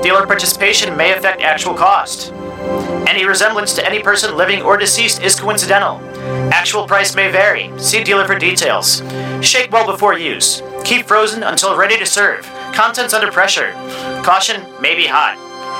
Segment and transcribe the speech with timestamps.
[0.00, 2.32] Dealer participation may affect actual cost.
[3.06, 6.00] Any resemblance to any person living or deceased is coincidental.
[6.52, 7.70] Actual price may vary.
[7.78, 9.02] See dealer for details.
[9.40, 10.62] Shake well before use.
[10.84, 12.46] Keep frozen until ready to serve.
[12.72, 13.72] Contents under pressure.
[14.24, 15.51] Caution may be hot.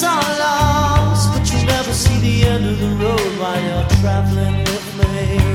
[0.00, 4.58] Battles are lost, but you'll never see the end of the road while you're traveling
[4.64, 5.49] with me.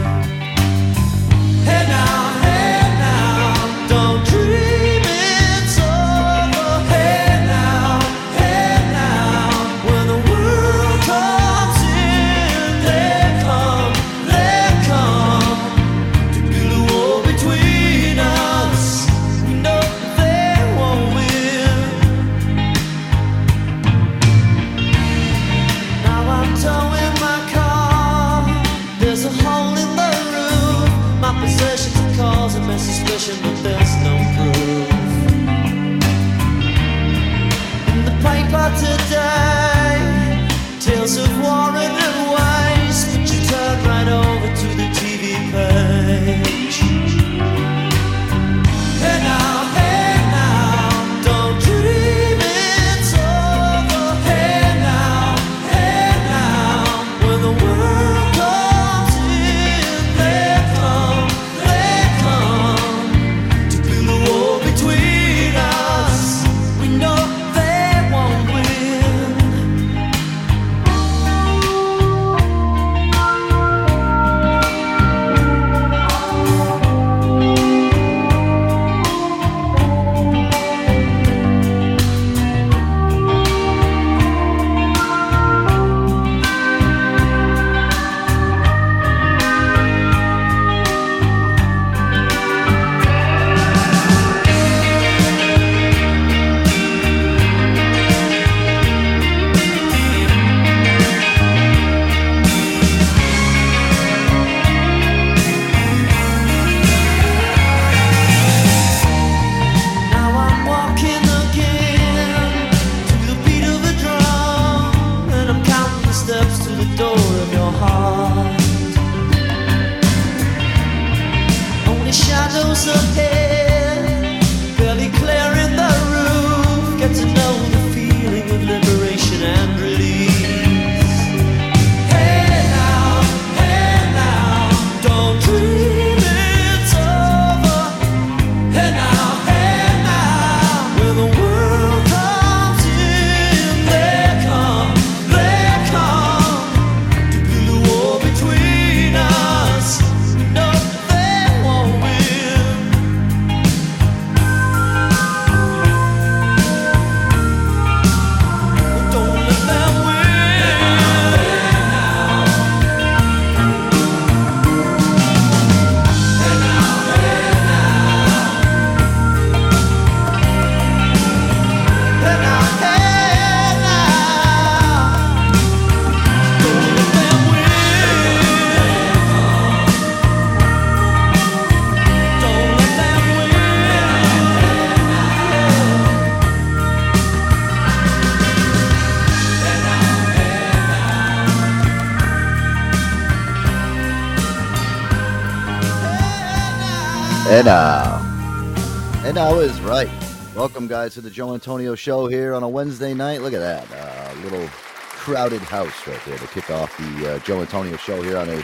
[197.66, 200.08] And now, and now is right.
[200.56, 203.42] Welcome, guys, to the Joe Antonio Show here on a Wednesday night.
[203.42, 207.62] Look at that, uh, little crowded house right there to kick off the uh, Joe
[207.62, 208.64] Antonio Show here on a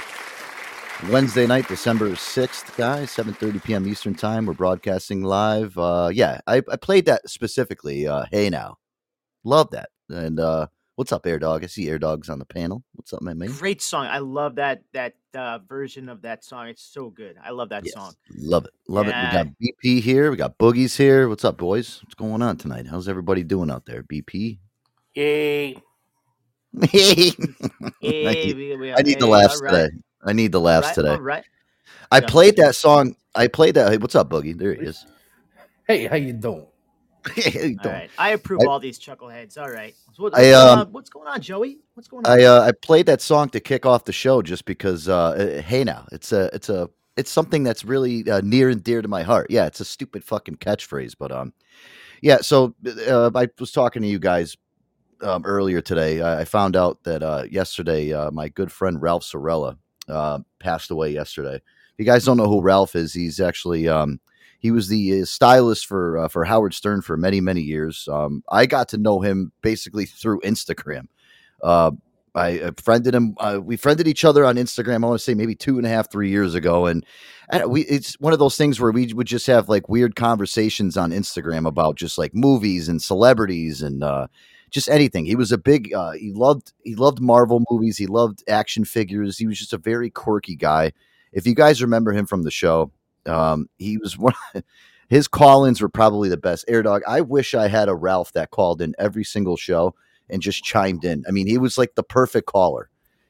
[1.12, 3.88] Wednesday night, December sixth, guys, seven thirty p.m.
[3.88, 4.45] Eastern Time.
[4.45, 5.75] We're broadcasting live.
[5.80, 8.06] Uh, yeah, I, I played that specifically.
[8.06, 8.77] Uh, hey, now,
[9.44, 9.89] love that.
[10.09, 11.63] And uh, what's up, Air Dog?
[11.63, 12.83] I see Air Dog's on the panel.
[12.94, 13.39] What's up, man?
[13.39, 13.50] man?
[13.50, 14.06] Great song.
[14.06, 16.68] I love that that uh, version of that song.
[16.68, 17.38] It's so good.
[17.44, 18.13] I love that Yes, song.
[18.36, 18.72] Love it.
[18.88, 19.42] Love Yeah.
[19.42, 19.48] it.
[19.60, 20.31] We got BP here.
[20.31, 21.30] We got Boogies here.
[21.30, 22.01] What's up, boys?
[22.04, 22.88] What's going on tonight?
[22.88, 24.04] How's everybody doing out there?
[24.04, 24.60] BP?
[25.16, 25.75] Yay.
[26.81, 27.33] I Yay.
[28.01, 29.98] need, we- we- I need the laughs all right, today.
[30.24, 31.10] I need the laughs right, today.
[31.10, 31.44] all right.
[32.12, 32.28] I Yeah.
[32.28, 33.16] played that song.
[33.36, 33.92] I played that.
[33.92, 34.57] Hey, what's up, Boogie?
[34.57, 35.06] There he is.
[35.88, 36.68] Hey, how you doing?
[37.35, 38.09] Hey, how you All right.
[38.18, 39.57] I approve I- all these chuckleheads.
[39.57, 39.95] All right.
[40.18, 40.91] What- I, what's, going um, on?
[40.91, 41.79] what's going on, Joey?
[41.94, 42.39] What's going on?
[42.39, 45.07] I uh, I played that song to kick off the show just because.
[45.07, 48.83] Uh, uh, hey, now it's a it's a it's something that's really uh, near and
[48.83, 49.47] dear to my heart.
[49.50, 51.53] Yeah, it's a stupid fucking catchphrase, but um,
[52.21, 52.38] yeah.
[52.38, 52.75] So
[53.07, 54.57] uh, I was talking to you guys
[55.21, 56.21] um, earlier today.
[56.21, 59.77] I, I found out that uh, yesterday uh, my good friend Ralph Cirella
[60.07, 61.56] uh, passed away yesterday.
[61.56, 64.19] If you guys don't know who Ralph is, he's actually um,
[64.61, 68.07] he was the uh, stylist for uh, for Howard Stern for many many years.
[68.09, 71.07] Um, I got to know him basically through Instagram.
[71.63, 71.91] Uh,
[72.35, 73.35] I uh, friended him.
[73.39, 75.03] Uh, we friended each other on Instagram.
[75.03, 77.03] I want to say maybe two and a half, three years ago, and
[77.51, 80.95] uh, we it's one of those things where we would just have like weird conversations
[80.95, 84.27] on Instagram about just like movies and celebrities and uh,
[84.69, 85.25] just anything.
[85.25, 85.93] He was a big.
[85.93, 87.97] Uh, he loved he loved Marvel movies.
[87.97, 89.37] He loved action figures.
[89.37, 90.93] He was just a very quirky guy.
[91.33, 92.91] If you guys remember him from the show,
[93.25, 94.33] um, he was one.
[95.09, 96.63] His call-ins were probably the best.
[96.69, 97.01] Air Dog.
[97.06, 99.94] I wish I had a Ralph that called in every single show
[100.29, 101.25] and just chimed in.
[101.27, 102.89] I mean, he was like the perfect caller.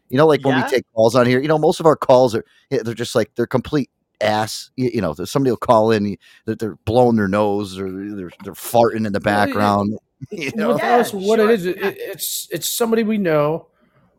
[0.09, 0.63] You know, like when Yeah?
[0.65, 3.31] we take calls on here, you know, most of our calls are they're just like
[3.35, 3.89] they're complete
[4.19, 4.69] ass.
[4.75, 8.53] You, you know, somebody will call in, they're, they're blowing their nose or they're, they're
[8.53, 9.97] farting in the background.
[10.29, 11.49] You know, With Yeah, us, what sure.
[11.49, 13.69] it is, it, it's it's somebody we know,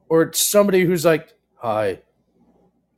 [0.08, 2.00] or it's somebody who's like, "Hi,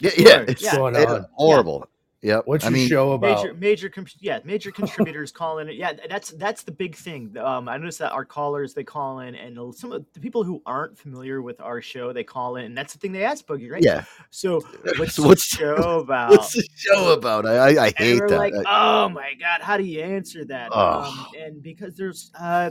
[0.00, 0.76] yeah, yeah, it's, yeah.
[0.76, 1.26] going it's on?
[1.34, 1.86] horrible.
[2.24, 2.42] Yep.
[2.46, 5.92] What's I your mean, show about?" major major con- yeah major contributors call in yeah
[6.08, 9.56] that's that's the big thing um i noticed that our callers they call in and
[9.74, 12.92] some of the people who aren't familiar with our show they call in and that's
[12.94, 14.04] the thing they ask boogie right yeah.
[14.30, 14.60] so
[14.98, 17.44] what's, So the what's- show about What's the show about?
[17.46, 18.38] I I, I and hate we're that.
[18.38, 20.70] like, I- oh my god, how do you answer that?
[20.72, 21.06] Ugh.
[21.06, 22.70] Um, and because there's uh,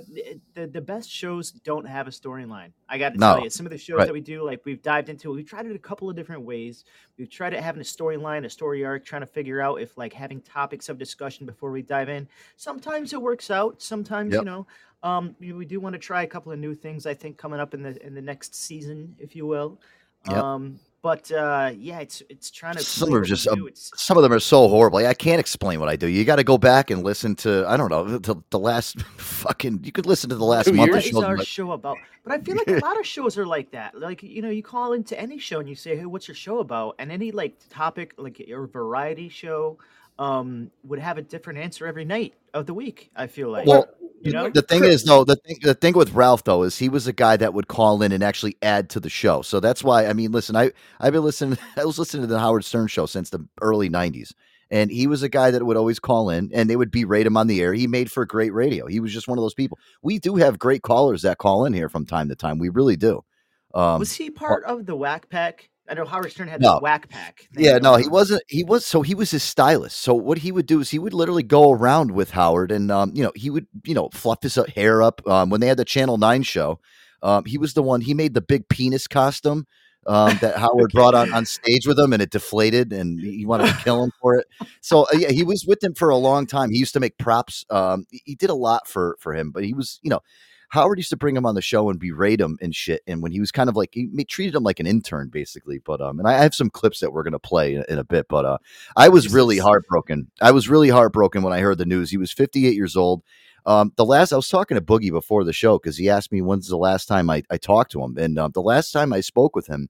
[0.56, 2.72] the the best shows don't have a storyline.
[2.94, 3.34] I got to No.
[3.36, 4.06] tell you, some of the shows Right.
[4.06, 6.86] that we do, like we've dived into, we've tried it a couple of different ways.
[7.18, 10.14] We've tried it having a storyline, a story arc, trying to figure out if like
[10.14, 12.28] having topics of discussion before we dive in.
[12.56, 13.82] Sometimes it works out.
[13.82, 14.42] Sometimes Yep.
[14.42, 14.68] you know.
[15.02, 17.06] Um, we, we do want to try a couple of new things.
[17.08, 19.82] I think coming up in the in the next season, if you will.
[20.30, 20.38] Yep.
[20.38, 22.82] Um, but uh, yeah, it's it's trying to.
[22.82, 23.52] Some are just, do.
[23.52, 25.00] um, some of them are so horrible.
[25.00, 26.08] I can't explain what I do.
[26.08, 27.66] You got to go back and listen to.
[27.68, 29.82] I don't know the, the last fucking.
[29.84, 31.98] You could listen to the last Two month of What is our but- show about?
[32.24, 34.00] But I feel like a lot of shows are like that.
[34.00, 36.60] Like you know, you call into any show and you say, "Hey, what's your show
[36.60, 39.78] about?" And any like topic, like your variety show,
[40.18, 43.12] um, would have a different answer every night of the week.
[43.14, 43.68] I feel like.
[43.68, 43.90] Well,
[44.24, 46.90] you know, the thing is though, the thing the thing with Ralph though is he
[46.90, 49.42] was a guy that would call in and actually add to the show.
[49.42, 51.58] So that's why I mean, listen, I I've been listening.
[51.78, 54.34] I was listening to the Howard Stern show since the early '90s,
[54.72, 57.38] and he was a guy that would always call in, and they would berate him
[57.38, 57.74] on the air.
[57.74, 58.88] He made for great radio.
[58.88, 59.78] He was just one of those people.
[60.02, 62.60] We do have great callers that call in here from time to time.
[62.60, 63.24] We really do.
[63.74, 65.70] Um, was he part of the Whack Pack?
[65.90, 66.76] I know Howard Stern had No.
[66.76, 67.48] the Whack Pack.
[67.58, 68.42] Yeah, no, he wasn't.
[68.48, 69.98] He was so he was his stylist.
[70.00, 73.12] So what he would do is he would literally go around with Howard, and um,
[73.14, 75.22] you know, he would you know fluff his uh, hair up.
[75.28, 76.80] Um, when they had the Channel Nine show,
[77.22, 78.00] um, he was the one.
[78.02, 79.68] He made the big penis costume
[80.08, 83.46] um, that Howard brought on on stage with him, and it deflated, and he he
[83.46, 84.48] wanted to kill him for it.
[84.80, 86.72] So uh, yeah, he was with him for a long time.
[86.72, 87.66] He used to make props.
[87.70, 90.22] Um, he- he did a lot for for him, but he was you know.
[90.74, 93.04] Howard used to bring him on the show and berate him and shit.
[93.06, 95.78] And when he was kind of like he treated him like an intern, basically.
[95.78, 98.26] But um, and I have some clips that we're gonna play in, in a bit.
[98.28, 98.58] But uh,
[98.96, 100.32] I was really heartbroken.
[100.42, 102.10] I was really heartbroken when I heard the news.
[102.10, 103.22] He was 58 years old.
[103.68, 106.42] Um, the last I was talking to Boogie before the show because he asked me
[106.42, 109.22] when's the last time I, I talked to him, and um, the last time I
[109.22, 109.90] spoke with him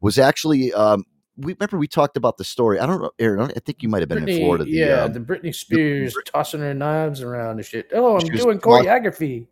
[0.00, 1.04] was actually um,
[1.36, 2.78] we remember we talked about the story.
[2.78, 3.52] I don't know, Aaron.
[3.54, 4.64] I think you might have been in Florida.
[4.64, 7.90] The, yeah, um, the Britney Spears tossing her knives around and shit.
[7.92, 9.48] Oh, I'm doing choreography.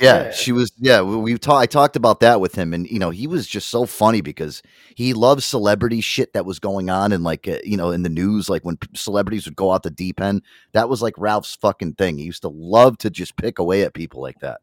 [0.00, 0.72] Yeah, she was.
[0.78, 1.62] Yeah, we, we talked.
[1.62, 4.62] I talked about that with him, and you know, he was just so funny because
[4.94, 8.08] he loves celebrity shit that was going on, and like uh, you know, in the
[8.08, 11.54] news, like when p- celebrities would go out the deep end, that was like Ralph's
[11.56, 12.18] fucking thing.
[12.18, 14.60] He used to love to just pick away at people like that.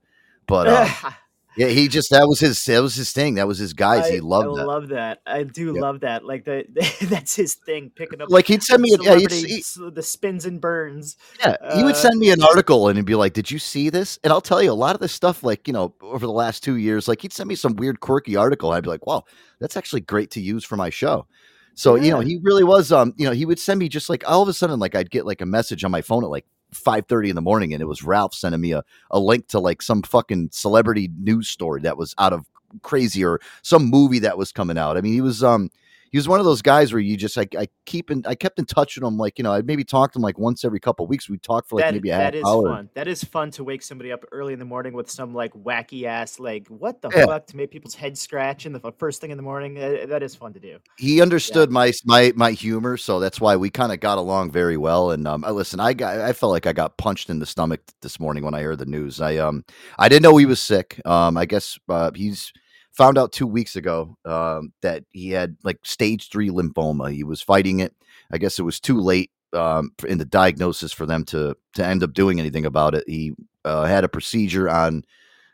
[0.47, 0.67] But
[1.03, 1.11] uh,
[1.57, 3.35] Yeah, he just that was his that was his thing.
[3.35, 4.05] That was his guys.
[4.05, 4.65] I, he loved I that.
[4.67, 5.21] love that.
[5.25, 5.81] I do Yeah.
[5.81, 6.25] love that.
[6.25, 6.65] Like the,
[7.09, 7.91] that's his thing.
[7.95, 11.15] Picking up Like he'd send me, a, yeah, he, the spins and burns.
[11.39, 13.89] yeah, he would Uh, send me an article and he'd be like, "Did you see
[13.89, 16.31] this?" And I'll tell you, a lot of this stuff, like you know, over the
[16.33, 18.71] last two years, like he'd send me some weird, quirky article.
[18.71, 19.23] I'd be like, "Wow,
[19.59, 21.25] that's actually great to use for my show."
[21.73, 22.91] So you know, he really was.
[22.91, 25.09] Um, you know, he would send me just like all of a sudden, like I'd
[25.11, 26.45] get like a message on my phone at like
[26.75, 29.59] five thirty in the morning, and it was Ralph sending me a a link to
[29.59, 32.45] like some fucking celebrity news story that was out of
[32.81, 34.97] crazy or some movie that was coming out.
[34.97, 35.69] I mean, he was um
[36.11, 38.59] he was one of those guys where you just like I keep in I kept
[38.59, 40.79] in touch with him like you know I'd maybe talk to him like once every
[40.79, 41.29] couple of weeks.
[41.29, 42.69] We'd talk for like that, maybe a half that is hour.
[42.69, 42.89] fun.
[42.93, 46.03] That is fun to wake somebody up early in the morning with some like wacky
[46.03, 47.25] ass like what the Yeah.
[47.25, 49.77] fuck to make people's heads scratch in the first thing in the morning.
[49.77, 50.77] Uh, that is fun to do.
[50.97, 54.77] He understood my my my humor, so that's why we kind of got along very
[54.77, 55.11] well.
[55.11, 57.81] And um, I listen, I got I felt like I got punched in the stomach
[58.01, 59.19] this morning when I heard the news.
[59.21, 59.63] I um
[59.99, 61.01] I didn't know he was sick.
[61.05, 62.51] Um, I guess uh, he's
[62.97, 67.13] found out two weeks ago um, that he had like stage three lymphoma.
[67.13, 67.93] He was fighting it.
[68.31, 72.03] I guess it was too late um, in the diagnosis for them to to end
[72.03, 73.03] up doing anything about it.
[73.07, 73.33] He
[73.65, 75.03] uh, had a procedure on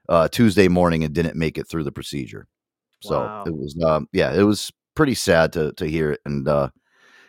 [0.10, 2.48] uh, Tuesday morning and didn't make it through the procedure.
[3.02, 3.44] So Wow.
[3.46, 6.22] it was um, yeah, it was pretty sad to to hear it.
[6.26, 6.70] And uh,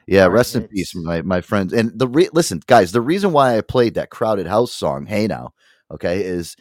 [0.06, 1.72] yeah, Hard rest in peace, my my friends.
[1.72, 5.26] And the re- listen, guys, the reason why I played that crowded house song, "Hey
[5.26, 5.52] Now,"
[5.90, 6.56] okay, is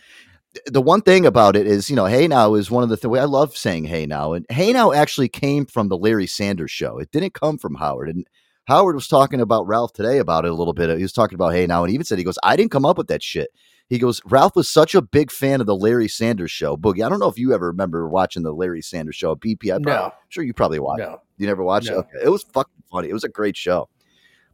[0.65, 3.17] the one thing about it is, you know, Hey Now is one of the things
[3.17, 4.33] I love saying Hey Now.
[4.33, 6.97] And Hey Now actually came from the Larry Sanders show.
[6.99, 8.09] It didn't come from Howard.
[8.09, 8.27] And
[8.65, 10.95] Howard was talking about Ralph today about it a little bit.
[10.97, 12.85] He was talking about Hey Now and he even said, he goes, I didn't come
[12.85, 13.49] up with that shit.
[13.87, 16.77] He goes, Ralph was such a big fan of the Larry Sanders show.
[16.77, 19.73] Boogie, I don't know if you ever remember watching the Larry Sanders show at BP.
[19.73, 20.05] I No.
[20.05, 21.09] am sure you probably watched it.
[21.09, 21.21] No.
[21.37, 21.93] You never watched it?
[21.93, 22.19] Okay.
[22.23, 23.09] It was fucking funny.
[23.09, 23.89] It was a great show.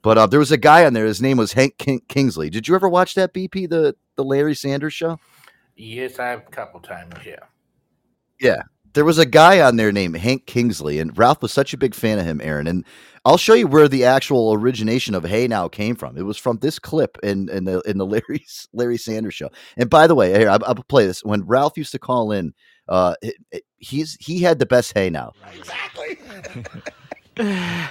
[0.01, 1.05] But uh, there was a guy on there.
[1.05, 2.49] His name was Hank King- Kingsley.
[2.49, 5.19] Did you ever watch that BP, the, the Larry Sanders show?
[5.77, 7.35] Yes, I've a couple times, yeah.
[8.39, 8.61] Yeah.
[8.93, 11.93] There was a guy on there named Hank Kingsley, and Ralph was such a big
[11.93, 12.65] fan of him, Aaron.
[12.65, 12.83] And
[13.25, 16.17] I'll show you where the actual origination of Hey Now came from.
[16.17, 18.43] It was from this clip in in the in the Larry
[18.73, 19.49] Larry Sanders show.
[19.75, 21.23] And by the way, here I'll, I'll play this.
[21.23, 22.53] When Ralph used to call in,
[22.89, 25.33] uh, it, it- he's he had the best Hey Now.
[25.55, 26.17] Exactly.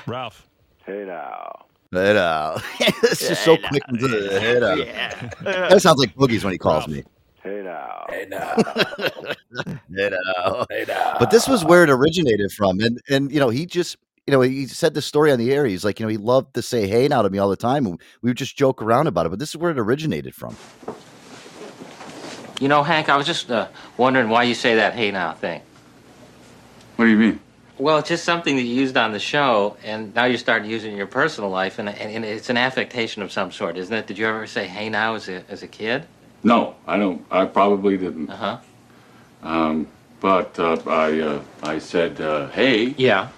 [0.06, 0.48] Ralph.
[0.84, 1.66] Hey now.
[1.92, 2.56] Hey Now.
[2.80, 4.08] it's just so quick into
[4.40, 4.74] Hey Now.
[4.74, 5.30] Yeah.
[5.42, 6.96] That sounds like Boogie's when he calls Ralph.
[6.96, 7.04] me.
[7.46, 8.06] Hey now.
[8.08, 8.54] Hey now.
[9.94, 10.66] Hey Now.
[10.68, 11.16] Hey now.
[11.20, 14.40] but this was where it originated from and and you know he just you know
[14.40, 16.88] he said the story on the air he's like you know he loved to say
[16.88, 19.28] hey now to me all the time and we would just joke around about it
[19.28, 20.56] but this is where it originated from
[22.60, 25.60] You know, Hank, I was just uh, wondering why you say that hey now thing.
[26.96, 27.40] What do you mean?
[27.78, 30.72] Well, it's just something that you used on the show, and now you're starting to
[30.72, 33.76] use it in your personal life, and, and, and it's an affectation of some sort,
[33.76, 34.06] isn't it?
[34.06, 36.06] Did you ever say hey now as a, as a kid?
[36.46, 37.26] No, I don't.
[37.28, 38.30] I probably didn't.
[38.30, 38.58] Uh huh.
[39.42, 39.88] Um,
[40.20, 43.28] but uh, I uh, I said uh, hey, Yeah.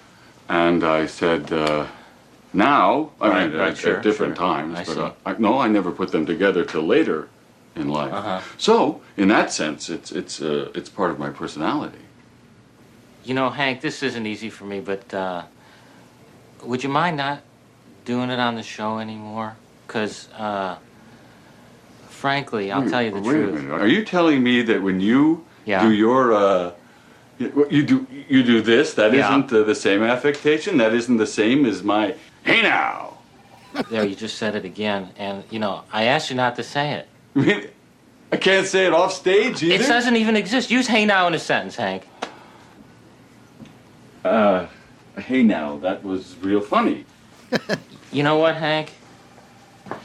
[0.47, 1.87] and I said uh,
[2.53, 3.09] now.
[3.19, 4.45] I Right, mean, right, at, sure, at different sure.
[4.45, 4.77] times.
[4.77, 4.99] I but see.
[5.01, 7.27] uh, I, no, I never put them together till later
[7.75, 8.13] in life.
[8.13, 8.41] Uh-huh.
[8.59, 12.05] So, in that sense, it's it's uh, it's part of my personality.
[13.25, 15.41] You know, Hank, this isn't easy for me, but uh,
[16.63, 17.41] would you mind not
[18.05, 19.55] doing it on the show anymore?
[19.87, 20.77] Because, uh,
[22.23, 23.71] frankly, I'll Wait- tell you the truth.
[23.71, 25.81] Are you telling me that when you Yeah.
[25.85, 26.71] do your uh,
[27.69, 29.29] you do you do this, that Yeah.
[29.29, 30.77] not uh, the same affectation?
[30.77, 33.17] That isn't the same as my hey now.
[33.89, 36.85] There, you just said it again, and you know, I asked you not to say
[36.97, 37.05] it.
[37.35, 37.61] I mean,
[38.31, 39.75] I can't say it off stage either.
[39.83, 40.69] It doesn't even exist.
[40.71, 42.03] Use "Hey now" in a sentence, Hank.
[44.25, 44.65] Uh,
[45.17, 47.05] hey now, that was real funny.
[48.11, 48.87] You know what, Hank?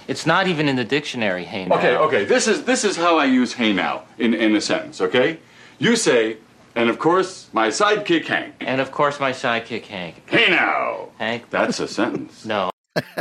[0.08, 1.44] It's not even in the dictionary.
[1.44, 1.76] Hey now.
[1.76, 2.24] Okay, okay.
[2.24, 5.00] This is this is how I use hey now in in a sentence.
[5.00, 5.38] Okay,
[5.78, 6.38] you say,
[6.74, 8.54] and of course my sidekick Hank.
[8.60, 10.22] And of course, my sidekick Hank.
[10.26, 11.08] Hey now.
[11.18, 11.50] Hank.
[11.50, 12.44] That's a sentence.
[12.44, 12.70] No.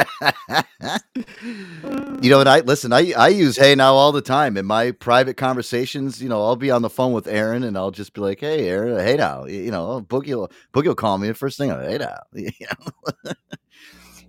[2.22, 4.91] you know and i listen i i use hey now all the time in my
[4.91, 8.22] private conversations you know i'll be on the phone with aaron and i'll just be
[8.22, 11.58] like hey aaron hey now you know boogie will boogie will call me the first
[11.58, 13.34] thing hey now you know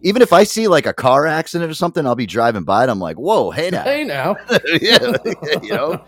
[0.04, 2.90] even if i see like a car accident or something i'll be driving by and
[2.90, 4.36] i'm like whoa hey now Hey now.
[4.80, 5.16] yeah,
[5.62, 6.04] you know.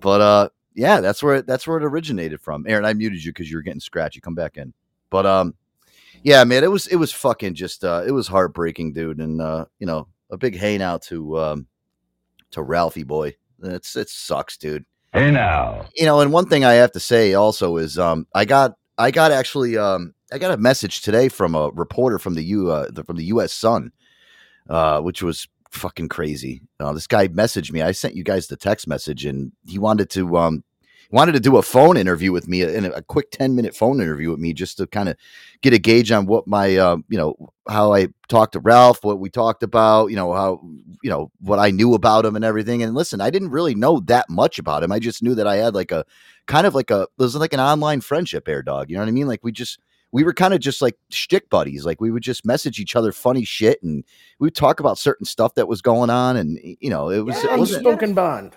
[0.00, 2.64] But uh, yeah, that's where it, that's where it originated from.
[2.66, 4.20] Aaron, I muted you because you were getting scratchy.
[4.20, 4.72] Come back in.
[5.10, 5.54] But um,
[6.22, 9.18] yeah, man, it was it was fucking just uh, it was heartbreaking, dude.
[9.18, 11.66] And uh, you know, a big hey now to um
[12.52, 13.36] to Ralphie boy.
[13.62, 14.84] It's it sucks, dude.
[15.12, 15.86] Hey now.
[15.94, 19.10] You know, and one thing I have to say also is um, I got I
[19.10, 22.88] got actually um, I got a message today from a reporter from the U uh,
[22.90, 23.52] the, from the U.S.
[23.52, 23.92] Sun,
[24.68, 26.62] uh, which was fucking crazy.
[26.78, 27.82] Uh, this guy messaged me.
[27.82, 30.64] I sent you guys the text message, and he wanted to um,
[31.10, 34.30] wanted to do a phone interview with me, a, a quick ten minute phone interview
[34.30, 35.16] with me, just to kind of
[35.62, 37.34] get a gauge on what my, uh, you know,
[37.68, 40.60] how I talked to Ralph, what we talked about, you know, how,
[41.02, 42.82] you know, what I knew about him and everything.
[42.82, 44.92] And listen, I didn't really know that much about him.
[44.92, 46.04] I just knew that I had like a
[46.46, 48.90] kind of like a, it was like an online friendship, Air Dog.
[48.90, 49.26] You know what I mean?
[49.26, 49.78] Like we just,
[50.12, 51.84] we were kind of just like shtick buddies.
[51.84, 54.04] Like we would just message each other funny shit, and
[54.38, 57.42] we would talk about certain stuff that was going on, and you know, it was
[57.42, 58.56] Yeah, it was Unspoken bond.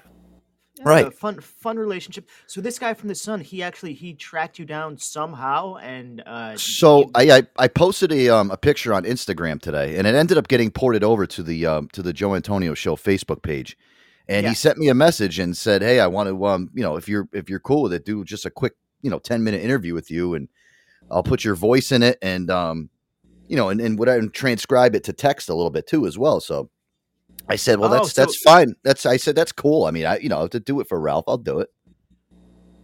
[0.79, 1.13] Yeah, Right.
[1.13, 2.27] Fun, fun relationship.
[2.47, 6.57] So this guy from the Sun, he actually he tracked you down somehow, and uh,
[6.57, 10.37] So I, I I posted a um a picture on Instagram today, and it ended
[10.37, 13.77] up getting ported over to the um to the Joe Antonio Show Facebook page,
[14.27, 14.49] and Yeah.
[14.49, 17.07] he sent me a message and said, "Hey, I want to um you know if
[17.07, 19.93] you're if you're cool with it, do just a quick you know ten minute interview
[19.93, 20.49] with you, and
[21.11, 22.89] I'll put your voice in it, and um
[23.47, 26.05] you know and and what I and transcribe it to text a little bit too
[26.07, 26.69] as well." So
[27.47, 28.75] I said, "Well, Oh, that's so- that's fine.
[28.83, 29.85] That's I said that's cool.
[29.85, 31.69] I mean, I you know to do it for Ralph, I'll do it."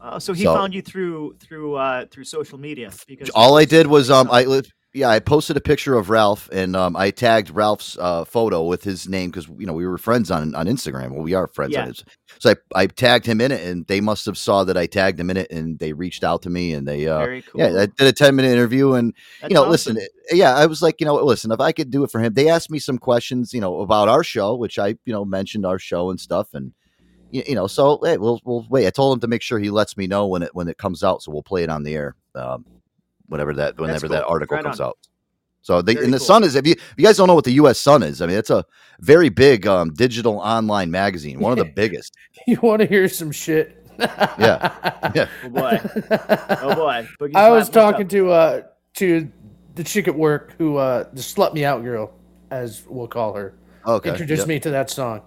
[0.01, 3.65] uh, so he so- found you through through uh, through social media because all I
[3.65, 4.61] did was um I li-
[4.93, 8.83] yeah I posted a picture of Ralph and um I tagged Ralph's uh photo with
[8.83, 11.11] his name because you know we were friends on on Instagram.
[11.11, 11.85] Well, we are friends Yeah.
[11.85, 11.93] on.
[12.39, 15.19] So I I tagged him in it and they must have saw that I tagged
[15.19, 17.61] him in it and they reached out to me and they uh Very cool.
[17.61, 19.71] yeah I did a ten minute interview and That's you know awesome.
[19.71, 22.19] listen it- yeah I was like you know listen if I could do it for
[22.19, 25.25] him they asked me some questions you know about our show which I you know
[25.25, 26.73] mentioned our show and stuff and.
[27.31, 28.87] You, you know, so hey, we'll we'll wait.
[28.87, 31.03] I told him to make sure he lets me know when it when it comes
[31.03, 32.15] out, so we'll play it on the air.
[32.33, 32.65] Um,
[33.29, 34.87] whenever that whenever that article Right comes on.
[34.87, 34.97] out.
[35.61, 36.25] So the and the cool.
[36.25, 37.79] Sun is if you if you guys don't know what the U.S.
[37.79, 38.65] Sun is, I mean it's a
[38.99, 42.15] very big um, digital online magazine, one of the biggest.
[42.47, 43.85] You want to hear some shit?
[43.99, 45.27] Yeah, yeah.
[45.43, 45.79] Oh boy,
[46.61, 47.07] oh boy.
[47.19, 48.09] Boogie's I was talking up?
[48.09, 48.61] to uh
[48.95, 49.29] to
[49.75, 52.13] the chick at work who uh the slut me out girl,
[52.49, 53.53] as we'll call her.
[53.85, 54.47] Okay, Introduced yep.
[54.47, 55.21] me to that song.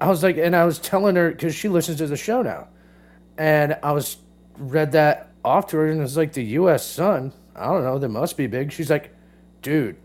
[0.00, 2.68] I was like, and I was telling her because she listens to the show now,
[3.38, 4.16] and I was
[4.58, 6.84] read that off to her, and it was like the U.S.
[6.86, 7.32] Sun.
[7.56, 8.72] I don't know, they must be big.
[8.72, 9.14] She's like,
[9.62, 9.96] dude,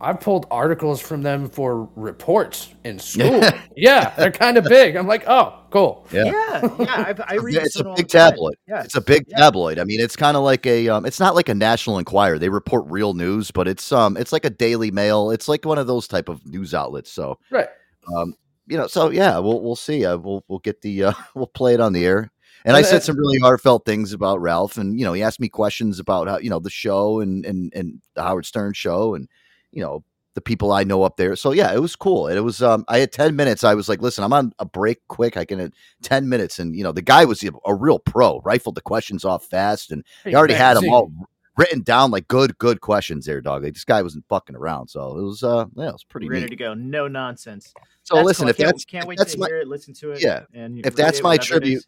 [0.00, 3.42] I've pulled articles from them for reports in school.
[3.76, 4.94] yeah, they're kind of big.
[4.94, 6.06] I'm like, oh, cool.
[6.12, 6.24] Yeah.
[6.26, 7.04] Yeah, yeah.
[7.08, 8.54] I've, I read Yeah, it's a big the tabloid.
[8.68, 9.38] Yeah, It's a big yeah.
[9.38, 9.80] tabloid.
[9.80, 10.88] I mean, it's kind of like a.
[10.88, 12.38] Um, it's not like a National Enquirer.
[12.38, 15.32] They report real news, but it's um, it's like a Daily Mail.
[15.32, 17.10] It's like one of those type of news outlets.
[17.10, 17.68] So, Right.
[18.14, 18.34] um,
[18.68, 20.06] you know, so yeah, we'll we'll see.
[20.06, 22.30] Uh, we'll we'll get the uh, we'll play it on the air.
[22.68, 25.40] And I uh, said some really heartfelt things about Ralph, and you know, he asked
[25.40, 29.14] me questions about how you know the show and and and the Howard Stern show,
[29.14, 29.26] and
[29.72, 30.04] you know
[30.34, 31.34] the people I know up there.
[31.34, 32.26] So yeah, it was cool.
[32.28, 33.64] And it was um, I had ten minutes.
[33.64, 35.38] I was like, listen, I'm on a break, quick.
[35.38, 35.72] I can.
[36.02, 39.24] 10 minutes and you know the guy was a, a real pro rifled the questions
[39.24, 41.10] off fast and he already had them all
[41.56, 45.18] written down like good good questions there dog like, this guy wasn't fucking around so
[45.18, 46.72] it was uh yeah it was pretty ready neat to go.
[46.72, 47.74] No nonsense.
[48.04, 48.50] so That's listen cool.
[48.50, 50.22] if that's can't wait that's to my hear it, listen to it.
[50.22, 51.84] yeah and if that's my tribute.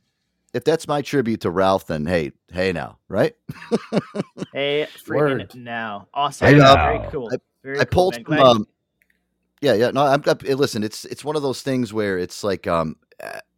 [0.52, 3.34] If that's my tribute to ralph then hey hey now right
[4.52, 5.54] Hey, freaking Word.
[5.54, 6.08] now.
[6.12, 6.48] Awesome.
[6.48, 7.30] Hey, uh, Very cool.
[7.62, 8.38] Very I cool, pulled man.
[8.40, 8.66] some, um,
[9.60, 9.90] yeah, yeah.
[9.90, 10.22] No, I'm.
[10.26, 12.96] I, listen, it's it's one of those things where it's like, um,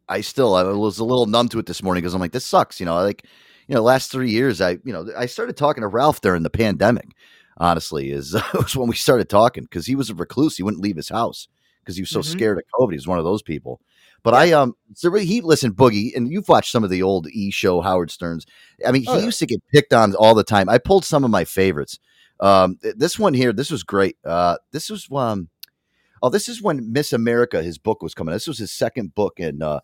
[0.09, 2.44] I still I was a little numb to it this morning because I'm like, this
[2.44, 2.78] sucks.
[2.81, 3.24] You know, like,
[3.68, 6.50] you know, last three years, I, you know, I started talking to Ralph during the
[6.50, 7.12] pandemic.
[7.59, 10.57] Honestly, is was when we started talking because he was a recluse.
[10.57, 11.48] He wouldn't leave his house
[11.81, 12.24] because he was so Mhm.
[12.24, 12.90] scared of COVID.
[12.90, 13.81] He was one of those people.
[14.24, 17.50] But I um, so he listen Boogie, and you've watched some of the old E
[17.50, 18.46] show Howard Stern's.
[18.87, 19.24] I mean, he Oh, yeah.
[19.24, 20.68] used to get picked on all the time.
[20.68, 21.98] I pulled some of my favorites.
[22.40, 24.16] Um, this one here, this was great.
[24.24, 25.48] Uh, this was um,
[26.22, 28.32] oh, this is when Miss America, his book was coming.
[28.32, 29.80] This was his second book, and uh,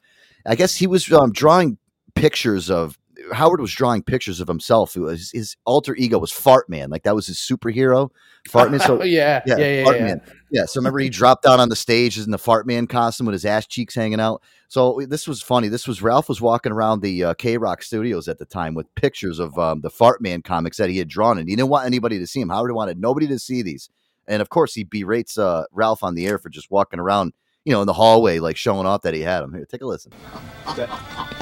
[0.47, 1.79] I guess he was um, drawing
[2.15, 2.99] pictures of
[3.33, 4.97] Howard was drawing pictures of himself.
[4.97, 8.11] Was his alter ego was Fart Man, like that was his superhero,
[8.49, 8.81] Fart Man.
[8.81, 10.05] So yeah, yeah, yeah, Fart yeah.
[10.05, 10.21] Man.
[10.51, 13.35] Yeah, so remember he dropped down on the stage in the Fart Man costume with
[13.35, 14.43] his ass cheeks hanging out.
[14.69, 15.69] So this was funny.
[15.69, 18.95] This was Ralph was walking around the uh, K Rock Studios at the time with
[18.95, 21.87] pictures of um, the Fart Man comics that he had drawn, and he didn't want
[21.87, 22.51] anybody to see him.
[22.51, 23.91] Howard wanted nobody to see these,
[24.27, 27.33] and of course he berates uh, Ralph on the air for just walking around,
[27.65, 29.53] you know, in the hallway like showing off that he had him.
[29.55, 30.13] Here, take a listen.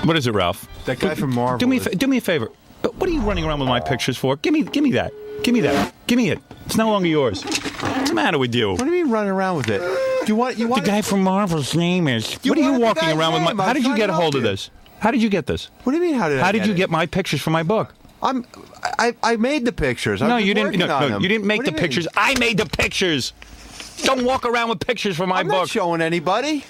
[0.05, 0.69] What is it, Ralph?
[0.87, 1.59] That guy from Marvel.
[1.59, 2.51] Do me, a fa- do me a favor.
[2.85, 4.37] Uh, What are you running around with my pictures for?
[4.37, 5.13] Give me, give me that.
[5.43, 5.93] Give me that.
[6.07, 6.41] Give me it.
[6.67, 7.43] It's no longer yours.
[7.43, 8.71] What's the matter with you?
[8.71, 9.81] What do you mean running around with it?
[9.81, 12.37] Do you want you want The guy from Marvel's name is.
[12.43, 13.63] You what are you walking guy's around with my?
[13.63, 14.49] I How did you get a hold of you.
[14.49, 14.71] this?
[14.99, 15.71] How did you get this?
[15.85, 16.15] What do you mean?
[16.15, 16.77] How did I How did get you it?
[16.77, 17.95] get my pictures for my book?
[18.23, 18.45] I'm
[18.83, 20.23] I, I made the pictures.
[20.23, 20.77] I've no, you didn't.
[20.79, 21.81] No, no, you didn't make the do mean?
[21.81, 22.09] pictures.
[22.17, 23.33] I made the pictures.
[24.05, 25.55] Don't walk around with pictures for my I'm book.
[25.57, 26.65] not showing anybody.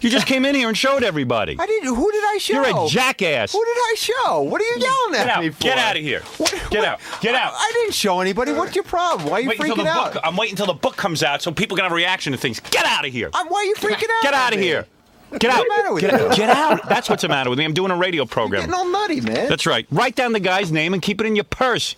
[0.00, 1.56] You just came in here and showed everybody.
[1.58, 1.94] I didn't.
[1.94, 2.52] Who did I show?
[2.62, 3.52] You're a jackass.
[3.52, 4.42] Who did I show?
[4.42, 5.42] What are you yelling Get at out.
[5.42, 5.62] me for?
[5.62, 6.22] Get out of here.
[6.70, 7.00] Get out.
[7.22, 7.52] Get out.
[7.56, 8.52] I didn't show anybody.
[8.52, 9.30] What's your problem?
[9.30, 10.12] Why are you Wait until freaking the out?
[10.12, 10.22] book.
[10.24, 12.60] I'm waiting until the book comes out so people can have a reaction to things.
[12.60, 13.30] Get out of here.
[13.32, 14.22] I'm, why are you freaking out?
[14.22, 14.66] Get at out of me?
[14.66, 14.86] here.
[15.40, 15.56] Get out.
[15.56, 16.36] What's the matter with Get, you?
[16.36, 16.88] get out.
[16.88, 17.64] That's what's the matter with me.
[17.64, 18.60] I'm doing a radio program.
[18.62, 19.48] Getting all nutty, man.
[19.48, 19.86] That's right.
[19.90, 21.96] Write down the guy's name and keep it in your purse.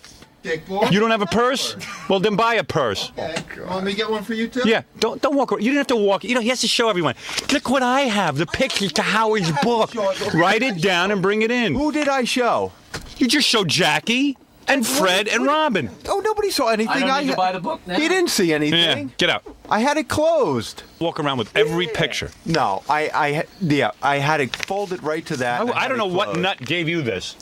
[0.49, 0.89] Dick boy.
[0.91, 1.77] You don't have a purse?
[2.09, 3.13] Well, then buy a purse.
[3.19, 3.61] Okay.
[3.67, 4.63] Want me to get one for you too?
[4.65, 5.53] Yeah, don't don't walk.
[5.53, 5.63] around.
[5.63, 6.25] You didn't have to walk.
[6.25, 7.15] You know, he has to show everyone.
[7.53, 8.37] Look what I have.
[8.39, 9.95] The pictures to Howard's book.
[10.35, 11.75] Write it down and bring it in.
[11.75, 12.73] Who did I show?
[13.19, 15.91] You just showed Jackie and Fred and Robin.
[16.09, 17.03] Oh, nobody saw anything.
[17.03, 17.97] I don't need to ha- buy the book now.
[17.99, 19.13] He didn't see Yeah, anything.
[19.19, 19.43] get out.
[19.69, 20.83] I had it closed.
[20.99, 22.31] Walk around with every picture.
[22.47, 25.61] No, I, I, yeah, I had it folded right to that.
[25.61, 26.41] I, and I had don't it know what closed.
[26.41, 27.35] nut gave you this.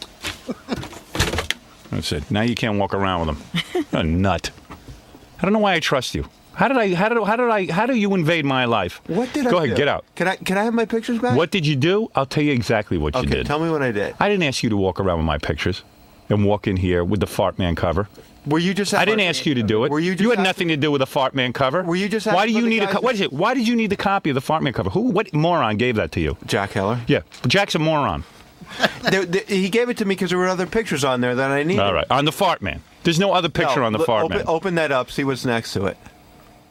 [1.90, 2.31] That's it.
[2.31, 3.87] Now you can't walk around with them.
[3.92, 4.51] a nut.
[5.38, 6.29] I don't know why I trust you.
[6.55, 6.94] How did I?
[6.94, 7.22] How did?
[7.22, 7.70] How did I?
[7.70, 9.03] How do you invade my life?
[9.09, 9.51] What did I?
[9.51, 9.77] Go ahead, do?
[9.77, 10.07] get out.
[10.14, 11.37] Can I, can I have my pictures back?
[11.37, 12.11] What did you do?
[12.14, 13.46] I'll tell you exactly what you Okay, did.
[13.46, 14.14] tell me what I did.
[14.18, 15.83] I didn't ask you to walk around with my pictures
[16.31, 18.09] and walk in here with the Fart Man cover.
[18.46, 18.94] Were you just?
[18.94, 19.90] I didn't ask you to do it.
[19.90, 21.83] Were you you had nothing to do with the Fart Man cover.
[21.83, 22.87] Were you just Why do you need a?
[22.87, 23.33] Co- what is it?
[23.33, 24.88] Why did you need the copy of the Fart Man cover?
[24.90, 25.01] Who?
[25.01, 26.38] What moron gave that to you?
[26.46, 27.01] Jack Heller.
[27.07, 28.25] Yeah, Jack's a moron.
[29.11, 31.51] There- there- he gave it to me because there were other pictures on there that
[31.51, 31.81] I needed.
[31.83, 32.83] All right, on the Fart Man.
[33.05, 34.47] There's no other picture No, on the Fart open, Man.
[34.49, 35.11] Open that up.
[35.11, 35.97] See what's next to it.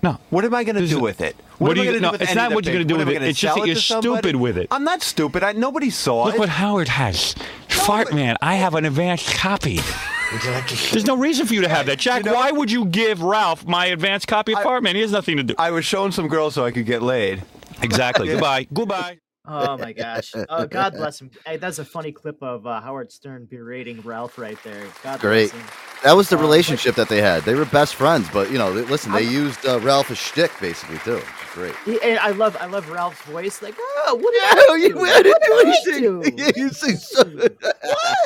[0.04, 0.20] No.
[0.30, 1.36] What am I going to do with it?
[1.58, 3.08] What do I you- gonna no, do with it's not what you're gonna do with
[3.10, 3.24] it.
[3.24, 4.68] It's just that it you're stupid with it.
[4.70, 5.42] I'm not stupid.
[5.44, 6.32] I, nobody saw Look it.
[6.34, 7.34] Look what Howard has.
[7.70, 9.80] Fart Man, I have an advanced copy.
[10.92, 11.98] There's no reason for you to have that.
[12.00, 14.96] Jack, why would you give Ralph my advanced copy of Fart Man?
[14.96, 15.56] He has nothing to do.
[15.58, 17.42] I was showing some girls so I could get laid.
[17.82, 18.28] Exactly.
[18.32, 18.68] Goodbye.
[18.74, 19.20] Goodbye.
[19.48, 20.32] Oh my gosh!
[20.50, 21.30] Uh, God bless him.
[21.46, 24.84] Hey, that's a funny clip of uh, Howard Stern berating Ralph right there.
[25.04, 25.52] God Great.
[25.52, 25.68] bless him.
[26.04, 27.44] That was the Uh, relationship that they had.
[27.44, 30.18] They were best friends, but you know, they, listen, they I'm- used uh, Ralph as
[30.18, 31.16] shtick basically too.
[31.16, 31.54] Which is
[31.86, 32.04] great.
[32.04, 33.62] And I love, I love Ralph's voice.
[33.62, 35.00] Like, oh, what did Yeah, I you- do?
[35.06, 36.44] I didn't What do did I do?
[36.44, 37.24] Yeah, you see so-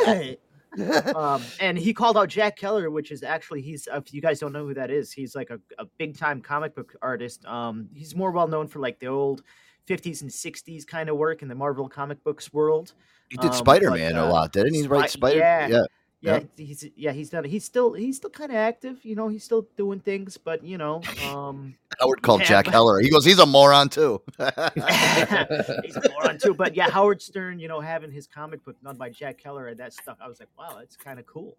[0.05, 1.15] what?
[1.15, 4.53] um, and he called out Jack Keller, which is actually he's if you guys don't
[4.53, 7.43] know who that is, he's like a, a big time comic book artist.
[7.45, 9.41] Um, he's more well known for like the old
[9.89, 12.93] 50s and 60s kind of work in the Marvel comic books world.
[13.30, 14.88] He did Um, Spider Man but, a uh, lot, didn't he?
[14.88, 15.38] Write Spi- Spider?
[15.39, 15.84] Yeah, yeah.
[16.21, 17.43] yeah, he's yeah he's done.
[17.45, 19.04] He's still he's still kind of active.
[19.06, 22.73] You know, he's still doing things, but you know, um, Howard called Yeah, Jack but-
[22.73, 22.99] Heller.
[22.99, 24.21] He goes, he's a moron too.
[24.39, 26.54] he's a moron too.
[26.54, 29.80] But yeah, Howard Stern, you know, having his comic book done by Jack Keller and
[29.80, 31.58] that stuff, I was like, wow, that's kind of cool.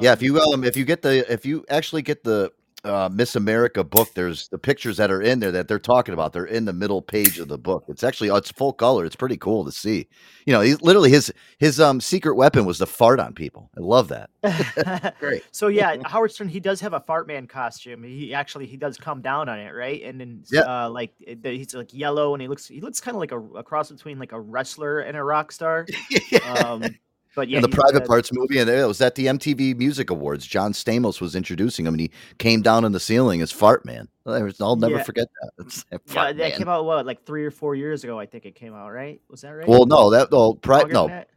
[0.00, 2.52] yeah, if Um, you um, if you get the if you actually get the
[2.84, 6.32] uh, Miss America book, there's the pictures that are in there that they're talking about.
[6.32, 7.84] They're in the middle page of the book.
[7.88, 9.04] It's actually it's full color.
[9.04, 10.08] It's pretty cool to see.
[10.46, 13.70] You know, he's literally his his um secret weapon was to fart on people.
[13.76, 14.30] I love that.
[15.20, 15.42] Great.
[15.52, 18.02] So yeah, Howard Stern he does have a fart man costume.
[18.02, 20.02] He actually he does come down on it, right?
[20.02, 20.60] And then Yeah.
[20.86, 23.40] uh, like it- he's like yellow, and he looks he looks kind of like a,
[23.58, 25.86] a cross between like a wrestler and a rock star.
[26.44, 26.84] um,
[27.36, 30.46] but yeah, in the Private Parts movie, and it was at the MTV Music Awards.
[30.46, 34.08] John Stamos was introducing him, and he came down on the ceiling as Fart Man.
[34.26, 35.02] I'll never Yeah.
[35.02, 35.84] forget that.
[35.90, 35.98] Yeah,
[36.32, 36.52] that Man.
[36.52, 38.18] came out what like three or four years ago.
[38.18, 39.20] I think it came out, right?
[39.28, 39.66] Was that right?
[39.68, 41.28] Well, no, that no, pri- no, that?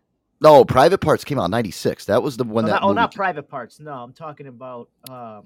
[0.41, 0.65] no.
[0.65, 2.05] Private Parts came out in '96.
[2.05, 3.79] That was the one No, that not, oh, not private parts.
[3.79, 4.89] No, I'm talking about.
[5.09, 5.45] Um,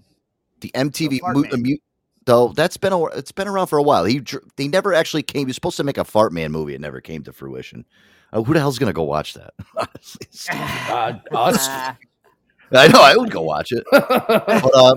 [0.61, 1.51] the MTV Fart mo- Man.
[1.51, 1.77] the mu-
[2.25, 4.05] though that's been a, it's been around for a while.
[4.05, 4.21] He
[4.55, 5.41] they never actually came.
[5.41, 6.73] He was supposed to make a Fart Man movie.
[6.73, 7.85] It never came to fruition.
[8.33, 9.53] Uh, who the hell's gonna go watch that?
[9.77, 10.27] Honestly.
[10.89, 11.67] Uh, us.
[12.71, 13.83] I know I would go watch it.
[13.91, 14.05] But,
[14.75, 14.95] uh,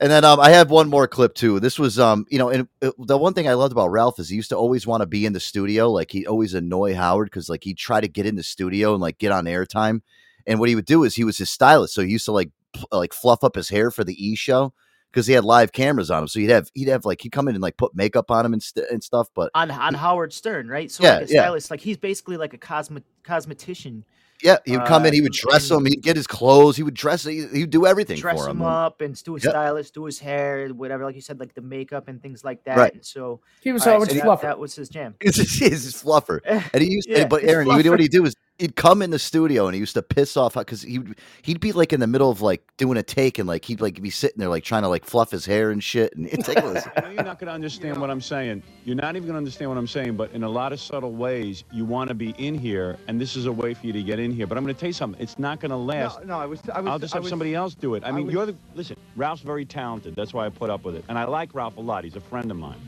[0.00, 1.60] and then um, I have one more clip too.
[1.60, 4.28] This was um, you know, and uh, the one thing I loved about Ralph is
[4.28, 5.90] he used to always want to be in the studio.
[5.90, 9.02] Like he always annoy Howard because like he'd try to get in the studio and
[9.02, 10.00] like get on airtime.
[10.46, 12.50] And what he would do is he was his stylist, so he used to like
[12.72, 14.72] pl- like fluff up his hair for the E show
[15.16, 16.28] because he had live cameras on him.
[16.28, 18.52] So he'd have he'd have like he'd come in and like put makeup on him
[18.52, 19.28] and, st- and stuff.
[19.34, 20.90] But on on Howard Stern, right?
[20.90, 21.40] So Yeah, like a yeah.
[21.42, 24.02] stylist, like he's basically like a cosmet cosmetician.
[24.42, 26.82] yeah, he would come in, he would Uh, dress him, he'd get his clothes, he
[26.82, 28.58] would dress, he, he'd do everything dress for him.
[28.58, 29.52] him up and do his Yep.
[29.52, 32.76] stylist, do his hair, whatever, like you said, like the makeup and things like that.
[32.76, 32.92] Right.
[32.92, 34.42] And so He was all Howard's so that, fluffer.
[34.42, 35.14] that was his jam.
[35.22, 36.40] He's his, he's his fluffer.
[36.74, 38.00] And he used, Yeah, but Aaron, he would, what fluffer.
[38.02, 40.82] he'd do is he'd come in the studio and he used to piss off because
[40.82, 43.64] he would he'd be like in the middle of like doing a take and like
[43.64, 46.26] he'd like be sitting there like trying to like fluff his hair and shit and
[46.28, 48.62] it's like listen, you're not going to understand what I'm saying.
[48.84, 51.12] You're not even going to understand what I'm saying, but in a lot of subtle
[51.12, 54.02] ways, you want to be in here, and this is a way for you to
[54.02, 54.46] get in here.
[54.46, 55.20] But I'm going to tell you something.
[55.20, 56.20] It's not going to last.
[56.20, 56.60] No, no, I was.
[56.72, 58.04] I was I'll just I have was- somebody else do it.
[58.04, 58.96] I, I mean, was- you're the listen.
[59.16, 60.14] Ralph's very talented.
[60.14, 62.04] That's why I put up with it, and I like Ralph a lot.
[62.04, 62.80] He's a friend of mine.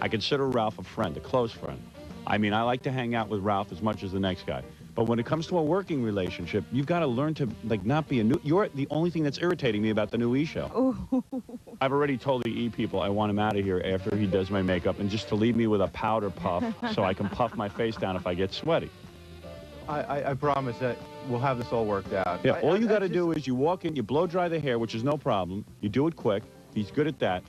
[0.00, 1.80] I consider Ralph a friend, a close friend.
[2.26, 4.62] I mean, I like to hang out with Ralph as much as the next guy.
[4.96, 8.08] But when it comes to a working relationship, you've got to learn to like not
[8.08, 8.40] be a new.
[8.42, 10.70] You're the only thing that's irritating me about the new E show.
[10.74, 11.22] Oh.
[11.82, 14.50] I've already told the E people I want him out of here after he does
[14.50, 17.54] my makeup, and just to leave me with a powder puff so I can puff
[17.56, 18.88] my face down if I get sweaty.
[19.86, 20.96] I, I, I promise that
[21.28, 22.40] we'll have this all worked out.
[22.42, 24.26] Yeah, I- all I- you got to just- do is you walk in, you blow
[24.26, 25.62] dry the hair, which is no problem.
[25.82, 26.42] You do it quick.
[26.74, 27.42] He's good at that.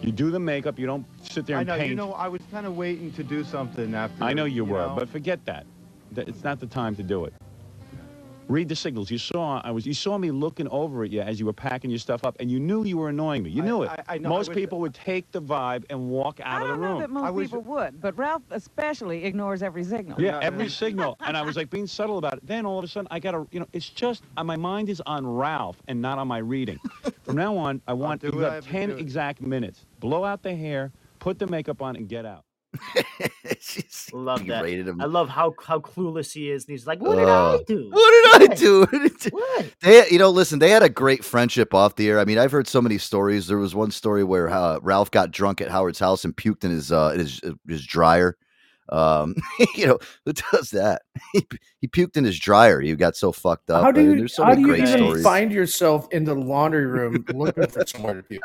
[0.00, 0.78] You do the makeup.
[0.78, 1.78] You don't sit there and I know.
[1.78, 1.90] paint.
[1.90, 4.24] You know, I was kind of waiting to do something after.
[4.24, 4.96] I know you, were, know.
[4.98, 5.66] but forget that.
[6.14, 7.34] That- It's not the time to do it.
[8.48, 9.10] Read the signals.
[9.10, 9.86] You saw I was.
[9.86, 12.50] You saw me looking over at you as you were packing your stuff up, and
[12.50, 13.50] you knew you were annoying me.
[13.50, 13.90] You knew it.
[13.90, 16.74] I- I know, Most was- people would take the vibe and walk out of the
[16.74, 16.82] room.
[16.82, 16.94] I don't room.
[17.14, 20.20] know that most people would, but Ralph especially ignores every signal.
[20.20, 21.16] Yeah, every signal.
[21.26, 22.40] And I was like being subtle about it.
[22.46, 24.90] Then all of a sudden, I got to, you know, it's just, uh, my mind
[24.90, 26.78] is on Ralph and not on my reading.
[27.22, 29.86] From now on, I want, you what have have 10 exact minutes.
[30.00, 32.44] Blow out the hair, put the makeup on, and get out.
[34.12, 34.64] Love that.
[34.66, 35.00] Him.
[35.00, 36.64] I love how how clueless he is.
[36.64, 37.90] And he's like, "What did Uh, I do?
[37.92, 38.86] What did I do?
[39.30, 39.66] What?
[39.80, 42.18] They, you know, listen, they had a great friendship off the air.
[42.18, 43.46] I mean, I've heard so many stories.
[43.46, 46.70] There was one story where uh, Ralph got drunk at Howard's house and puked in
[46.70, 48.36] his uh, in his his dryer.
[48.88, 49.34] Um,
[49.76, 51.02] you know, who does that?
[51.32, 51.46] He,
[51.80, 52.80] he puked in his dryer.
[52.80, 53.82] He got so fucked up.
[53.82, 55.22] How I do mean, you, there's so how many do you great even stories.
[55.22, 58.42] find yourself in the laundry room looking for somewhere to puke?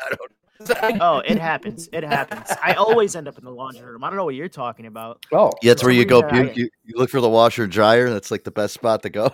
[1.00, 1.88] Oh, it happens.
[1.94, 2.50] It happens.
[2.64, 4.04] I always end up in the laundry room.
[4.04, 5.26] I don't know what you're talking about.
[5.32, 6.48] Oh, Yeah, that's where you go some.
[6.56, 8.10] You, you look for the washer and dryer.
[8.10, 9.32] That's like the best spot to go.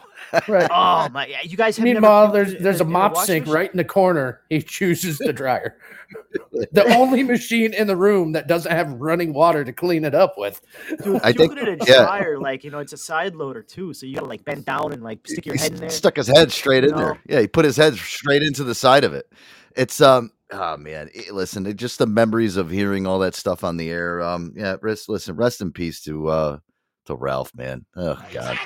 [0.48, 0.70] Right.
[0.76, 1.28] Oh my!
[1.44, 3.84] You guys have never Meanwhile, puked there's there's a mop washing sink right in the
[3.86, 4.42] corner.
[4.50, 5.78] He chooses the dryer.
[6.72, 10.36] the only machine in the room that doesn't have running water to clean it up
[10.38, 10.62] with.
[11.04, 12.04] Dude, I think- puking in a yeah.
[12.06, 14.94] dryer, like you know, it's a side loader too, so you gotta like bend down
[14.94, 15.90] and like stick your He head in there.
[15.90, 16.98] stuck his head straight in No.
[16.98, 17.20] there.
[17.28, 19.32] Yeah, he put his head straight into the side of it.
[19.76, 23.63] It's um oh man, it- listen, it, just the memories of hearing all that stuff
[23.63, 24.22] on the air.
[24.22, 26.58] Um yeah, rest listen, rest in peace to uh
[27.06, 27.86] to Ralph, man.
[27.96, 28.58] Oh god.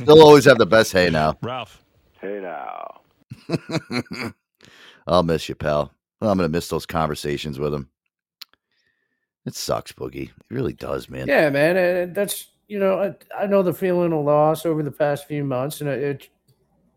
[0.00, 1.36] They'll always have the best hay now.
[1.42, 1.82] Ralph.
[2.20, 3.00] Hey now.
[5.06, 5.92] I'll miss you, pal.
[6.20, 7.88] I'm gonna miss those conversations with him.
[9.46, 10.28] It sucks, Boogie.
[10.28, 11.26] It really does, man.
[11.26, 14.90] Yeah, man, and that's you know I, I know the feeling of loss over the
[14.90, 16.28] past few months, and it, it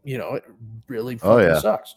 [0.03, 0.43] you know it
[0.89, 1.59] really Oh, fucking yeah.
[1.59, 1.95] sucks.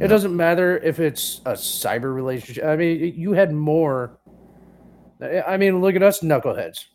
[0.00, 2.64] It doesn't matter if it's a cyber relationship.
[2.64, 4.18] I mean, you had more.
[5.46, 6.86] I mean, look at us knuckleheads.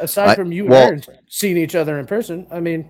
[0.00, 2.88] Aside I- from you well- and Aaron seeing each other in person, I mean,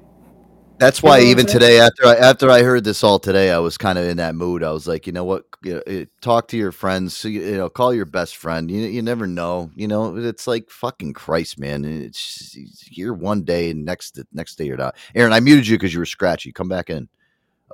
[0.79, 3.59] That's You why know even today, after I after I heard this all today, I
[3.59, 4.65] was kind of in that mood.
[4.65, 7.17] I was like, you know what, you know, eh, talk to your friends.
[7.17, 8.69] so You know, call your best friend.
[8.69, 9.71] You you never know.
[9.77, 11.85] You know, it's like fucking Christ, man.
[11.85, 14.97] It's it's here one day, and next next day you're not.
[15.15, 16.51] Aaron, I muted you because you were scratchy.
[16.51, 17.09] Come back in.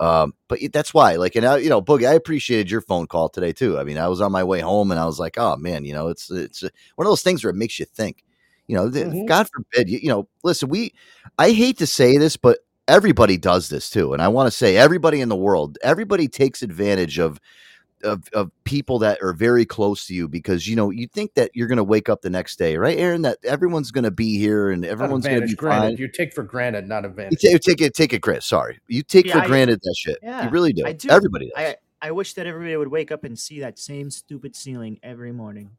[0.01, 3.29] Um, but that's why, like, and I, you know, Boogie, I appreciated your phone call
[3.29, 3.79] today too.
[3.79, 5.93] I mean, I was on my way home, and I was like, oh man, you
[5.93, 8.25] know, it's it's uh, one of those things where it makes you think.
[8.67, 9.27] You know, Mhm.
[9.27, 10.95] God forbid, you, you know, listen, we,
[11.39, 14.13] I hate to say this, but everybody does this too.
[14.13, 17.39] And I want to say everybody in the world, everybody takes advantage of,
[18.03, 21.51] of, of people that are very close to you because, you know, you think that
[21.55, 24.39] you're going to wake up the next day, right, Aaron, that everyone's going to be
[24.39, 25.97] here and everyone's going to be Granted, fine.
[25.97, 27.41] you take for granted, not You advantage.
[27.43, 28.47] ta- take it, take it, Chris.
[28.47, 28.79] Sorry.
[28.89, 30.19] You take Yeah, for I- granted that shit.
[30.23, 30.85] Yeah, You really do.
[30.87, 31.09] I do.
[31.11, 31.55] Everybody does.
[31.57, 35.33] I I wish that everybody would wake up and see that same stupid ceiling every
[35.33, 35.71] morning.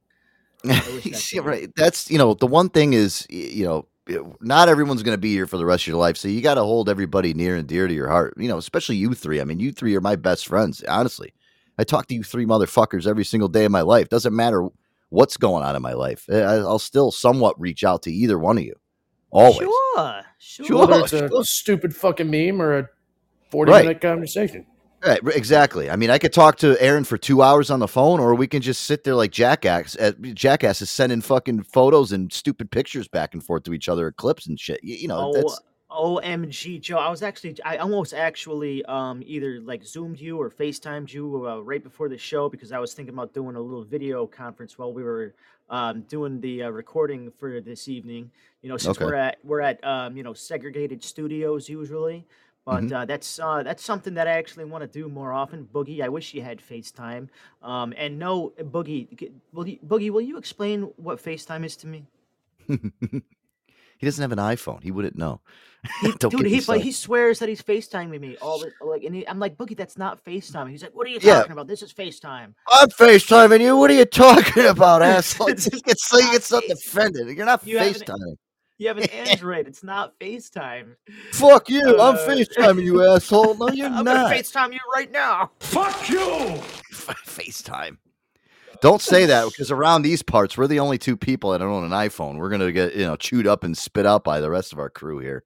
[0.64, 1.70] wish that Yeah, right.
[1.76, 3.88] That's you know the one thing is you know
[4.42, 6.56] not everyone's going to be here for the rest of your life, so you got
[6.56, 8.34] to hold everybody near and dear to your heart.
[8.38, 9.42] You know, especially you three.
[9.42, 10.84] I mean, you three are my best friends.
[10.88, 11.34] Honestly,
[11.82, 14.08] I talk to you three motherfuckers every single day of my life.
[14.08, 14.68] Doesn't matter
[15.10, 16.26] what's going on in my life.
[16.32, 18.76] I- I'll still somewhat reach out to either one of you.
[19.32, 19.58] Always.
[19.58, 20.66] Sure, sure.
[20.68, 20.78] Sure.
[20.88, 21.44] Whether it's a sure.
[21.44, 22.90] stupid fucking meme or a
[23.50, 23.86] forty Right.
[23.86, 24.68] minute conversation.
[25.04, 25.90] Right, exactly.
[25.90, 28.46] I mean, I could talk to Aaron for two hours on the phone, or we
[28.46, 33.34] can just sit there like jackass, uh, jackasses sending fucking photos and stupid pictures back
[33.34, 34.80] and forth to each other, clips and shit.
[34.84, 35.60] You, you know, Oh, that's
[35.92, 36.98] OMG, Joe!
[36.98, 41.60] I was actually, I almost actually um either like zoomed you or FaceTimed you uh,
[41.60, 44.94] right before the show because I was thinking about doing a little video conference while
[44.94, 45.34] we were
[45.70, 48.32] um doing the uh, recording for this evening.
[48.62, 49.06] You know, since Okay.
[49.06, 52.26] we're at we're at um you know segregated studios usually.
[52.64, 52.94] But Mhm.
[52.94, 55.68] uh, that's uh, that's something that I actually want to do more often.
[55.74, 57.28] Boogie, I wish you had FaceTime.
[57.64, 62.06] Um, and no, Boogie, you, Boogie, will you explain what FaceTime is to me?
[64.02, 64.84] he doesn't have an iPhone.
[64.84, 65.40] He wouldn't know.
[66.02, 69.04] He, Don't dude, get he but he swears that he's FaceTiming me all the like,
[69.04, 70.70] and he, I'm like, Boogie, that's not FaceTime.
[70.70, 71.36] He's like, what are you Yeah.
[71.36, 71.68] talking about?
[71.68, 72.54] This is FaceTime.
[72.68, 73.78] I'm FaceTiming you.
[73.78, 75.48] What are you talking about, asshole?
[75.48, 77.28] He gets so he gets so defended.
[77.38, 78.36] You're not You have an- FaceTiming.
[78.80, 79.68] You have an Android.
[79.68, 80.96] it's not FaceTime.
[81.34, 82.00] Fuck you.
[82.00, 83.54] I'm Uh, FaceTiming you, asshole.
[83.56, 84.00] No, you're not.
[84.00, 84.30] I'm not.
[84.32, 85.52] gonna FaceTime you right now.
[85.60, 86.20] Fuck you.
[86.92, 87.98] FaceTime.
[88.82, 91.92] Don't say that because around these parts, we're the only two people that own an
[91.92, 92.38] iPhone.
[92.38, 94.90] We're gonna get you know chewed up and spit out by the rest of our
[94.90, 95.44] crew here.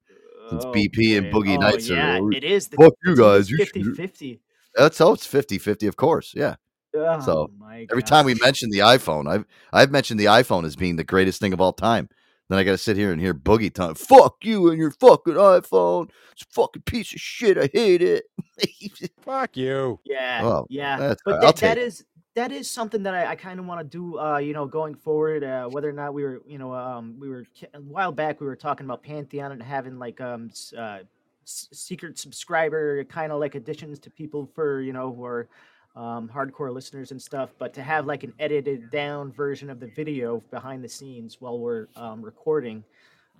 [0.50, 2.68] Since oh, BP and Boogie Oh, Nights yeah, are it is.
[2.68, 3.50] The, fuck you guys.
[3.50, 4.40] You 50 should- 50.
[4.76, 6.34] That's how it's 50-50, of course.
[6.36, 6.56] Yeah.
[6.94, 7.50] Oh, so
[7.90, 11.40] every time we mention the iPhone, I've I've mentioned the iPhone as being the greatest
[11.40, 12.08] thing of all time.
[12.48, 13.94] Then I got to sit here and hear Boogie time.
[13.96, 16.10] Fuck you and your fucking iPhone.
[16.32, 17.58] It's a fucking piece of shit.
[17.58, 18.24] I hate it.
[19.22, 19.98] Fuck you.
[20.04, 20.96] Yeah, Oh, yeah.
[20.96, 21.46] that's but all right.
[21.46, 21.86] I'll that, that take it.
[21.86, 22.04] is
[22.36, 24.18] that is something that I, I kind of want to do.
[24.18, 27.28] Uh, you know, going forward, uh, whether or not we were, you know, um, we
[27.28, 30.98] were a while back we were talking about Patreon and having like um uh,
[31.44, 35.48] s- secret subscriber kind of like additions to people for you know who are
[35.96, 37.54] um, hardcore listeners and stuff.
[37.58, 41.58] But to have like an edited down version of the video behind the scenes while
[41.58, 42.84] we're um, recording.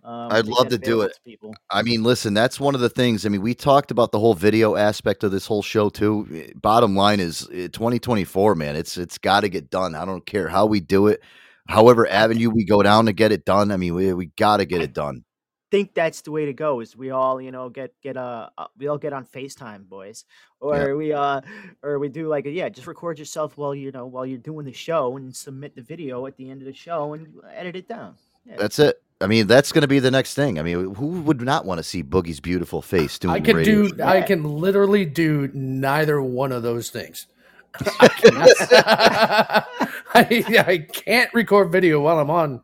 [0.07, 1.19] Um, I'd love to do it.
[1.25, 1.53] people.
[1.69, 3.27] I mean, listen, that's one of the things.
[3.27, 6.29] I mean, we talked about the whole video aspect of this whole show too.
[6.33, 8.77] Eh, Bottom line is, eh, 2024, man.
[8.77, 9.97] It's it's got to get done.
[9.97, 11.23] I don't care how we do it,
[11.69, 13.73] however avenue we go down to get it done.
[13.73, 15.25] I mean, we we got to get it done.
[15.73, 18.69] think that's the way to go is we all you know get get uh, uh
[18.79, 20.25] we all get on facetime boys
[20.61, 21.41] or we uh
[21.83, 24.73] or we do like yeah just record yourself while you know while you're doing the
[24.73, 28.15] show and submit the video at the end of the show and edit it down
[28.47, 28.57] yeah.
[28.59, 29.03] That's it.
[29.21, 30.59] I mean, that's going to be the next thing.
[30.59, 33.89] I mean, who would not want to see Boogie's beautiful face doing I can radio?
[33.89, 34.03] do.
[34.03, 37.27] I can literally do neither one of those things.
[38.01, 38.49] I, cannot-
[40.15, 42.63] I, I can't record video while I'm on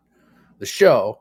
[0.59, 1.21] the show,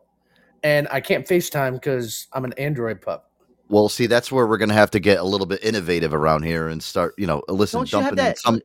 [0.63, 3.31] and I can't FaceTime because I'm an Android pup.
[3.69, 6.43] Well, see, that's where we're going to have to get a little bit innovative around
[6.43, 8.61] here and start, you know, listen, don't you have dumping in that some.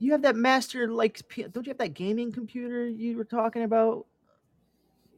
[0.00, 1.22] you have that master like
[1.52, 4.04] don't you have that gaming computer you were talking about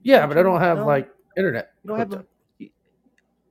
[0.02, 0.86] Yeah, but I don't have No?
[0.86, 1.72] like internet.
[1.84, 2.28] you don't have hooked a up.
[2.58, 2.70] you-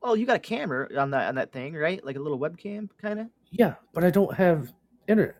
[0.04, 2.90] oh you got a camera on that on that thing right like a little webcam
[3.02, 4.74] kind of Yeah, but I don't have
[5.08, 5.36] internet.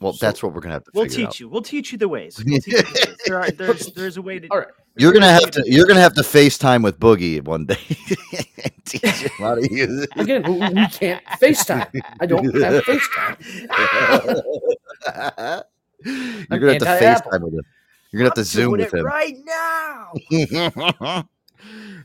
[0.00, 1.38] Well, that's what we're going to have to we'll teach out.
[1.40, 3.16] you we'll teach you the ways, we'll teach you the ways.
[3.24, 4.68] There are, there's there's a way to All right.
[4.96, 5.62] You're gonna have to.
[5.64, 7.76] You're gonna have to FaceTime with Boogie one day.
[8.84, 10.10] Teach him how to use it.
[10.16, 11.88] Again, we we can't FaceTime.
[12.20, 13.36] I don't have FaceTime.
[16.04, 17.30] You're I'm gonna have to anti-Apple.
[17.30, 17.64] FaceTime with him.
[18.12, 19.06] You're gonna have to Zoom doing with it him.
[19.06, 20.12] right now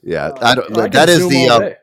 [0.03, 0.77] yeah, I don't.
[0.77, 1.49] I that is the.
[1.49, 1.73] all Um,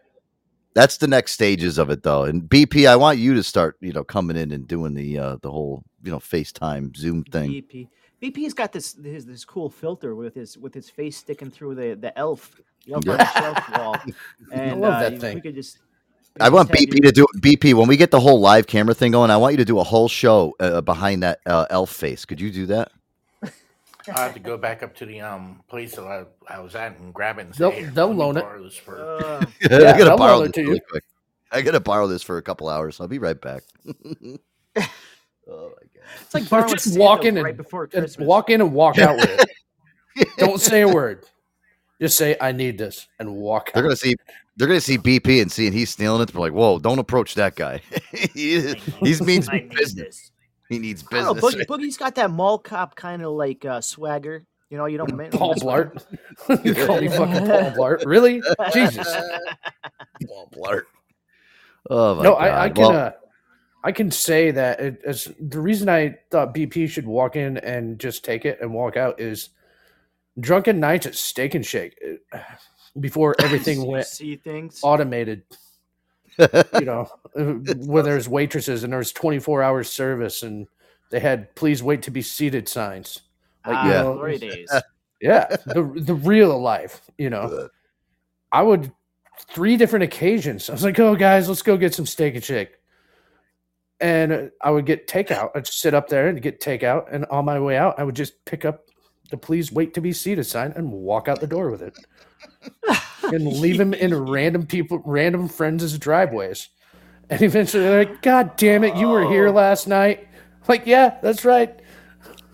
[0.75, 2.25] that's the next stages of it, though.
[2.25, 3.77] And BP, I want you to start.
[3.81, 7.51] You know, coming in and doing the uh, the whole you know FaceTime Zoom thing.
[7.51, 7.89] BP.
[8.23, 11.95] BP's got this his this cool filter with his with his face sticking through the
[11.95, 13.97] the elf the elf on the shelf wall.
[14.53, 15.35] And love uh, that you- thing.
[15.37, 15.79] We could just.
[16.41, 17.41] I want BP to do it.
[17.41, 19.31] BP when we get the whole live camera thing going.
[19.31, 22.25] I want you to do a whole show uh, behind that uh, elf face.
[22.25, 22.91] Could you do that?
[24.09, 26.99] I have to go back up to the um place that I, I was at
[26.99, 28.99] and grab it and say, They'll- "Here, they'll let me loan it." borrow this for
[29.01, 30.81] Uh, I gotta they'll borrow loan this it to really you.
[30.91, 31.05] quick.
[31.53, 33.01] I gotta borrow this for a couple hours.
[33.01, 33.63] I'll be right back.
[33.87, 33.95] oh
[34.77, 34.87] my
[35.47, 35.71] god!
[36.21, 38.27] it's like borrowing just walk in sandals and, right before and Christmas.
[38.27, 39.45] walk in and walk out with
[40.17, 40.29] it.
[40.39, 41.25] Don't say a word.
[42.01, 43.87] Just say I need this and walk They're out.
[43.87, 44.17] gonna see.
[44.57, 46.33] They're gonna see BP and seeing he's stealing it.
[46.33, 46.79] They're like, "Whoa!
[46.79, 47.81] Don't approach that guy.
[48.35, 50.05] he he's means I need business.
[50.07, 50.31] this.
[50.69, 53.65] He needs I don't know, business." Boogie, Boogie's got that mall cop kind of like
[53.65, 54.47] uh, swagger.
[54.71, 55.93] You know, you don't ma- Paul mess with him.
[56.49, 56.65] Blart.
[56.65, 58.05] you call me fucking Paul Blart?
[58.07, 58.43] Really?
[58.73, 59.07] Jesus.
[60.29, 60.83] Paul Blart.
[61.91, 62.43] Oh my no, god!
[62.43, 62.83] I, I can.
[62.83, 63.13] Well, uh,
[63.85, 67.99] I can say that it, it's the reason I thought BP should walk in and
[67.99, 69.51] just take it and walk out is
[70.41, 72.01] drunken nights at Steak and Shake
[73.01, 74.81] before everything went see things.
[74.83, 75.43] automated.
[76.79, 80.67] you know, where there's waitresses and there's 24 hours service and
[81.11, 83.21] they had "Please wait to be seated" signs.
[83.67, 84.03] Like, ah, you Yeah.
[84.03, 84.71] know, glory days.
[85.21, 87.03] yeah, the the real life.
[87.19, 87.69] You know,
[88.53, 88.93] I would
[89.51, 90.69] three different occasions.
[90.69, 92.73] I was like, "Oh, guys, let's go get some steak and shake,"
[94.01, 95.51] and uh, I would get takeout.
[95.55, 98.17] I'd just sit up there and get takeout, and on my way out, I would
[98.17, 98.87] just pick up
[99.31, 101.95] the "Please wait to be seated" sign and walk out the door with it,
[103.33, 106.69] and leave them in random people, random friends' driveways.
[107.31, 110.29] And eventually, they're like, "God damn it, you were here last night."
[110.69, 111.79] Like, yeah, that's right.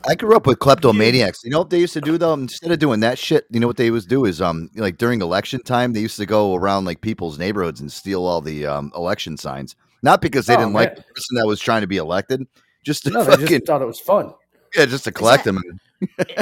[0.09, 1.41] I grew up with kleptomaniacs.
[1.45, 2.33] You know what they used to do though?
[2.33, 5.21] Instead of doing that shit, you know what they would do is um like during
[5.21, 8.91] election time, they used to go around like people's neighborhoods and steal all the um
[8.97, 9.77] election signs.
[10.03, 12.47] Not because they Oh, didn't like the person that was trying to be elected,
[12.85, 14.33] just to No, they fucking just thought it was fun.
[14.75, 15.59] yeah, just to collect them.
[15.59, 15.77] I-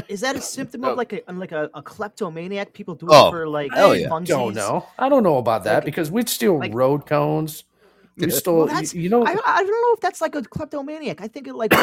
[0.08, 2.72] Is that a symptom of like a like a, a kleptomaniac?
[2.72, 4.08] People do Oh, it for like hell yeah.
[4.24, 4.86] don't know.
[4.98, 7.64] I don't know about that Like- because we'd steal like- road cones.
[8.20, 11.20] We stole, Well, that's, you know, I, I don't know if that's like a kleptomaniac.
[11.20, 11.76] I think of like a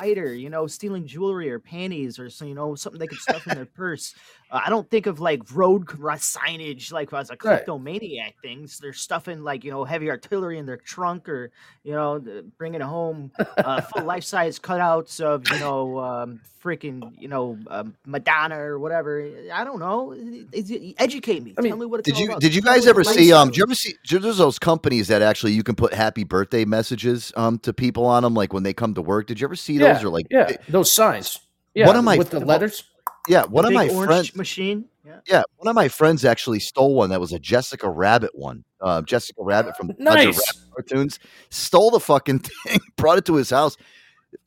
[0.00, 3.44] Ryder, you know, stealing jewelry or panties or so, you know, something they could stuff
[3.48, 4.14] in their purse.
[4.52, 7.38] Uh, I don't think of like road ri- signage like as a Right.
[7.40, 8.78] kleptomaniac things.
[8.78, 11.50] They're stuffing like you know heavy artillery in their trunk or
[11.82, 12.22] you know
[12.58, 17.94] bringing home uh, full life size cutouts of you know um, freaking you know um,
[18.06, 19.26] Madonna or whatever.
[19.52, 20.12] I don't know.
[20.52, 21.54] Is it- Educate me.
[21.56, 22.40] I mean, Tell me what it's Did you about.
[22.42, 25.52] did you guys ever see um did you ever see there's those companies that actually
[25.52, 28.92] you can put happy birthday messages um to people on them like when they come
[28.94, 29.26] to work.
[29.26, 31.38] Did you ever see yeah, those or like yeah, those signs.
[31.74, 32.84] Yeah, One of my- with the letters.
[33.28, 34.86] Yeah, one of my friends machine.
[35.04, 35.18] Yeah.
[35.26, 38.64] Yeah, one of my friends actually stole one that was a Jessica Rabbit one.
[38.80, 40.24] Uh, Jessica Rabbit from Nice.
[40.26, 40.44] Rabbit
[40.74, 41.18] cartoons
[41.50, 43.76] stole the fucking thing, brought it to his house.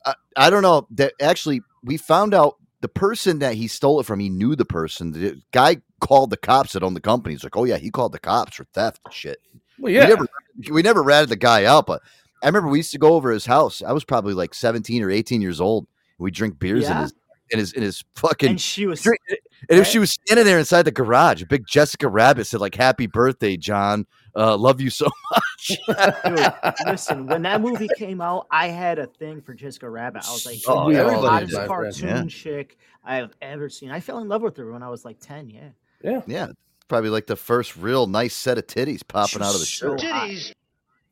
[0.04, 4.06] I, I don't know that actually we found out the person that he stole it
[4.06, 4.20] from.
[4.20, 5.12] He knew the person.
[5.12, 7.34] The guy called the cops that owned the company.
[7.34, 9.38] He's like, "Oh yeah, he called the cops for theft and shit."
[9.78, 10.04] Well, yeah.
[10.04, 10.26] We never,
[10.72, 12.02] we never ratted the guy out, but
[12.42, 13.82] I remember we used to go over his house.
[13.82, 15.86] I was probably like seventeen or eighteen years old.
[16.18, 17.12] We drink beers in his
[17.50, 18.50] in his in his fucking.
[18.50, 19.20] And she was drink-
[19.68, 22.74] and if she was standing there inside the garage, a big Jessica Rabbit said like
[22.74, 24.06] "Happy birthday, John.
[24.34, 25.78] Uh, love you so much."
[26.24, 26.52] Dude,
[26.86, 30.24] listen, when that movie came out, I had a thing for Jessica Rabbit.
[30.28, 32.24] I was like, Oh, the everybody hottest did, cartoon Yeah.
[32.28, 33.90] chick I've ever seen.
[33.90, 35.68] I fell in love with her when I was like 10, yeah.
[36.02, 36.20] Yeah.
[36.26, 36.48] Yeah,
[36.88, 40.06] probably like the first real nice set of titties popping out of the so show.
[40.08, 40.30] hot.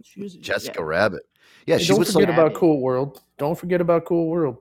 [0.02, 1.22] She was, Jessica Rabbit.
[1.66, 3.22] Yeah, Hey, she don't was forget like about Cool World.
[3.38, 4.58] Don't forget about Cool World.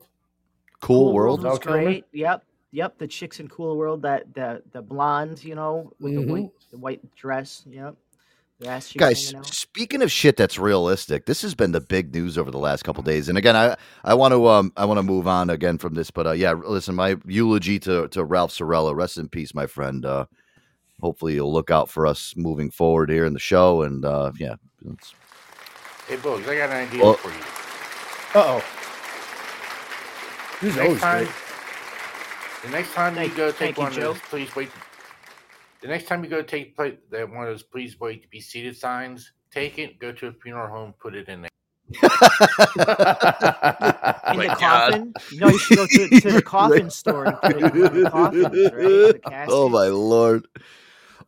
[0.84, 1.44] Cool World.
[1.44, 1.84] was Val Kilmer?
[1.84, 2.06] great.
[2.12, 2.44] Yep.
[2.72, 2.98] Yep.
[2.98, 6.78] The chicks in Cool World, that the the blonde, you know, with the white the
[6.78, 7.64] white dress.
[7.70, 7.96] Yep.
[8.60, 12.60] The Guys, speaking of shit that's realistic, this has been the big news over the
[12.60, 13.28] last couple days.
[13.28, 13.76] And again, I
[14.06, 16.54] I want to um I want to move on again from this, but uh, yeah,
[16.54, 18.96] listen, my eulogy to to Ralph Cirella.
[18.96, 20.06] Rest in peace, my friend.
[20.06, 20.26] Uh,
[21.02, 23.82] hopefully, you'll look out for us moving forward here in the show.
[23.82, 24.56] And uh, yeah,
[24.86, 25.14] it's-
[26.08, 28.40] Hey, Bugs, I got an idea Well- for you.
[28.40, 28.83] Uh oh.
[30.64, 31.36] He's next always time, great.
[32.64, 34.14] the next time you go take thank you, one of Joe.
[34.14, 34.70] those, please wait.
[35.82, 38.40] The next time you go take play, that one of those please wait to be
[38.40, 41.50] seated signs, take it, go to a funeral home, put it in there.
[41.92, 42.00] in
[44.40, 45.14] the coffin.
[45.34, 48.44] No, you should go to, to the coffin store and put it in the coffins,
[48.46, 49.22] right?
[49.22, 50.48] The oh my lord.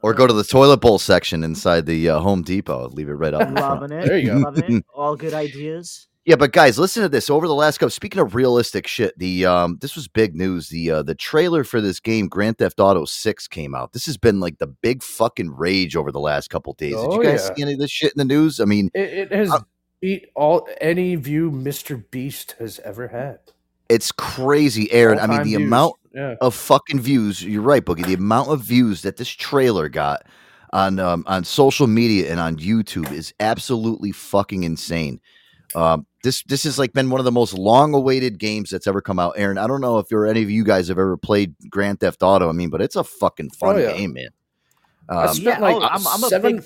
[0.01, 2.87] Or go to the toilet bowl section inside the uh, Home Depot.
[2.87, 3.49] Leave it right up.
[3.49, 3.81] in front.
[3.81, 4.33] Loving it.
[4.33, 4.85] Loving it.
[4.93, 6.07] All good ideas.
[6.25, 7.29] Yeah, but guys, listen to this.
[7.29, 10.69] Over the last couple, speaking of realistic shit, the um, this was big news.
[10.69, 13.93] The uh, the trailer for this game, Grand Theft Auto Six, came out.
[13.93, 16.95] This has been like the big fucking rage over the last couple days.
[16.95, 17.55] Did Oh, you guys yeah.
[17.55, 18.59] see any of this shit in the news?
[18.59, 19.59] I mean, It, it has Uh,
[20.01, 22.03] beat all any view Mr.
[22.09, 23.37] Beast has ever had.
[23.87, 25.19] it's crazy, Aaron.
[25.19, 25.61] I mean, the views.
[25.61, 26.35] amount Yeah.
[26.41, 27.43] of fucking views.
[27.43, 28.03] You're right, Boogie.
[28.03, 30.23] The amount of views that this trailer got
[30.73, 35.19] on um, on social media and on YouTube is absolutely fucking insane.
[35.75, 39.01] Um, this this has like been one of the most long awaited games that's ever
[39.01, 39.33] come out.
[39.37, 42.23] Aaron, I don't know if you're any of you guys have ever played Grand Theft
[42.23, 42.49] Auto.
[42.49, 43.93] I mean, but it's a fucking fun Oh, yeah.
[43.93, 44.29] game, man.
[45.09, 46.55] I Um, spent Yeah, like oh, I'm, I'm a seven.
[46.57, 46.65] big.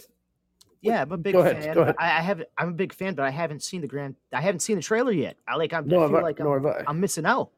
[0.82, 1.74] Yeah, I'm a big Go ahead, fan.
[1.74, 1.96] go ahead.
[2.00, 2.48] I, I haven't.
[2.58, 4.16] I'm a big fan, but I haven't seen the grand.
[4.32, 5.36] I haven't seen the trailer yet.
[5.46, 5.74] I like.
[5.74, 6.84] I'm, Nor I have feel I- like I'm, I.
[6.88, 7.50] I'm missing out.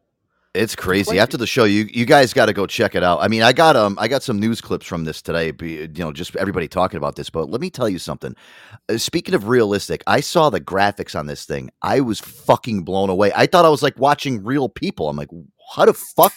[0.54, 1.18] It's crazy.
[1.18, 3.20] After the show, you you guys got to go check it out.
[3.22, 5.54] I mean, I got um I got some news clips from this today.
[5.62, 7.30] You know, just everybody talking about this.
[7.30, 8.36] But let me tell you something.
[8.90, 11.70] Uh, speaking of realistic, I saw the graphics on this thing.
[11.82, 13.32] I was fucking blown away.
[13.34, 15.08] I thought I was like watching real people.
[15.08, 15.30] I'm like,
[15.74, 16.34] how the fuck?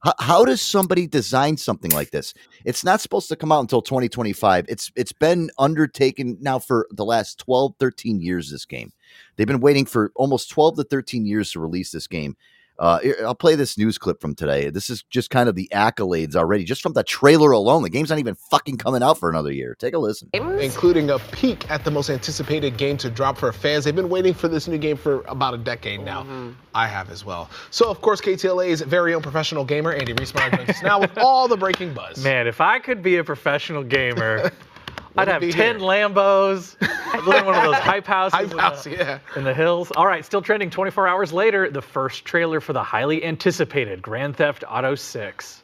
[0.00, 2.32] How, how does somebody design something like this?
[2.64, 4.64] It's not supposed to come out until 2025.
[4.70, 8.50] It's it's been undertaken now for the last 12, 13 years.
[8.50, 8.92] This game,
[9.36, 12.34] they've been waiting for almost 12 to 13 years to release this game.
[12.78, 14.70] Uh, I'll play this news clip from today.
[14.70, 17.82] This is just kind of the accolades already, just from the trailer alone.
[17.82, 19.74] The game's not even fucking coming out for another year.
[19.78, 20.30] Take a listen.
[20.32, 23.84] including a peek at the most anticipated game to drop for fans.
[23.84, 26.26] They've been waiting for this new game for about a decade now.
[26.74, 27.50] I have as well.
[27.70, 31.48] So, of course, KTLA's very own professional gamer, Andy Reesmeyer, joins us now with all
[31.48, 32.22] the breaking buzz.
[32.22, 34.52] Man, if I could be a professional gamer,
[35.16, 35.74] I'd have 10 here.
[35.78, 36.76] Lambos.
[36.80, 38.34] I'd live in one of those hype houses.
[38.34, 39.18] Hype in the- yeah.
[39.36, 39.90] In the hills.
[39.96, 44.36] All right, still trending 24 hours later, the first trailer for the highly anticipated Grand
[44.36, 45.62] Theft Auto 6.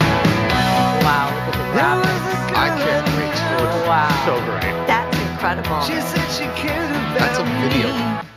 [0.00, 2.56] Wow, look at the graphics.
[2.56, 4.22] I can't wait to Wow.
[4.24, 4.86] So great.
[4.86, 5.80] That's incredible.
[5.82, 8.31] She said she cared about That's a video.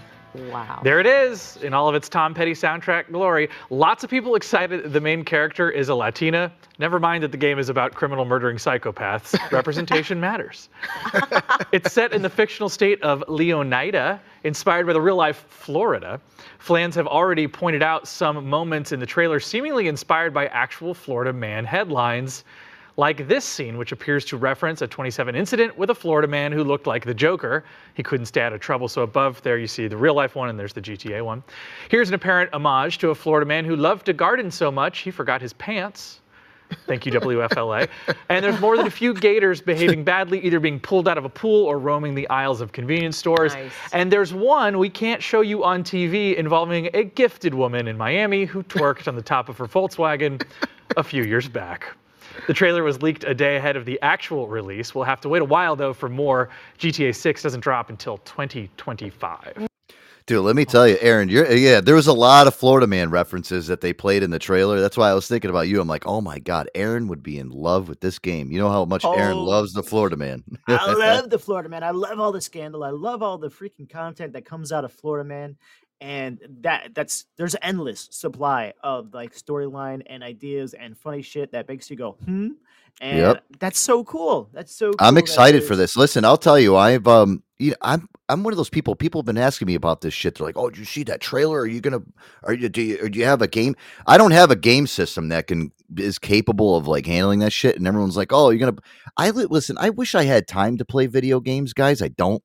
[0.51, 0.81] Wow.
[0.83, 3.49] There it is, in all of its Tom Petty soundtrack glory.
[3.69, 6.51] Lots of people excited that the main character is a Latina.
[6.77, 9.37] Never mind that the game is about criminal murdering psychopaths.
[9.51, 10.69] Representation matters.
[11.71, 16.19] it's set in the fictional state of Leonida, inspired by the real life Florida.
[16.59, 21.33] Flans have already pointed out some moments in the trailer seemingly inspired by actual Florida
[21.33, 22.43] man headlines.
[22.97, 26.63] Like this scene, which appears to reference a 27 incident with a Florida man who
[26.63, 27.65] looked like the Joker.
[27.93, 30.47] He couldn't stay out of trouble, so above there you see the real life one
[30.47, 31.43] and there's the GTA one.
[31.89, 35.11] Here's an apparent homage to a Florida man who loved to garden so much he
[35.11, 36.21] forgot his pants.
[36.87, 37.87] Thank you, WFLA.
[38.29, 41.29] and there's more than a few gators behaving badly, either being pulled out of a
[41.29, 43.53] pool or roaming the aisles of convenience stores.
[43.53, 43.71] Nice.
[43.91, 48.45] And there's one we can't show you on TV involving a gifted woman in Miami
[48.45, 50.41] who twerked on the top of her Volkswagen
[50.97, 51.93] a few years back.
[52.47, 54.93] The trailer was leaked a day ahead of the actual release.
[54.95, 56.49] We'll have to wait a while though for more.
[56.79, 59.67] GTA 6 doesn't drop until 2025.
[60.27, 63.11] Dude, let me tell you, Aaron, you're yeah, there was a lot of Florida Man
[63.11, 64.79] references that they played in the trailer.
[64.81, 65.79] That's why I was thinking about you.
[65.79, 68.51] I'm like, oh my God, Aaron would be in love with this game.
[68.51, 69.43] You know how much Aaron Oh.
[69.43, 70.43] loves the Florida Man.
[70.67, 71.83] I love the Florida man.
[71.83, 72.83] I love all the scandal.
[72.83, 75.57] I love all the freaking content that comes out of Florida man.
[76.05, 81.67] And that that's there's endless supply of like storyline and ideas and funny shit that
[81.67, 82.49] makes you go hmm
[83.01, 83.43] and Yep.
[83.59, 85.97] that's so cool that's so cool I'm excited for this.
[85.97, 88.95] Listen, I'll tell you, I've um, you know, I'm I'm one of those people.
[88.95, 90.35] People have been asking me about this shit.
[90.35, 91.59] They're like, "Oh, did you see that trailer?
[91.59, 92.01] Are you gonna?
[92.43, 93.75] Are you do you, or do you have a game?
[94.07, 97.75] I don't have a game system that can is capable of like handling that shit."
[97.77, 98.77] And everyone's like, "Oh, you're gonna."
[99.17, 99.77] I listen.
[99.79, 102.01] I wish I had time to play video games, guys.
[102.01, 102.41] I don't.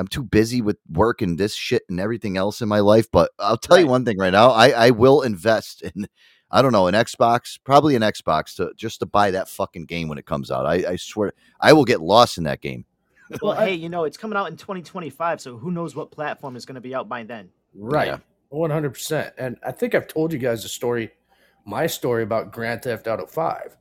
[0.00, 3.10] I'm too busy with work and this shit and everything else in my life.
[3.10, 4.50] But I'll tell you one thing right now.
[4.50, 6.08] I I will invest in.
[6.50, 10.08] I don't know an Xbox, probably an Xbox to just to buy that fucking game
[10.08, 10.66] when it comes out.
[10.66, 12.84] I, I swear, I will get lost in that game.
[13.40, 16.66] well hey you know it's coming out in 2025 so who knows what platform is
[16.66, 18.20] going to be out by then Right.
[18.48, 19.34] One hundred percent.
[19.38, 21.10] And I think I've told you guys a story,
[21.64, 23.76] my story about Grand Theft Auto Five.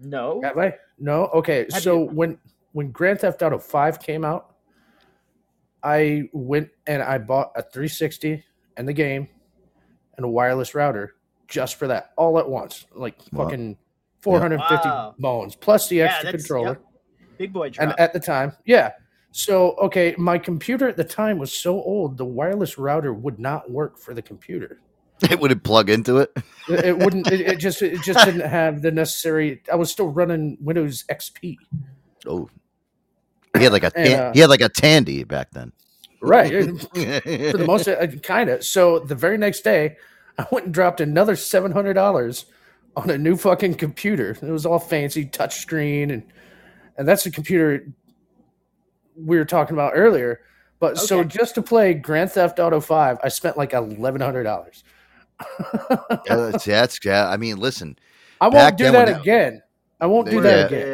[0.00, 0.74] no Have I?
[0.98, 1.26] No.
[1.34, 1.66] Okay.
[1.72, 2.06] Have so you?
[2.06, 2.38] when
[2.72, 4.53] when Grand Theft Auto Five came out,
[5.84, 8.42] I went and I bought a 360
[8.76, 9.28] and the game
[10.16, 11.14] and a wireless router
[11.46, 13.44] just for that, all at once, like Wow.
[13.44, 13.76] fucking
[14.20, 15.14] 450 Wow.
[15.18, 16.68] bones plus the Yeah, extra that's- controller.
[16.70, 16.82] yep.
[17.36, 17.88] big boy drop.
[17.90, 18.92] And at the time, yeah.
[19.32, 23.70] So okay, my computer at the time was so old, the wireless router would not
[23.70, 24.80] work for the computer.
[25.30, 26.30] It wouldn't plug into it.
[26.68, 27.26] It, it wouldn't.
[27.30, 27.80] It, it just.
[27.82, 29.62] It just didn't have the necessary.
[29.72, 31.56] I was still running Windows XP.
[32.26, 32.48] Oh,
[33.56, 35.72] he had like a And, uh, he had like a Tandy back then.
[36.20, 36.50] Right.
[36.80, 37.88] For the most,
[38.22, 38.64] kind of.
[38.64, 39.96] So the very next day,
[40.38, 42.46] I went and dropped another seven hundred dollars
[42.96, 44.30] on a new fucking computer.
[44.30, 46.22] It was all fancy touchscreen, and
[46.96, 47.86] and that's the computer
[49.16, 50.40] we were talking about earlier.
[50.80, 54.82] But so just to play Grand Theft Auto Five, I spent like eleven hundred dollars.
[55.72, 57.28] Yeah, that's, that's yeah.
[57.28, 57.98] I mean, listen.
[58.40, 59.62] I won't do that again.
[60.00, 60.42] I won't do Yeah.
[60.42, 60.86] that again.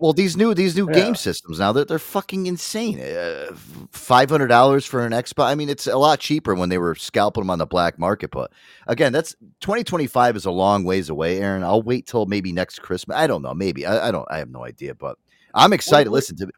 [0.00, 0.94] Well, these new these new Yeah.
[0.94, 2.98] game systems now that they're, fucking insane.
[3.00, 3.14] Eh,
[3.50, 3.54] uh,
[3.90, 5.46] Five hundred dollars for an Xbox.
[5.46, 8.30] I mean, it's a lot cheaper when they were scalping them on the black market.
[8.30, 8.52] But
[8.86, 11.62] again, that's twenty twenty five is a long ways away, Aaron.
[11.64, 13.16] I'll wait till maybe next Christmas.
[13.16, 13.54] I don't know.
[13.54, 14.26] Maybe I, I don't.
[14.30, 14.94] I have no idea.
[14.94, 15.18] But
[15.54, 16.10] I'm excited.
[16.10, 16.48] what- Listen to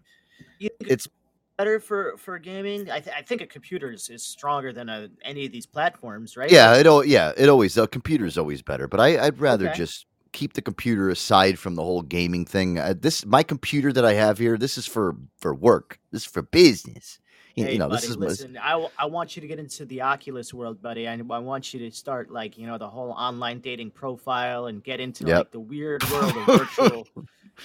[0.59, 1.09] You think it's
[1.57, 5.09] better for for gaming I, th- I think a computer is, is stronger than a,
[5.23, 8.63] any of these platforms right Yeah, it al- yeah, it always uh, the computer's always
[8.63, 9.77] better, but I I'd rather Okay.
[9.77, 12.79] just keep the computer aside from the whole gaming thing.
[12.79, 14.57] Uh, this my computer that I have here.
[14.57, 15.99] This is for for work.
[16.13, 17.19] This is for business.
[17.57, 18.57] You, Hey, you know, buddy, this is my- listen.
[18.57, 21.09] I, w- I want you to get into the Oculus world, buddy.
[21.09, 24.83] I, I want you to start like you know the whole online dating profile and
[24.85, 25.37] get into Yep.
[25.39, 27.07] like the weird world of virtual.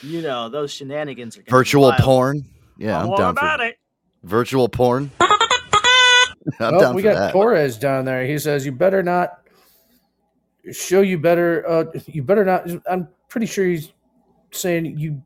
[0.01, 2.43] you know those shenanigans are gonna be virtual porn.
[2.77, 3.77] Yeah, I'm, all down about for it.
[4.23, 5.11] virtual porn.
[6.59, 7.31] I'm Oh, down we for got that.
[7.31, 8.25] Torres down there.
[8.25, 9.39] He says you better not
[10.71, 11.67] show you better.
[11.67, 12.67] Uh, you better not.
[12.89, 13.91] I'm pretty sure he's
[14.51, 15.21] saying you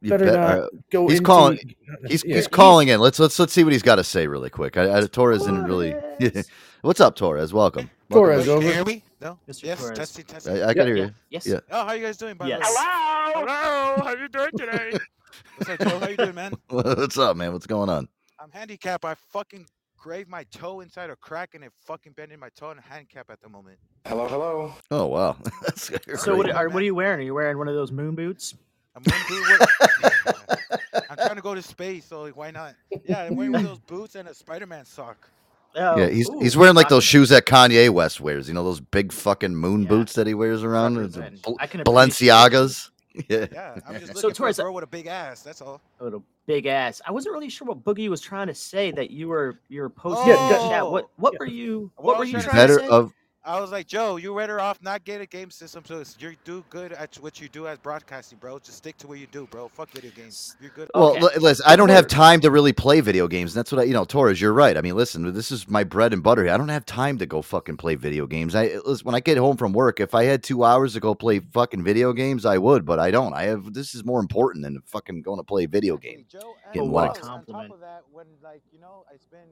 [0.00, 1.08] You better bet- not uh, go.
[1.08, 1.58] he's into, calling.
[2.08, 3.00] He's, Yeah, he's he- calling in.
[3.00, 4.76] Let's let's let's see what he's got to say really quick.
[4.76, 5.94] I, I, Torres didn't really.
[6.82, 7.52] What's up, Torres?
[7.52, 7.90] Welcome.
[8.10, 8.64] Torres, Welcome.
[8.66, 8.74] over.
[8.74, 9.02] Hear me?
[9.20, 9.38] No.
[9.48, 9.64] Mr.
[9.64, 9.80] Yes.
[9.80, 9.98] Torres.
[9.98, 10.24] Testing.
[10.24, 10.56] Testing.
[10.62, 11.10] I, I can hear you.
[11.30, 11.46] Yes.
[11.46, 11.60] Yeah.
[11.70, 12.34] Oh, how you guys doing?
[12.36, 12.60] By Yes.
[12.68, 13.46] the way?
[13.46, 14.04] Hello.
[14.04, 14.92] How you doing today?
[15.56, 15.98] What's up, Joe?
[15.98, 16.52] How you doing, man?
[16.68, 17.52] What's up, man?
[17.52, 18.08] What's going on?
[18.38, 19.04] I'm handicapped.
[19.04, 19.66] I fucking
[20.06, 23.40] graved my toe inside a crack and it fucking bending my toe and handicap at
[23.42, 23.76] the moment.
[24.06, 24.72] Hello, hello.
[24.92, 25.36] Oh wow.
[25.62, 25.90] That's
[26.22, 27.18] So what are, what are you wearing?
[27.18, 28.54] Are you wearing one of those moon boots?
[28.94, 30.60] I'm wearing boot- what-
[31.10, 32.76] I'm trying to go to space, so like, why not?
[33.04, 35.28] Yeah, I'm wearing one of those boots and a Spider-Man sock.
[35.74, 38.46] Oh, Yeah, he's ooh, he's wearing like those rocking- shoes that Kanye West wears.
[38.46, 40.98] You know those big fucking moon boots that he wears around.
[40.98, 42.90] It's Bal- I can appreciate Balenciagas.
[43.28, 43.46] Yeah.
[43.52, 45.42] Yeah, I'm just So, looking for a Torres, uh girl with a big ass.
[45.42, 45.68] That's all.
[45.68, 47.00] Oh, with A little big ass.
[47.06, 48.90] I wasn't really sure what Boogie was trying to say.
[48.90, 50.68] That you were you were posting Yeah, in the yeah.
[50.68, 50.90] chat.
[50.90, 52.88] What what were you What what were you trying trying to to Better say?
[52.88, 53.14] of
[53.46, 56.34] I was like, Joe, you're better off not get a game system, so it's- you
[56.44, 58.58] do good at what you do as broadcasting, bro.
[58.58, 59.68] Just stick to what you do, bro.
[59.68, 60.56] Fuck video games.
[60.60, 60.90] You're good.
[60.94, 61.20] well, Okay.
[61.20, 63.54] li- listen, I don't have time to really play video games.
[63.54, 64.76] That's what I, you know, Torres, you're right.
[64.76, 66.42] I mean, listen, this is my bread and butter.
[66.42, 66.52] here.
[66.52, 68.56] I don't have time to go fucking play video games.
[68.56, 71.00] I uh, listen, when I get home from work, if I had two hours to
[71.00, 73.32] go play fucking video games, I would, but I don't.
[73.32, 76.26] I have this is more important than fucking going to play video games.
[76.28, 77.22] Joe, and Getting what a lost.
[77.22, 77.68] on compliment.
[77.68, 79.46] top of that, when like you know, it's been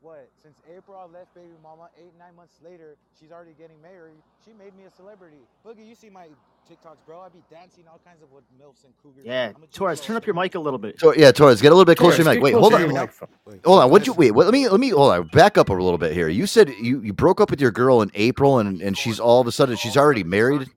[0.00, 1.88] what since April I left baby mama.
[1.98, 4.16] Eight nine months later, she's already getting married.
[4.44, 5.38] She made me a celebrity.
[5.66, 6.28] Boogie, you see my
[6.70, 7.20] TikToks, bro?
[7.20, 9.24] I be dancing all kinds of with milfs and cougars.
[9.24, 10.98] Yeah, I'm Torres, turn up your mic a little bit.
[10.98, 12.44] Tor- yeah, Torres, get a little bit closer to Torres, your mic.
[12.44, 12.80] Wait, hold on.
[12.80, 13.28] your microphone.
[13.64, 13.90] Hold on.
[13.90, 14.32] What you wait?
[14.32, 15.26] What, let me let me hold on.
[15.28, 16.28] Back up a little bit here.
[16.28, 19.40] You said you, you broke up with your girl in April, and and she's all
[19.40, 20.68] of a sudden she's already married.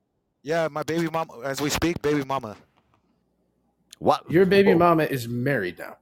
[0.44, 1.42] Yeah, my baby mama.
[1.44, 2.56] As we speak, baby mama.
[4.00, 4.30] What?
[4.32, 5.98] Your baby mama is married now.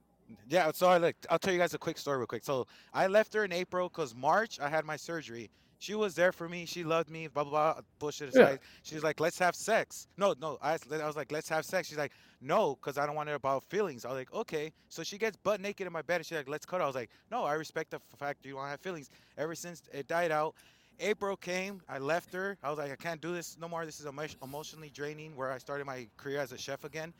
[0.50, 2.44] Yeah, so I like I'll tell you guys a quick story real quick.
[2.44, 5.48] So I left her in April because March I had my surgery.
[5.78, 6.66] She was there for me.
[6.66, 7.28] She loved me.
[7.28, 7.82] Blah blah blah.
[8.00, 8.56] Bullshit Yeah.
[8.82, 10.08] She's like, let's have sex.
[10.18, 10.58] No, no.
[10.60, 11.88] I, I was like, let's have sex.
[11.88, 14.04] She's like, no, because I don't want it about feelings.
[14.04, 14.72] I was like, okay.
[14.88, 16.84] So she gets butt naked in my bed and she's like, let's cuddle.
[16.84, 19.08] I was like, no, I respect the fact you don't have feelings.
[19.38, 20.56] Ever since it died out,
[20.98, 21.80] April came.
[21.88, 22.58] I left her.
[22.62, 23.86] I was like, I can't do this no more.
[23.86, 24.06] This is
[24.42, 25.36] emotionally draining.
[25.36, 27.14] Where I started my career as a chef again.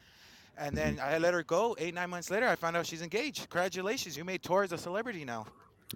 [0.60, 1.74] And then I let her go.
[1.78, 3.48] Eight, nine months later, I found out she's engaged.
[3.48, 4.14] Congratulations.
[4.16, 5.46] You made Torres a celebrity now.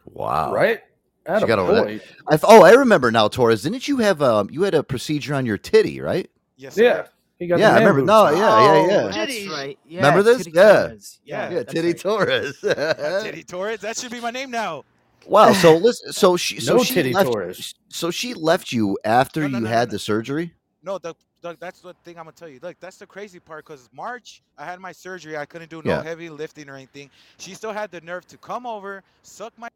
[0.07, 0.53] Wow.
[0.53, 0.81] Right?
[1.27, 2.03] She Atta got over that.
[2.29, 3.63] I, oh, I remember now, Torres.
[3.63, 4.49] Didn't you have um?
[4.51, 6.31] You had a procedure on your titty, right?
[6.57, 6.77] Yes.
[6.77, 7.07] Yeah.
[7.39, 8.03] He got yeah, I remember.
[8.03, 9.03] No, yeah, yeah, yeah.
[9.03, 9.79] Oh, that's right.
[9.87, 10.39] Yeah, remember this?
[10.39, 10.73] Titty Yeah.
[10.87, 11.21] Torres.
[11.25, 11.63] yeah, Yeah, yeah.
[11.65, 11.99] Titty right.
[11.99, 12.61] Torres.
[12.61, 13.81] Titty Torres.
[13.81, 14.85] That should be my name now.
[15.27, 15.53] wow.
[15.53, 16.13] So listen.
[16.13, 16.61] So she.
[16.61, 17.75] So No she titty left, Torres.
[17.89, 20.55] So she left you after No, no, you no, had the surgery.
[20.83, 21.15] No, the,
[21.45, 22.59] the, that's the thing I'm gonna tell you.
[22.63, 23.65] Look, that's the crazy part.
[23.65, 25.37] Cause March, I had my surgery.
[25.37, 26.03] I couldn't do no Yeah.
[26.03, 27.11] heavy lifting or anything.
[27.39, 29.69] She still had the nerve to come over, suck my.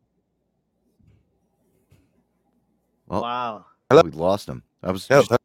[3.06, 3.66] Well, Wow.
[3.90, 4.62] we lost him.
[4.82, 5.08] I was.
[5.10, 5.37] Yep.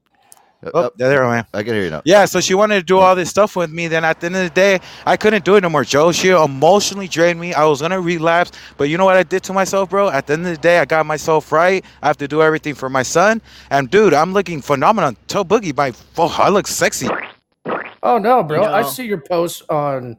[0.64, 1.46] Just- Oh, there I am.
[1.54, 2.02] I can hear you now.
[2.06, 3.88] Yeah, so she wanted to do all this stuff with me.
[3.88, 6.12] Then at the end of the day, I couldn't do it no more, Joe.
[6.12, 7.54] She emotionally drained me.
[7.54, 10.10] I was gonna relapse, but you know what I did to myself, bro?
[10.10, 11.84] At the end of the day, I got myself right.
[12.02, 13.42] I have to do everything for my son.
[13.70, 15.14] And dude, I'm looking phenomenal.
[15.28, 17.10] Tell Boogie, my oh, I look sexy.
[18.02, 18.64] Oh no, bro!
[18.64, 20.18] You I see your posts on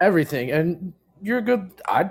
[0.00, 1.70] everything, and you're good.
[1.88, 2.10] I'd,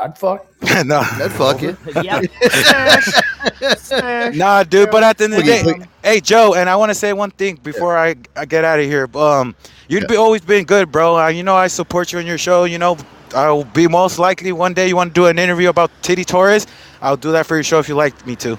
[0.00, 0.46] I'd fuck.
[0.84, 1.76] no, I'd fuck you.
[2.02, 2.24] Yep.
[2.50, 3.78] Smash.
[3.78, 4.36] Smash.
[4.36, 4.90] Nah, dude.
[4.90, 7.12] But at the end of the day, Boogie, hey Joe, and I want to say
[7.12, 9.08] one thing before I, I get out of here.
[9.14, 9.54] Um,
[9.88, 11.18] you've be, always been good, bro.
[11.18, 12.64] Uh, you know I support you on your show.
[12.64, 12.96] You know
[13.34, 16.66] I'll be most likely one day you want to do an interview about Titty Torres.
[17.00, 18.58] I'll do that for your show if you like me to.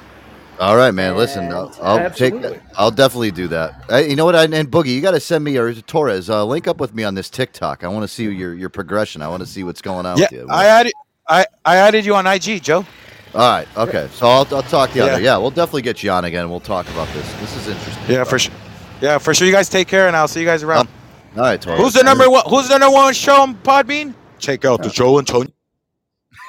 [0.60, 1.16] All right, man.
[1.16, 2.62] Listen, I'll, I'll take that.
[2.76, 3.86] I'll definitely do that.
[3.92, 4.36] Uh, you know what?
[4.36, 7.04] I, and Boogie, you got to send me or Torres uh, link up with me
[7.04, 7.84] on this TikTok.
[7.84, 9.22] I want to see your your progression.
[9.22, 10.48] I want to see what's going on Yeah, with you.
[10.50, 10.94] I added
[11.28, 12.86] I, I added you on IG, Joe.
[13.34, 13.68] All right.
[13.78, 14.08] Okay.
[14.14, 15.04] So I'll, I'll talk to you.
[15.06, 15.12] Yeah.
[15.14, 15.18] Yeah.
[15.18, 15.38] yeah.
[15.38, 16.50] We'll definitely get you on again.
[16.50, 17.32] We'll talk about this.
[17.40, 18.04] This is interesting.
[18.16, 18.54] Yeah, for sure.
[19.02, 19.46] Yeah, for sure.
[19.46, 20.88] You guys take care, and I'll see you guys around.
[21.36, 21.80] All right, Torres.
[21.80, 22.44] Who's the number one?
[22.50, 24.16] Who's the number one show on Podbean?
[24.40, 25.54] Check out the Joe and Tony.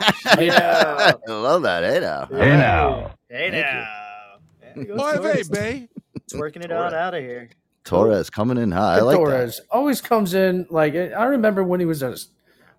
[0.39, 1.13] Yeah.
[1.29, 1.83] I love that.
[1.83, 2.27] Hey now.
[2.27, 3.15] Hey now.
[3.29, 3.61] Hey Thank you.
[3.63, 4.37] now.
[4.61, 5.49] There you go, Oy vey, Torres.
[5.49, 5.89] bae.
[6.15, 7.51] It's working it out out of here.
[7.85, 8.99] Torres coming in high.
[8.99, 9.25] I like that.
[9.25, 12.17] Torres always comes in like I remember when he was a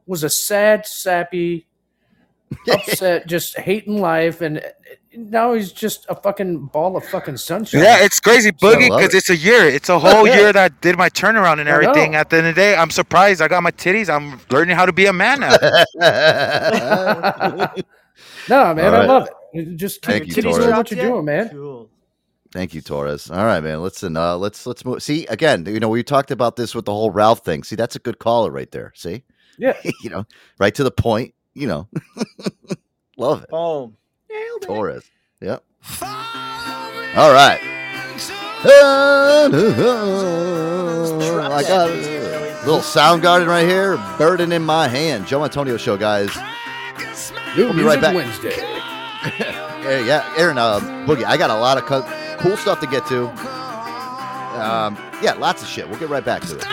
[0.05, 1.67] was a sad, sappy,
[2.71, 4.61] upset, just hating life, and
[5.15, 7.81] now he's just a fucking ball of fucking sunshine.
[7.81, 9.17] Yeah, it's crazy, Boogie, because it.
[9.17, 9.65] it's a year.
[9.65, 10.35] It's a whole Yeah.
[10.39, 12.15] year that I did my turnaround and everything.
[12.15, 13.41] At the end of the day, I'm surprised.
[13.41, 14.09] I got my titties.
[14.09, 15.55] I'm learning how to be a man now.
[18.49, 19.75] no man, All I love it.
[19.77, 20.57] Just keep Thank you, keep Torres.
[20.57, 21.49] doing what you're doing, man.
[21.49, 21.89] Cool.
[22.51, 23.29] Thank you, Torres.
[23.29, 23.81] All right, man.
[23.81, 25.01] Listen, uh, let's let's move.
[25.03, 25.65] See again.
[25.65, 27.63] You know, we talked about this with the whole Ralph thing.
[27.63, 28.91] See, that's a good caller right there.
[28.95, 29.23] See,
[29.57, 29.75] Yeah.
[30.03, 30.25] you know,
[30.59, 31.33] right to the point.
[31.53, 31.87] You know,
[33.17, 33.49] love it.
[33.49, 33.97] Boom.
[34.29, 34.65] Nailed it.
[34.67, 35.09] Torres.
[35.41, 35.63] Yep.
[36.01, 37.59] All right.
[41.51, 45.27] I got a little sound garden right here, burden in my hand.
[45.27, 46.29] Joe and Tony Show, guys.
[47.57, 48.15] New We'll be right back.
[48.15, 48.55] Wednesday.
[49.79, 52.03] Yeah, yeah, Aaron, uh, Boogie, I got a lot of co-
[52.37, 53.27] cool stuff to get to.
[54.61, 55.89] Um, yeah, lots of shit.
[55.89, 56.63] We'll get right back to it.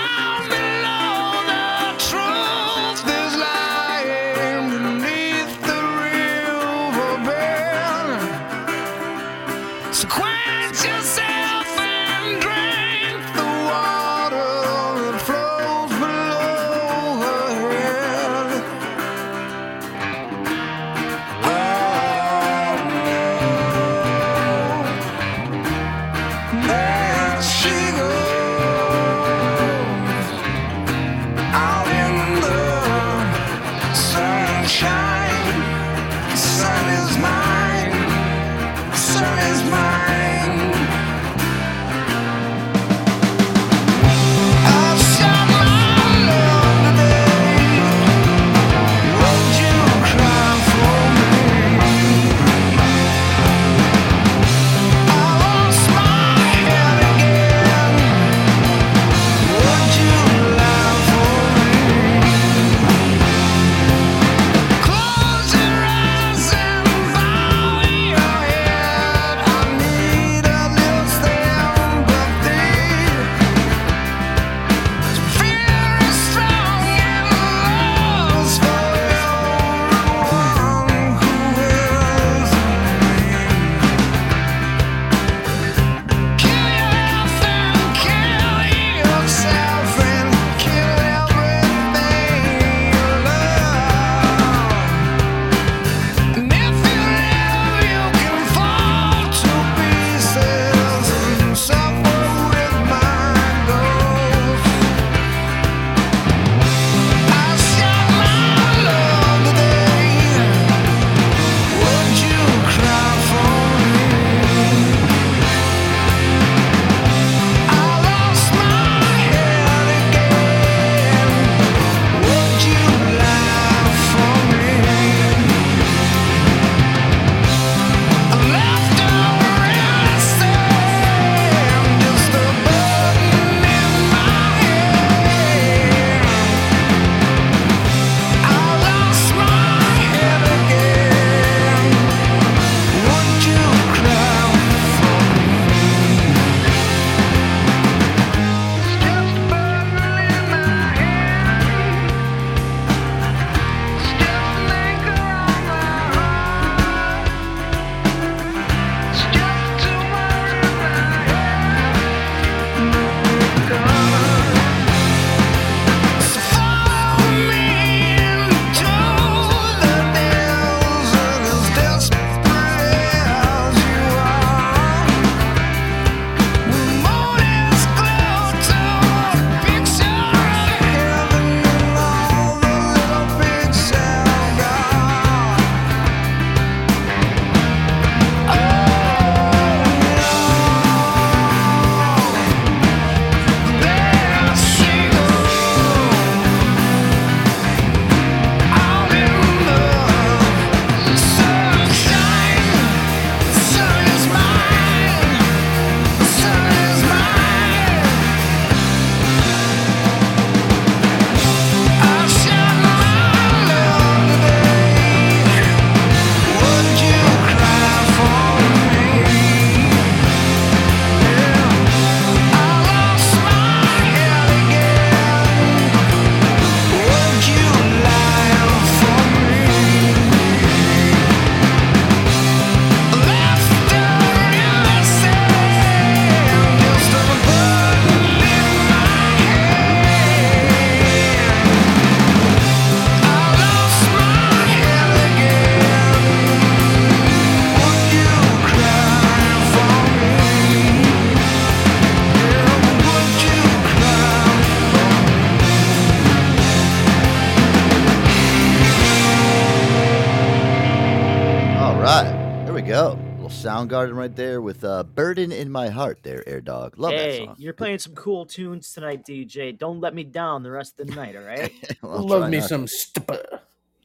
[263.77, 266.99] Soundgarden right there with uh, "Burden in My Heart." There, Air Dog.
[266.99, 267.57] Love that hey, song.
[267.59, 269.77] you're playing some cool tunes tonight, DJ.
[269.77, 271.73] Don't let me down the rest of the night, all right?
[272.03, 273.45] I'll Love me not some stupid.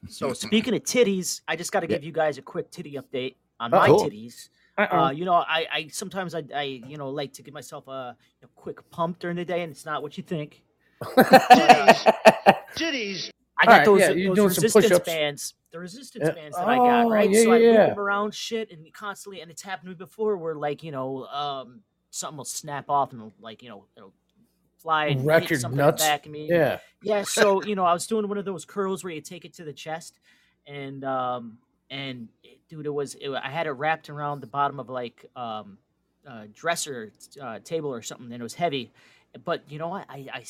[0.09, 1.97] So speaking of titties, I just got to Yeah.
[1.97, 4.09] give you guys a quick titty update on Oh, my cool.
[4.09, 4.49] titties.
[4.77, 4.97] Uh-oh.
[4.99, 8.15] Uh, you know, I, I sometimes I, I you know like to give myself a,
[8.43, 10.63] a quick pump during the day, and it's not what you think.
[11.03, 12.13] Titties.
[12.75, 13.29] Titties.
[13.59, 15.05] I got Alright, those, yeah, those you're doing some resistance push-ups.
[15.05, 16.33] bands, the resistance Yeah.
[16.33, 17.31] bands that I got, Oh, right?
[17.31, 20.37] yeah, so I yeah, move around shit and constantly, and it's happened to me before
[20.37, 24.13] where like you know, um, something will snap off and like you know it'll
[24.77, 25.23] fly and
[25.59, 26.01] something nuts.
[26.01, 26.47] back of me.
[26.49, 26.79] Yeah.
[27.01, 27.23] yeah.
[27.23, 29.63] So you know, I was doing one of those curls where you take it to
[29.63, 30.19] the chest,
[30.67, 31.57] and um,
[31.89, 35.25] and it- dude, it was it, I had it wrapped around the bottom of like
[35.35, 35.77] um,
[36.27, 37.11] uh, dresser
[37.41, 38.91] uh, table or something, and it was heavy.
[39.45, 40.05] But you know what?
[40.09, 40.43] I, I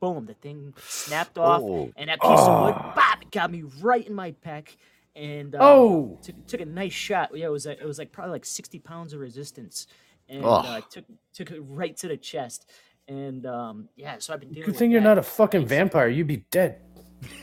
[0.00, 1.90] boom, the thing snapped off, Oh.
[1.96, 2.92] and that piece of wood, Oh.
[2.94, 4.76] bop, got me right in my pec.
[5.14, 6.18] And um, Oh.
[6.22, 7.30] took, took a nice shot.
[7.34, 9.86] Yeah, it was like, it was like probably like sixty pounds of resistance,
[10.28, 10.50] and Oh.
[10.50, 12.68] uh, took took it right to the chest.
[13.08, 14.66] And um, yeah, so I've been dealing.
[14.66, 16.08] Good thing you're not a fucking vampire.
[16.08, 16.80] You'd be dead.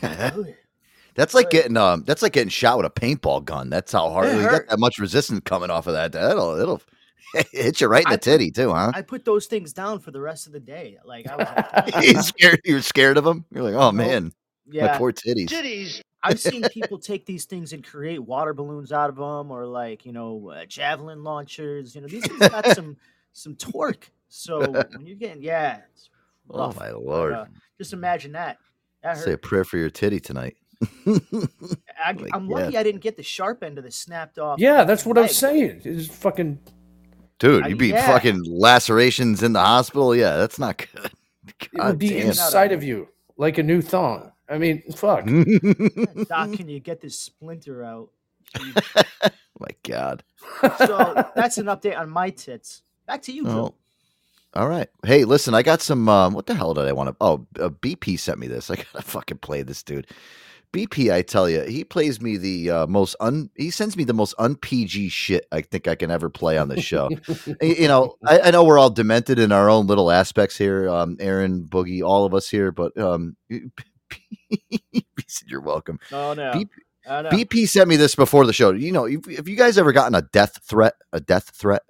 [1.16, 2.02] That's like getting um.
[2.06, 3.70] That's like getting shot with a paintball gun.
[3.70, 6.12] That's how hard you got that much resistance coming off of that.
[6.12, 6.82] That'll it'll
[7.52, 8.92] hit you right in the I- titty too, huh?
[8.94, 10.98] I put those things down for the rest of the day.
[11.04, 12.60] Like I was like, you scared?
[12.64, 13.44] You're scared of them?
[13.50, 14.32] You're like, oh man,
[14.66, 14.98] my Yeah.
[14.98, 15.48] poor titties.
[15.48, 16.00] Titties.
[16.22, 20.06] I've seen people take these things and create water balloons out of them, or like
[20.06, 21.94] you know, uh, javelin launchers.
[21.94, 22.96] You know, these things got some
[23.32, 24.10] some torque.
[24.28, 26.08] So when you're getting, yeah, it's
[26.50, 27.32] Oh rough, my but, lord!
[27.34, 27.44] uh,
[27.78, 28.56] just imagine that.
[29.02, 30.56] That Say a prayer for your titty tonight.
[31.06, 32.76] I, my I'm lucky God.
[32.76, 34.58] I didn't get the sharp end of the snapped off.
[34.58, 35.82] Yeah, that's what I'm saying.
[35.84, 36.58] It's fucking.
[37.38, 38.06] Dude, Uh, you be yeah.
[38.06, 40.14] fucking lacerations in the hospital.
[40.14, 41.10] Yeah, that's not good.
[41.46, 42.28] It God would be damn.
[42.28, 43.06] inside of you
[43.36, 44.32] like a new thong.
[44.48, 45.24] I mean, fuck.
[46.28, 48.08] Doc, can you get this splinter out?
[49.58, 50.22] my God.
[50.78, 52.82] So that's an update on my tits.
[53.06, 53.74] Back to you, Joe.
[54.54, 54.60] Oh.
[54.60, 54.88] All right.
[55.04, 56.08] Hey, listen, I got some.
[56.08, 57.16] Um, what the hell did I want to?
[57.20, 58.70] Oh, uh, BP sent me this.
[58.70, 60.06] I gotta fucking play this dude.
[60.74, 63.48] BP, I tell you, he plays me the uh, most un.
[63.54, 66.68] He sends me the most un PG shit I think I can ever play on
[66.68, 67.10] the show.
[67.62, 70.88] You know, I, I know we're all demented in our own little aspects here.
[70.88, 73.36] Um, Aaron, Boogie, all of us here, but um,
[75.46, 75.98] you're welcome.
[76.12, 76.52] Oh no.
[76.52, 76.68] BP,
[77.06, 77.28] Oh, no.
[77.28, 78.72] BP sent me this before the show.
[78.72, 80.94] You know, if have you guys ever gotten a death threat?
[81.12, 81.82] A death threat?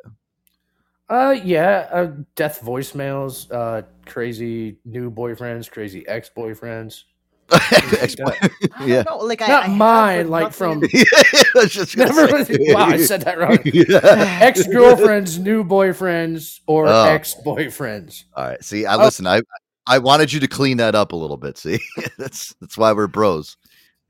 [1.09, 7.05] Uh, yeah, uh, death voicemails, uh, crazy new boyfriends, crazy ex boyfriends.
[8.85, 9.03] yeah.
[9.03, 10.85] No, like I, Not I mine, but like nothing- from.
[11.61, 12.45] I just Never.
[12.45, 12.57] say.
[12.73, 13.59] wow, I said that wrong.
[13.65, 14.39] Yeah.
[14.43, 17.05] Ex girlfriends, new boyfriends, or Oh.
[17.05, 18.25] ex boyfriends.
[18.35, 18.63] All right.
[18.65, 19.05] See, I Oh.
[19.05, 19.27] listen.
[19.27, 19.43] I
[19.87, 21.59] I wanted you to clean that up a little bit.
[21.59, 21.79] See,
[22.19, 23.57] that's that's why we're bros.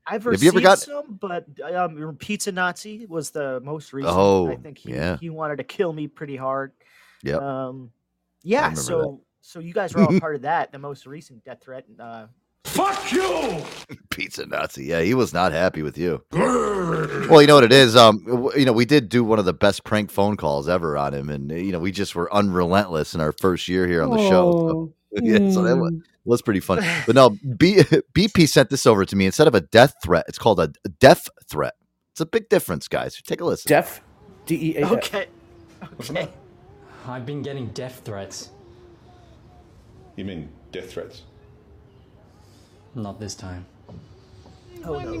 [0.07, 4.15] I've Have you ever got- some, but um, Pizza Nazi was the most recent.
[4.15, 5.17] Oh, I think he, yeah.
[5.17, 6.71] he wanted to kill me pretty hard.
[7.23, 7.41] Yep.
[7.41, 7.91] Um,
[8.43, 8.61] yeah.
[8.61, 10.71] remember So so you guys were all part of that.
[10.71, 11.85] The most recent death threat.
[11.99, 12.27] Uh,
[12.65, 13.63] Fuck you,
[14.09, 14.85] pizza Nazi.
[14.85, 16.23] Yeah, he was not happy with you.
[16.31, 17.95] well, you know what it is.
[17.95, 21.13] Um, you know, we did do one of the best prank phone calls ever on
[21.13, 24.17] him, and you know, we just were unrelentless in our first year here on the
[24.17, 24.51] show.
[24.51, 24.93] So,
[25.23, 25.93] yeah, so that was,
[26.25, 26.83] was pretty fun.
[27.05, 27.75] But no, B,
[28.13, 30.25] BP sent this over to me instead of a death threat.
[30.27, 31.75] It's called a death threat.
[32.11, 33.21] It's a big difference, guys.
[33.21, 33.69] Take a listen.
[33.69, 34.01] Deaf,
[34.47, 34.87] D E A.
[34.89, 35.27] okay.
[35.99, 36.29] Okay.
[37.07, 38.49] I've been getting death threats.
[40.15, 41.21] You mean death threats?
[42.95, 43.65] Not this time.
[44.85, 45.13] Oh, no.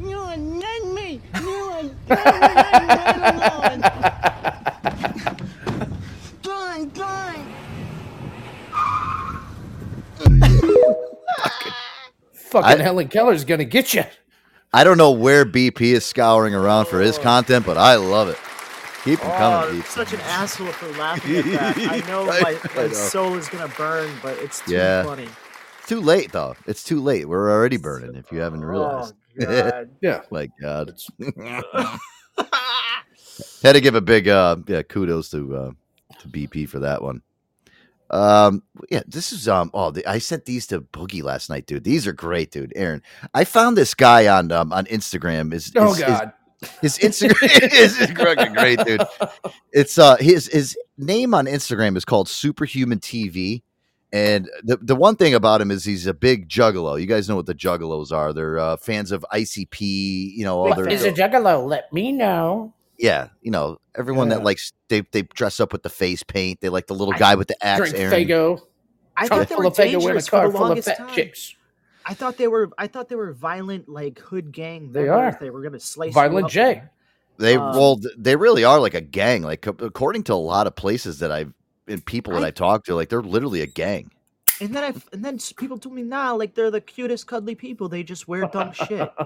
[0.00, 1.20] You are not me.
[1.40, 2.20] You are not
[6.42, 7.46] Gone, gone.
[12.32, 14.04] Fucking I- Helen Keller's gonna get you.
[14.72, 18.38] I don't know where BP is scouring around for his content, but I love it.
[19.04, 19.86] Keep them Oh, coming, BP.
[19.88, 21.78] such an asshole for laughing at that.
[21.78, 22.92] I know I- my, I my know.
[22.92, 25.04] soul is gonna burn, but it's too Yeah.
[25.04, 25.28] funny.
[25.90, 26.54] It's too late though.
[26.68, 27.28] It's too late.
[27.28, 28.14] We're already burning.
[28.14, 29.14] If you haven't realized.
[29.42, 29.90] Oh, God.
[30.00, 30.20] Yeah.
[30.30, 30.92] My God.
[33.64, 35.70] Had to give a big uh yeah kudos to uh
[36.20, 37.22] to BP for that one.
[38.10, 41.82] Um yeah, this is um oh the, I sent these to Boogie last night, dude.
[41.82, 42.72] These are great, dude.
[42.76, 43.02] Aaron,
[43.34, 45.52] I found this guy on um on Instagram.
[45.52, 46.32] Is Oh is- is- God.
[46.82, 49.02] his Instagram is fucking great, dude.
[49.72, 53.62] It's uh his his name on Instagram is called Superhuman TV.
[54.12, 57.00] And the the one thing about him is he's a big juggalo.
[57.00, 58.32] You guys know what the juggalos are.
[58.32, 59.80] They're uh, fans of ICP,
[60.36, 61.64] you know, all What their a juggalo?
[61.66, 62.74] Let me know.
[62.98, 64.38] yeah, you know, everyone Yeah.
[64.38, 66.60] that likes they they dress up with the face paint.
[66.60, 67.90] They like the little guy with the axe.
[67.90, 68.12] Drink Aaron.
[68.26, 68.60] Faygo.
[69.16, 71.14] I thought they were of Faygo in a dangerous for the longest time.
[71.14, 71.54] chicks.
[72.04, 72.70] I thought they were.
[72.78, 74.90] I thought they were violent, like hood gang.
[74.92, 75.34] They members.
[75.36, 75.38] are.
[75.40, 76.14] They were gonna slice.
[76.14, 76.50] Violent up.
[76.50, 76.82] J.
[77.38, 79.42] They Um, well, they really are like a gang.
[79.42, 81.52] Like according to a lot of places that I've
[81.88, 84.10] and people that I- I've talked to, like they're literally a gang.
[84.60, 87.88] And then I and then people told me, nah, like they're the cutest, cuddly people.
[87.88, 89.10] They just wear dumb shit.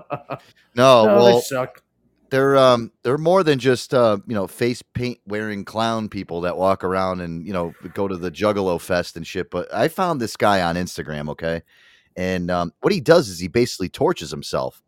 [0.77, 1.83] No, No, they well, suck.
[2.31, 6.57] they're um they're more than just uh you know face paint wearing clown people that
[6.57, 9.51] walk around and you know go to the Juggalo Fest and shit.
[9.51, 11.63] But I found this guy on Instagram, okay,
[12.17, 14.81] and um, what he does is he basically torches himself.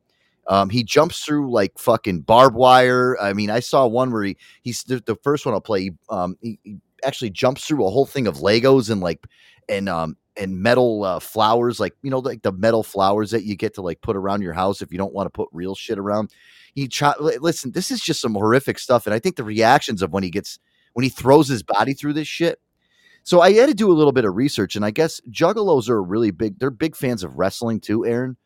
[0.49, 3.17] Um, he jumps through like fucking barbed wire.
[3.21, 5.83] I mean, I saw one where he he's the, the first one I'll play.
[5.83, 6.77] He, um, he, he
[7.07, 9.27] actually jumps through a whole thing of Legos and like
[9.69, 13.57] and um and metal uh, flowers, like you know, like the metal flowers that you
[13.57, 15.99] get to like put around your house if you don't want to put real shit
[15.99, 16.31] around.
[16.75, 17.73] He try, listen.
[17.73, 20.59] This is just some horrific stuff, and I think the reactions of when he gets
[20.93, 22.61] when he throws his body through this shit.
[23.23, 26.03] So I had to do a little bit of research, and I guess juggalos are
[26.03, 26.59] really big.
[26.59, 28.37] They're big fans of wrestling too, Aaron.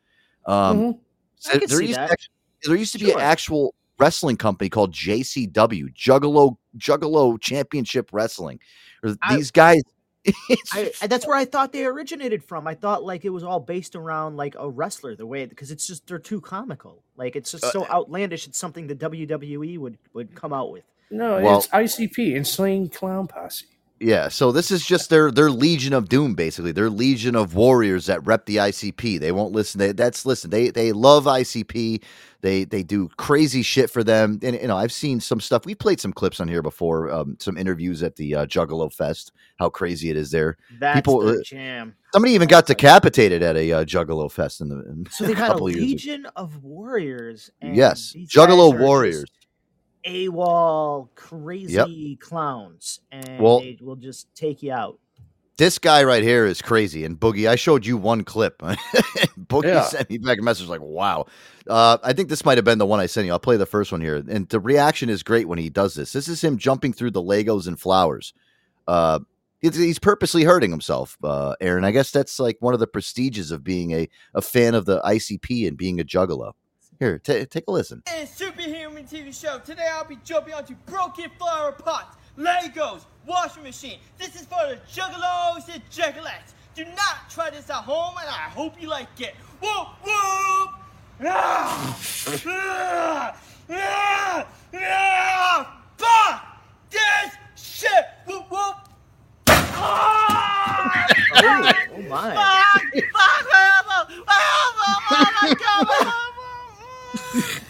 [0.45, 0.99] Um, Mhm.
[1.35, 2.17] So can there used to that.
[2.63, 3.15] there used to be Sure.
[3.17, 8.59] an actual wrestling company called JCW Juggalo Juggalo Championship Wrestling.
[9.03, 9.81] Or I- These guys,
[10.73, 12.67] I, I- that's where I thought they originated from.
[12.67, 15.85] I thought like it was all based around like a wrestler, the way because it's
[15.87, 17.03] just they're too comical.
[17.15, 18.47] Like it's just Uh, so outlandish.
[18.47, 20.83] It's something the WWE would would come out with.
[21.11, 23.65] No, Well- it's ICP, Insane Clown Posse.
[24.01, 26.71] Yeah, so this is just their their Legion of Doom, basically.
[26.71, 29.19] Their Legion of Warriors that rep the ICP.
[29.19, 29.77] They won't listen.
[29.77, 30.49] They, that's listen.
[30.49, 32.01] They they love ICP.
[32.41, 34.39] They they do crazy shit for them.
[34.41, 35.67] And you know, I've seen some stuff.
[35.67, 37.11] We played some clips on here before.
[37.11, 39.33] Um, some interviews at the uh, Juggalo Fest.
[39.59, 40.57] How crazy it is there.
[40.79, 41.95] That's People, the uh, jam.
[42.11, 45.35] somebody even got decapitated at a uh, Juggalo Fest in the in So they a
[45.35, 47.51] got a couple of legion of warriors.
[47.61, 49.25] And Yes, these Juggalo are just Warriors.
[50.05, 54.99] AWOL crazy clowns, and Well- they will just take you out.
[55.57, 57.05] This guy right here is crazy.
[57.05, 58.57] And Boogie, I showed you one clip.
[59.37, 59.83] Boogie Yeah.
[59.83, 61.27] sent me back a message like, "Wow."
[61.67, 63.31] Uh, I think this might have been the one I sent you.
[63.31, 66.13] I'll play the first one here, and the reaction is great when he does this.
[66.13, 68.33] This is him jumping through the Legos and flowers.
[68.87, 69.19] Uh,
[69.61, 71.83] he's, he's purposely hurting himself, uh, Aaron.
[71.85, 74.99] I guess that's like one of the prestiges of being a, a fan of the
[75.01, 76.53] ICP and being a juggalo.
[76.97, 78.01] Here, ta take a listen.
[78.61, 83.97] In Superhuman TV show, today I'll be jumping onto broken flower pots, Legos, washing machine.
[84.19, 86.53] This is for the juggalos and juggalettes.
[86.75, 89.33] Do not try this at home, and I hope you like it.
[89.61, 90.69] Whoop whoop!
[91.25, 91.99] Ah!
[92.45, 93.37] Ah!
[93.71, 94.47] Ah!
[94.75, 95.81] Ah!
[95.97, 98.05] Fuck this shit!
[98.27, 98.75] Whoop whoop!
[99.47, 101.07] Ah!
[101.33, 102.35] Oh, oh my!
[102.35, 102.81] Fuck!
[103.11, 103.51] Fuck!
[103.51, 103.87] Help!
[103.87, 104.09] Help!
[104.27, 104.85] Help!
[105.63, 105.87] Help!
[105.87, 107.61] Help!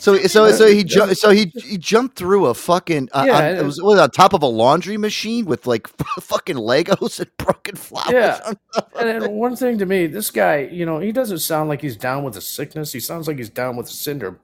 [0.00, 3.44] So, so, so he ju- so he he jumped through a fucking uh, Yeah, on,
[3.44, 5.88] it it was, was on top of a laundry machine with like
[6.20, 8.12] fucking Legos and broken flowers.
[8.12, 8.52] Yeah.
[8.98, 11.96] And then one thing to me, this guy, you know, he doesn't sound like he's
[11.96, 12.92] down with a sickness.
[12.92, 14.38] He sounds like he's down with a syndrome.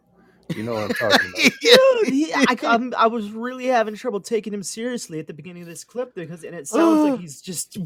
[0.49, 1.53] You know what I'm talking about.
[1.61, 5.63] Dude, he, I, I'm, I was really having trouble taking him seriously at the beginning
[5.63, 7.79] of this clip because, and it sounds like he's just,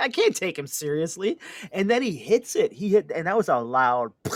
[0.00, 1.38] I can't take him seriously.
[1.72, 2.72] And then he hits it.
[2.72, 4.12] He hit, and that was a loud.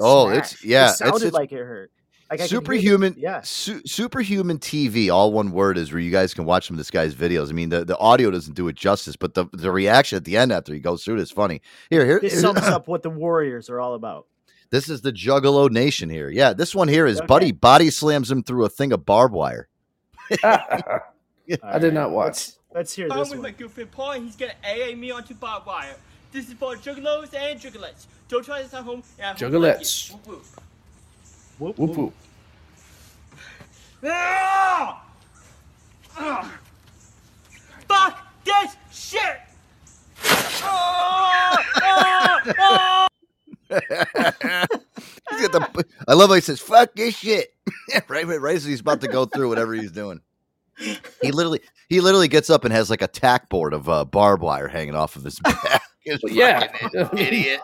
[0.00, 0.64] Oh, it's smash.
[0.64, 1.90] yeah, It it's, sounded it's like it hurt.
[2.30, 3.14] Like I could hear the- superhuman.
[3.18, 3.40] yeah.
[3.42, 5.12] su- superhuman TV.
[5.12, 7.48] All one word is where you guys can watch some of this guy's videos.
[7.48, 10.36] I mean, the, the audio doesn't do it justice, but the the reaction at the
[10.36, 11.62] end after he goes through it is funny.
[11.90, 14.26] Here, here, This sums up what the Warriors are all about.
[14.70, 16.28] This is the Juggalo Nation here.
[16.30, 17.26] Yeah, this one here is Okay.
[17.26, 19.68] Buddy body slams him through a thing of barbed wire.
[20.42, 22.50] I did not watch.
[22.74, 23.14] Let's hear this.
[23.14, 23.42] I'm with one.
[23.42, 25.96] my good friend Paul, and he's gonna AA me onto barbed wire.
[26.32, 28.06] This is for juggalos and juggalettes.
[28.28, 29.02] Don't try this at home.
[29.18, 30.44] and I hope you like Whoop, whoop.
[31.58, 32.14] Whoop whoop whoop.
[34.04, 35.02] Ah!
[36.16, 36.58] Ah!
[37.88, 39.40] Fuck this shit!
[40.62, 41.56] Ah!
[41.76, 42.42] Ah!
[42.58, 43.07] Ah!
[43.70, 43.80] He's
[45.48, 47.54] got the, I love how he says "fuck this shit"
[48.08, 50.20] right, right, right as he's about to go through whatever he's doing.
[51.22, 54.42] He literally, he literally gets up and has like a tack board of uh, barbed
[54.42, 55.82] wire hanging off of his back.
[56.00, 56.70] He's Yeah.
[57.16, 57.60] idiot.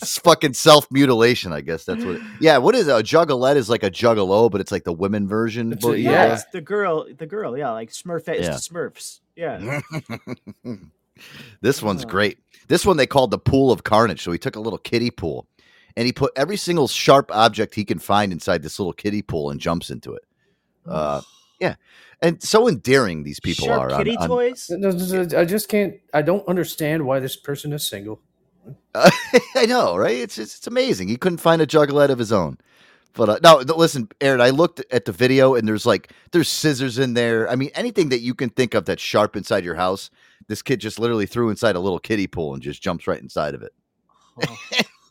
[0.00, 2.14] It's fucking self mutilation, I guess that's what.
[2.16, 2.92] It, yeah, what is it?
[2.92, 3.56] a juggalette?
[3.56, 5.72] Is like a juggalo, but it's like the women version.
[5.72, 6.34] It's a- Yeah, Yeah.
[6.34, 8.54] it's the girl, the girl, yeah, like Smurfette Yeah.
[8.54, 9.18] is to Smurfs.
[9.34, 9.80] Yeah.
[11.60, 12.08] This one's Uh.
[12.08, 12.38] great.
[12.68, 14.22] This one they called the pool of carnage.
[14.22, 15.46] So he took a little kiddie pool
[15.96, 19.50] and he put every single sharp object he can find inside this little kiddie pool
[19.50, 20.22] and jumps into it.
[20.86, 21.22] Uh,
[21.60, 21.74] yeah,
[22.22, 23.98] and so endearing these people Sharp are.
[23.98, 24.66] kitty on- toys.
[24.70, 25.94] No, no, no, I just can't.
[26.12, 28.20] I don't understand why this person is single.
[28.94, 30.16] I know, right?
[30.16, 31.08] It's, it's it's amazing.
[31.08, 32.58] He couldn't find a juggalette of his own.
[33.14, 34.40] But uh, no, th- listen, Aaron.
[34.40, 37.48] I looked at the video, and there's like there's scissors in there.
[37.48, 40.10] I mean, anything that you can think of that's sharp inside your house.
[40.48, 43.54] This kid just literally threw inside a little kiddie pool and just jumps right inside
[43.54, 43.72] of it.
[44.46, 44.58] Oh.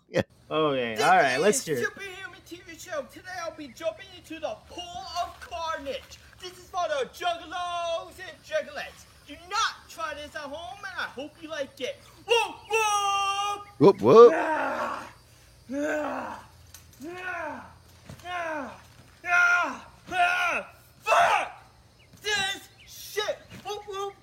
[0.10, 0.22] Yeah.
[0.50, 1.86] Okay, all right, let's hear it.
[2.48, 3.02] TV show.
[3.12, 6.18] Today I'll be jumping into the pool of carnage.
[6.42, 9.04] This is for the juggalos and juggalettes.
[9.28, 12.00] Do not try this at home, and I hope you like it.
[12.26, 13.68] Whoop whoop!
[13.80, 14.32] Whoop whoop.
[14.34, 15.10] Ah,
[15.76, 16.40] ah,
[17.06, 17.66] ah,
[18.26, 18.80] ah,
[19.26, 20.74] ah, ah.
[21.02, 21.52] Fuck
[22.22, 23.40] this shit.
[23.66, 24.14] Whoop whoop.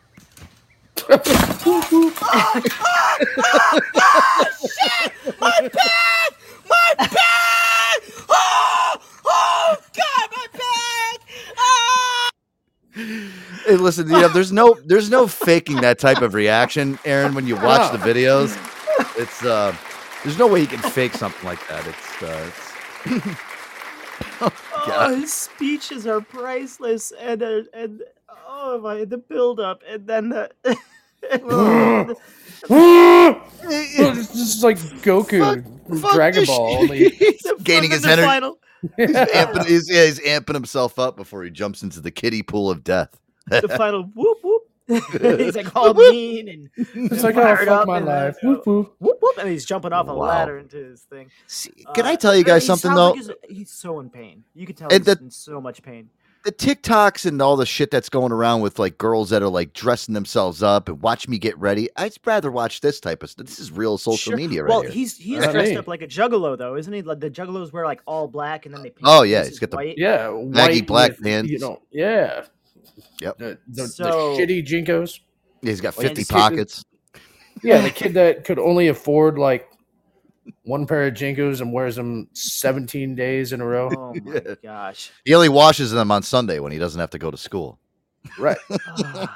[1.10, 5.40] Ah, ah, ah, shit!
[5.40, 6.32] My back!
[6.68, 8.02] My back!
[8.28, 11.20] Oh, oh God, my back!
[11.58, 12.30] Ah!
[13.66, 17.34] Hey, listen, you know, there's no there's no faking that type of reaction, Aaron.
[17.34, 18.56] When you watch the videos,
[19.18, 19.74] it's uh,
[20.22, 21.86] there's no way you can fake something like that.
[21.86, 22.50] It's uh,
[23.06, 23.38] it's,
[24.86, 28.02] Oh, his speeches are priceless, and uh, and
[28.46, 30.50] oh my, the build up, and then the.
[33.66, 35.64] it's just like Goku,
[36.00, 36.76] from Dragon Ball.
[36.82, 37.16] Only
[37.62, 38.22] gaining his energy.
[38.26, 38.58] final-
[38.98, 42.70] He's, amping, he's, yeah, he's amping himself up before he jumps into the kiddie pool
[42.70, 43.18] of death.
[43.48, 44.62] the final whoop whoop.
[45.40, 48.36] he's like all mean and It's like, oh, fired fuck up my and, uh, life.
[48.42, 48.94] Whoop, whoop.
[48.98, 50.26] whoop whoop, and he's jumping off a Wow.
[50.26, 51.30] ladder into his thing.
[51.94, 53.12] Can Uh, I tell you guys something though?
[53.12, 54.44] like he's, he's so in pain.
[54.54, 56.10] You can tell And he's the- in so much pain.
[56.44, 59.72] The TikToks and all the shit that's going around with like girls that are like
[59.72, 61.88] dressing themselves up and watch me get ready.
[61.96, 63.46] I'd rather watch this type of stuff.
[63.46, 64.36] This is real social Sure.
[64.36, 64.90] media right well, here.
[64.90, 65.76] he's he's Not dressed me.
[65.78, 67.00] up like a juggalo though, isn't he?
[67.00, 69.70] Like the juggalos wear like all black and then they paint Oh, yeah, he's got
[69.70, 69.94] the- white.
[69.96, 71.50] Yeah, Baggy white black with, pants.
[71.50, 72.44] You know, yeah.
[73.22, 73.38] Yep.
[73.38, 75.20] The, the, So- the shitty JNCOs.
[75.62, 76.84] He's got 50 the kid pockets.
[77.62, 79.66] Yeah, the kid that could only afford like
[80.62, 83.90] one pair of JNCOs and wears them 17 days in a row.
[83.92, 85.10] Oh my gosh.
[85.24, 87.78] He only washes them on Sunday when he doesn't have to go to school.
[88.38, 88.56] Right.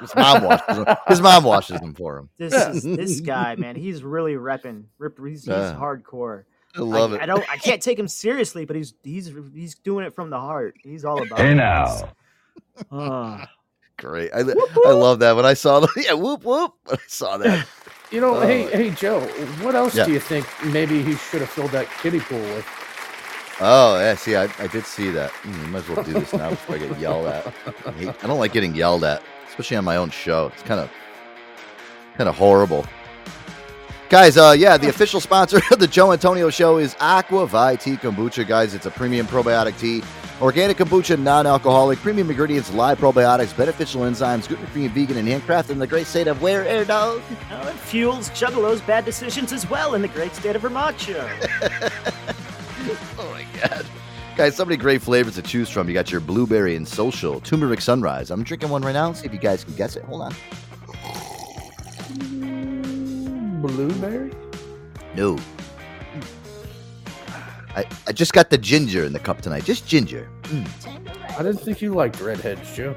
[0.01, 0.95] His mom washes them.
[1.07, 2.29] His mom washes them for him.
[2.39, 3.75] This is this guy, man.
[3.75, 4.85] He's really repping.
[4.97, 5.77] Rip, he's, he's Yeah.
[5.79, 6.45] hardcore.
[6.75, 7.21] I love it.
[7.21, 7.47] I don't.
[7.51, 10.75] I can't take him seriously, but he's he's he's doing it from the heart.
[10.83, 11.39] He's all about.
[11.39, 11.55] Hey it.
[11.55, 12.09] now.
[12.91, 13.49] Ah.
[13.97, 14.31] Great.
[14.33, 16.73] I, I love that when I saw the yeah whoop whoop.
[16.85, 17.67] When I saw that.
[18.11, 18.41] You know, Oh.
[18.41, 19.19] hey, hey, Joe,
[19.61, 20.05] what else Yeah.
[20.05, 22.65] do you think maybe he should have filled that kiddie pool with?
[23.61, 25.31] Oh yeah, see, I, I did see that.
[25.43, 27.53] Mm, might as well do this now before I get yelled at.
[27.85, 30.47] I, hate- I don't like getting yelled at, especially on my own show.
[30.53, 30.89] It's kind of
[32.17, 32.85] kind of horrible.
[34.09, 38.47] Guys, uh, yeah, the official sponsor of the Joe Antonio Show is Aqua ViTea Kombucha.
[38.47, 40.01] Guys, it's a premium probiotic tea,
[40.41, 45.79] organic kombucha, non-alcoholic, premium ingredients, live probiotics, beneficial enzymes, gluten-free, and vegan, and handcrafted in
[45.79, 47.21] the great state of where air dog.
[47.49, 50.99] Now it fuels Juggalo's bad decisions as well in the great state of Vermont.
[50.99, 51.29] show.
[53.19, 53.85] Oh my god.
[54.35, 55.87] Guys, so many great flavors to choose from.
[55.89, 58.31] You got your blueberry and social, turmeric sunrise.
[58.31, 59.11] I'm drinking one right now.
[59.13, 60.03] See if you guys can guess it.
[60.05, 60.35] Hold on.
[63.61, 64.31] Blueberry?
[65.13, 65.37] No.
[67.75, 69.63] I, I just got the ginger in the cup tonight.
[69.65, 70.27] Just ginger.
[70.43, 71.39] Mm.
[71.39, 72.95] I didn't think you liked redheads, Joe.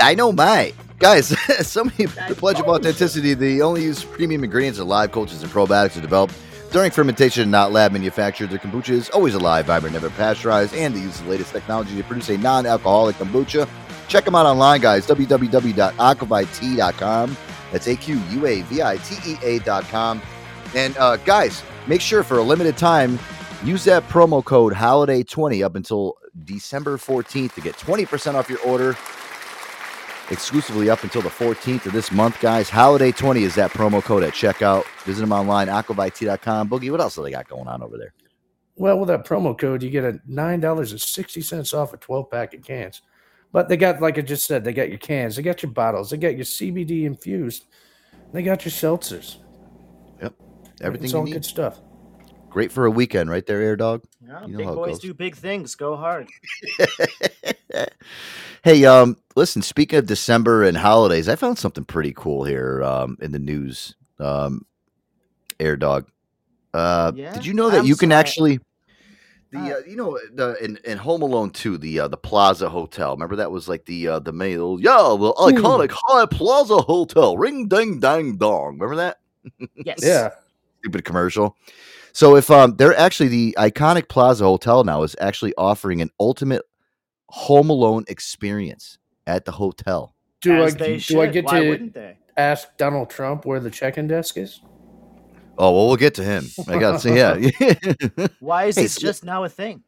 [0.00, 1.28] I know my guys.
[1.66, 3.34] somebody the pledge of authenticity.
[3.34, 6.34] The only use premium ingredients are live cultures and probiotics are developed
[6.72, 8.48] during fermentation and not lab manufactured.
[8.50, 12.02] Their kombucha is always alive, vibrant, never pasteurized, and they use the latest technology to
[12.02, 13.68] produce a non-alcoholic kombucha.
[14.08, 15.06] Check them out online, guys.
[15.06, 17.36] www.aquavitea.com.
[17.70, 20.20] That's a q u a v i t e a dot com.
[20.74, 23.18] And uh, guys, make sure for a limited time
[23.64, 28.96] use that promo code Holiday20 up until December 14th to get 20% off your order
[30.30, 32.70] exclusively up until the 14th of this month, guys.
[32.70, 34.84] Holiday 20 is that promo code at checkout.
[35.04, 36.68] Visit them online, aquavitea.com.
[36.68, 38.12] Boogie, what else do they got going on over there?
[38.76, 41.96] Well, with that promo code, you get a nine dollars and sixty cents off a
[41.96, 43.02] twelve pack of cans.
[43.52, 46.10] But they got, like I just said, they got your cans, they got your bottles,
[46.10, 47.66] they got your CBD infused,
[48.32, 49.36] they got your seltzers.
[50.20, 50.34] Yep,
[50.80, 51.34] everything It's all need.
[51.34, 51.80] good stuff.
[52.54, 54.04] Great for a weekend, right there, Air Dog.
[54.24, 55.74] Yeah, You know big boys do big things.
[55.74, 56.28] Go hard.
[58.62, 63.18] Hey, um, listen, speaking of December and holidays, I found something pretty cool here um,
[63.20, 63.94] in the news.
[64.18, 64.64] Um,
[65.60, 66.08] Air Dog.
[66.72, 67.34] Uh, Yeah?
[67.34, 68.20] Did you know that I'm you can sorry.
[68.20, 68.60] actually
[69.50, 73.12] the uh, you know the in, in Home Alone 2, the uh, the Plaza Hotel.
[73.12, 77.36] Remember that was like the uh, the main yeah, the iconic High Plaza Hotel.
[77.36, 78.78] Ring ding dang dong.
[78.78, 79.18] Remember that?
[79.84, 79.98] Yes.
[80.02, 80.30] Yeah.
[80.78, 81.56] Stupid commercial.
[82.14, 86.62] So if um they're actually the iconic Plaza Hotel now is actually offering an ultimate
[87.30, 90.14] Home Alone experience at the hotel.
[90.40, 94.06] Do As I they do I get Why to ask Donald Trump where the check-in
[94.06, 94.60] desk is?
[95.58, 96.44] Oh well, we'll get to him.
[96.68, 98.26] I got to say, yeah.
[98.40, 99.82] Why is Hey, this just now a thing?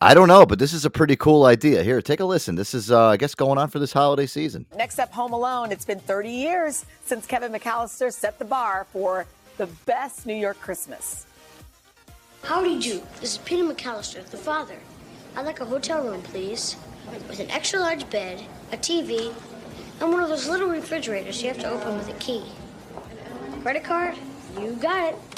[0.00, 1.84] I don't know, but this is a pretty cool idea.
[1.84, 2.56] Here, take a listen.
[2.56, 4.66] This is, uh, I guess, going on for this holiday season.
[4.76, 5.70] Next up, Home Alone.
[5.70, 9.26] It's been 30 years since Kevin McCallister set the bar for
[9.58, 11.26] the best New York Christmas.
[12.44, 13.00] Howdy do.
[13.20, 14.74] This is Peter McCallister, the father.
[15.36, 16.74] I'd like a hotel room, please,
[17.28, 19.32] with an extra large bed, a TV,
[20.00, 22.42] and one of those little refrigerators you have to open with a key.
[23.62, 24.16] Credit card?
[24.60, 25.31] You got it.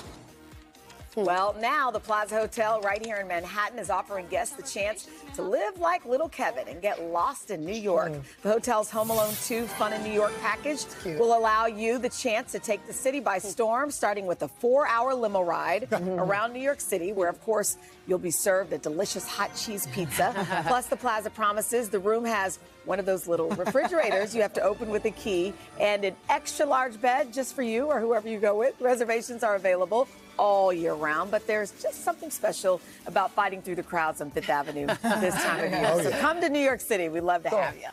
[1.16, 5.42] Well, now the Plaza Hotel right here in Manhattan is offering guests the chance to
[5.42, 8.12] live like little Kevin and get lost in New York.
[8.12, 8.22] Mm.
[8.42, 12.50] The hotel's Home Alone 2 Fun in New York package will allow you the chance
[12.52, 13.46] to take the city by hmm.
[13.46, 16.18] storm, starting with a four hour limo ride mm-hmm.
[16.18, 20.34] around New York City, where, of course, you'll be served a delicious hot cheese pizza.
[20.66, 24.62] Plus, the Plaza promises the room has one of those little refrigerators you have to
[24.62, 28.38] open with a key and an extra large bed just for you or whoever you
[28.38, 28.78] go with.
[28.80, 30.06] Reservations are available
[30.38, 34.48] all year round, but there's just something special about fighting through the crowds on Fifth
[34.50, 34.86] Avenue
[35.20, 35.90] this time of year.
[35.92, 37.08] Oh, so come to New York City.
[37.08, 37.88] We'd love to have you.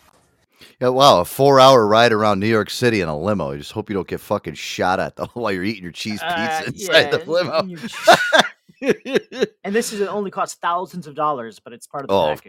[0.79, 3.51] Yeah, wow, a four-hour ride around New York City in a limo.
[3.51, 6.21] I just hope you don't get fucking shot at though while you're eating your cheese
[6.21, 7.61] pizza Uh, inside the limo.
[9.63, 12.31] and this is it only costs thousands of dollars, but it's part of the Oh,
[12.31, 12.41] of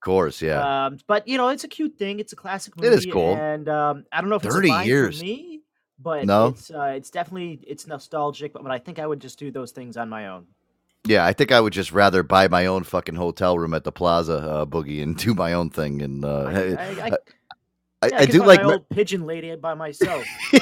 [0.00, 0.86] course, yeah.
[0.86, 2.20] Um, but you know, it's a cute thing.
[2.20, 2.94] It's a classic It movie.
[2.96, 3.34] is cool.
[3.34, 5.18] And um, I don't know if it's 30 years.
[5.18, 5.55] for me,
[5.98, 6.48] but No?
[6.48, 8.52] it's uh, it's definitely it's nostalgic.
[8.52, 10.46] But, but I think I would just do those things on my own.
[11.06, 13.92] yeah, I think I would just rather buy my own fucking hotel room at the
[13.92, 16.02] Plaza uh, Boogie and do my own thing.
[16.02, 17.16] And uh, I, I, I, yeah,
[18.02, 20.24] I, I, I do like my old pigeon lady by myself.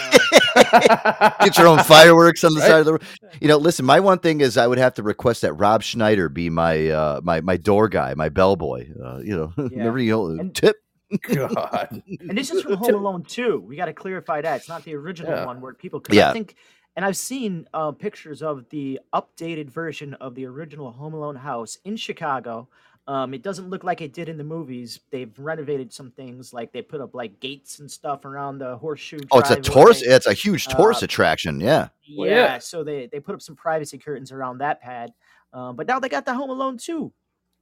[1.40, 3.00] get your own fireworks on the side of the room.
[3.40, 6.28] You know, listen, my one thing is I would have to request that Rob Schneider
[6.28, 8.88] be my uh, my my door guy, my bellboy.
[9.02, 10.76] Uh, you know, remember you know, tip.
[11.22, 12.02] God.
[12.20, 13.60] and this is from Home Alone 2.
[13.60, 14.56] We got to clarify that.
[14.56, 15.44] It's not the original Yeah.
[15.46, 16.14] one where people could.
[16.14, 16.30] Yeah.
[16.30, 16.56] I think,
[16.96, 21.78] and I've seen uh, pictures of the updated version of the original Home Alone house
[21.84, 22.68] in Chicago.
[23.06, 25.00] Um, it doesn't look like it did in the movies.
[25.10, 29.18] They've renovated some things, like they put up like gates and stuff around the horseshoe.
[29.30, 29.82] Oh, it's a driveway.
[29.82, 30.04] tourist.
[30.06, 31.60] It's a huge tourist Uh, attraction.
[31.60, 31.88] Yeah.
[32.04, 35.12] yeah, so they they put up some privacy curtains around that pad.
[35.52, 37.12] Um, but now they got the Home Alone 2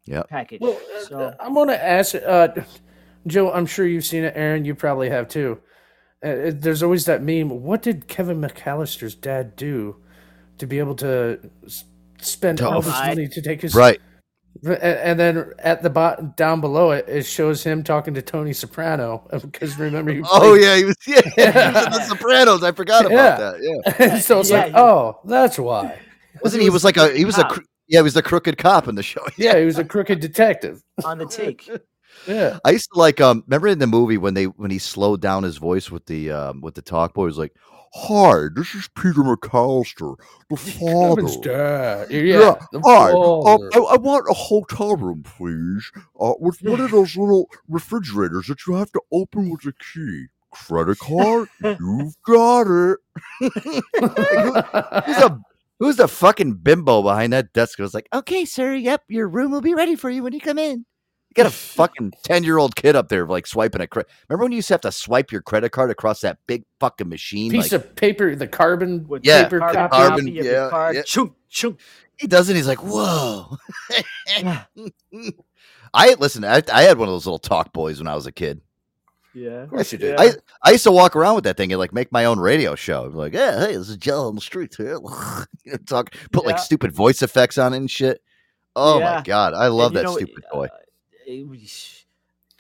[0.05, 0.23] Yeah.
[0.23, 0.61] package.
[0.61, 0.79] Well,
[1.09, 2.49] so I'm gonna ask uh,
[3.27, 3.53] Joe.
[3.53, 4.65] I'm sure you've seen it, Aaron.
[4.65, 5.61] You probably have too.
[6.25, 7.49] Uh, it- there's always that meme.
[7.63, 9.97] What did Kevin McCallister's dad do
[10.59, 11.85] to be able to s-
[12.21, 14.01] spend To all this afford- money to take his Right.
[14.65, 18.53] And, and then at the bottom down below it, it shows him talking to Tony
[18.53, 22.63] Soprano because remember he Oh yeah, he was yeah, he was in the Sopranos.
[22.63, 23.37] I forgot about Yeah.
[23.39, 23.97] that.
[23.99, 24.19] Yeah.
[24.21, 24.81] so it's Yeah, like, yeah.
[24.81, 25.99] oh, that's why.
[26.43, 26.67] Wasn't he?
[26.67, 27.53] He was like a he was a cop.
[27.53, 29.25] cr- yeah he was the crooked cop in the show.
[29.39, 30.83] Yeah, he was a crooked detective.
[31.03, 31.69] on the take.
[32.27, 32.59] Yeah.
[32.65, 35.43] I used to like um remember in the movie when they when he slowed down
[35.43, 37.55] his voice with the um with the talk boy he was like
[37.95, 40.17] Hi, this is Peter McCallister,
[40.49, 41.27] the father.
[42.11, 43.11] Yeah, Yeah, the hi.
[43.13, 43.59] Um.
[43.75, 48.67] I, I want a hotel room, please, uh, with one of those little refrigerators that
[48.67, 50.27] you have to open with a key.
[50.53, 51.49] Credit card?
[51.63, 52.99] You've got it.
[53.43, 54.53] Like, who-
[55.05, 55.41] who's the
[55.79, 57.79] who's the fucking bimbo behind that desk?
[57.79, 60.41] It was like, okay, sir, yep, your room will be ready for you when you
[60.41, 60.87] come in.
[61.35, 64.11] You got a fucking ten year old kid up there like swiping a credit.
[64.29, 67.09] Remember when you used to have to swipe your credit card across that big fucking
[67.09, 67.51] machine?
[67.51, 69.97] Piece like, of paper, the carbon With Yeah, paper carbon copy.
[69.97, 70.97] carbon, copy yeah, your card.
[70.97, 71.03] yeah.
[71.03, 71.81] Chunk, chunk.
[72.19, 72.57] he does it.
[72.57, 73.57] He's like, whoa.
[75.95, 76.45] I listen.
[76.45, 78.61] I, I had one of those little talk boys when I was a kid.
[79.35, 79.63] Yeah.
[79.63, 80.17] Of course you did.
[80.19, 80.33] I,
[80.63, 83.07] I used to walk around with that thing and like make my own radio show.
[83.07, 84.99] I'd be like, yeah, hey, this is Joe on the street here.
[85.65, 88.21] You know, Talk, put like stupid voice effects on it and shit.
[88.75, 89.17] Oh Yeah.
[89.17, 90.65] my god, I love that know, stupid boy.
[90.65, 90.79] it was-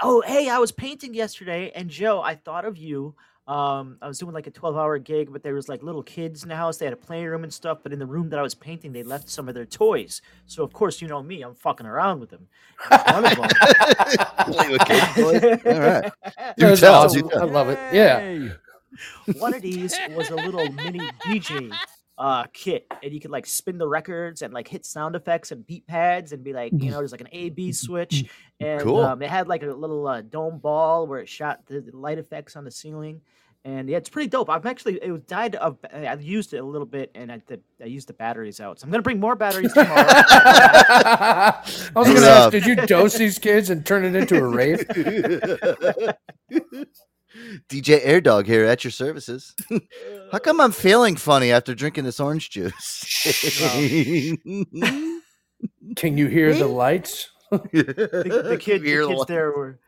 [0.00, 3.14] Oh, hey, I was painting yesterday, and Joe, I thought of you.
[3.46, 6.42] Um, I was doing like a 12 hour gig, but there was like little kids
[6.44, 6.76] in the house.
[6.76, 9.02] They had a playroom and stuff, but in the room that I was painting, they
[9.02, 10.22] left some of their toys.
[10.46, 12.46] So, of course, you know me, I'm fucking around with them.
[12.88, 13.48] One of them.
[14.46, 15.60] Play with kids' toys?
[15.66, 16.12] All right.
[16.56, 17.22] Do That's tell, awesome.
[17.22, 17.42] do tell.
[17.42, 17.78] I love it.
[17.92, 18.48] Yeah.
[19.38, 21.74] One of these was a little mini DJ
[22.22, 25.66] uh kit and you could like spin the records and like hit sound effects and
[25.66, 28.24] beat pads and be like you know there's like an a b switch.
[28.60, 29.00] And Cool.
[29.00, 32.18] um, it had like a little uh, dome ball where it shot the, the light
[32.18, 33.22] effects on the ceiling.
[33.64, 34.48] And yeah it's pretty dope.
[34.48, 37.58] I've actually it was died of i used it a little bit and i, the,
[37.82, 38.78] I used the batteries out.
[38.78, 40.04] So i'm gonna bring more batteries tomorrow.
[40.06, 41.60] I
[41.96, 44.84] was gonna ask, did you dose these kids and turn it into a rave?
[47.68, 49.54] DJ Air Dog here at your services.
[50.32, 53.04] How come I'm feeling funny after drinking this orange juice?
[55.96, 57.30] Can you hear the lights?
[57.50, 57.58] the,
[58.48, 59.78] the kid, the Hear kids li- there were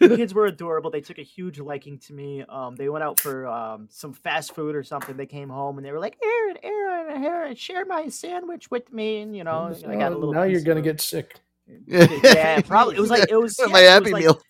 [0.00, 0.90] the kids were adorable.
[0.90, 2.44] They took a huge liking to me.
[2.48, 5.16] Um, they went out for um, some fast food or something.
[5.16, 9.20] They came home and they were like, "Aaron, Aaron, Aaron, share my sandwich with me."
[9.20, 10.32] And you know, I got a Oh, little.
[10.34, 11.40] now you're going to of get sick.
[11.86, 12.96] Yeah, probably.
[12.96, 13.58] It was like it was.
[13.70, 14.40] My yeah, it Happy was like- Meal.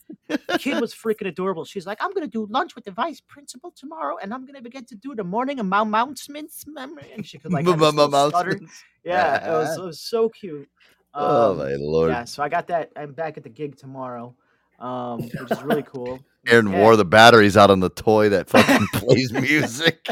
[0.48, 1.64] the kid was freaking adorable.
[1.64, 4.86] She's like, I'm gonna do lunch with the vice principal tomorrow, and I'm gonna get
[4.88, 6.64] to do the morning of announcements.
[6.66, 7.10] memory.
[7.14, 8.60] And she could like have this little stutter.
[9.04, 10.68] Yeah, it was, it was so cute.
[11.14, 12.10] Oh, Um, my lord.
[12.10, 12.90] Yeah, so I got that.
[12.96, 14.34] I'm back at the gig tomorrow,
[14.78, 16.20] um, which is really cool.
[16.46, 16.80] Aaron Yeah.
[16.80, 20.04] wore the batteries out on the toy that fucking plays music.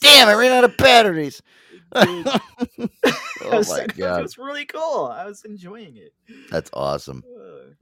[0.00, 1.42] Damn, I ran out of batteries.
[1.94, 5.06] oh was- my It god, was really cool.
[5.06, 6.12] I was enjoying it.
[6.50, 7.22] that's awesome.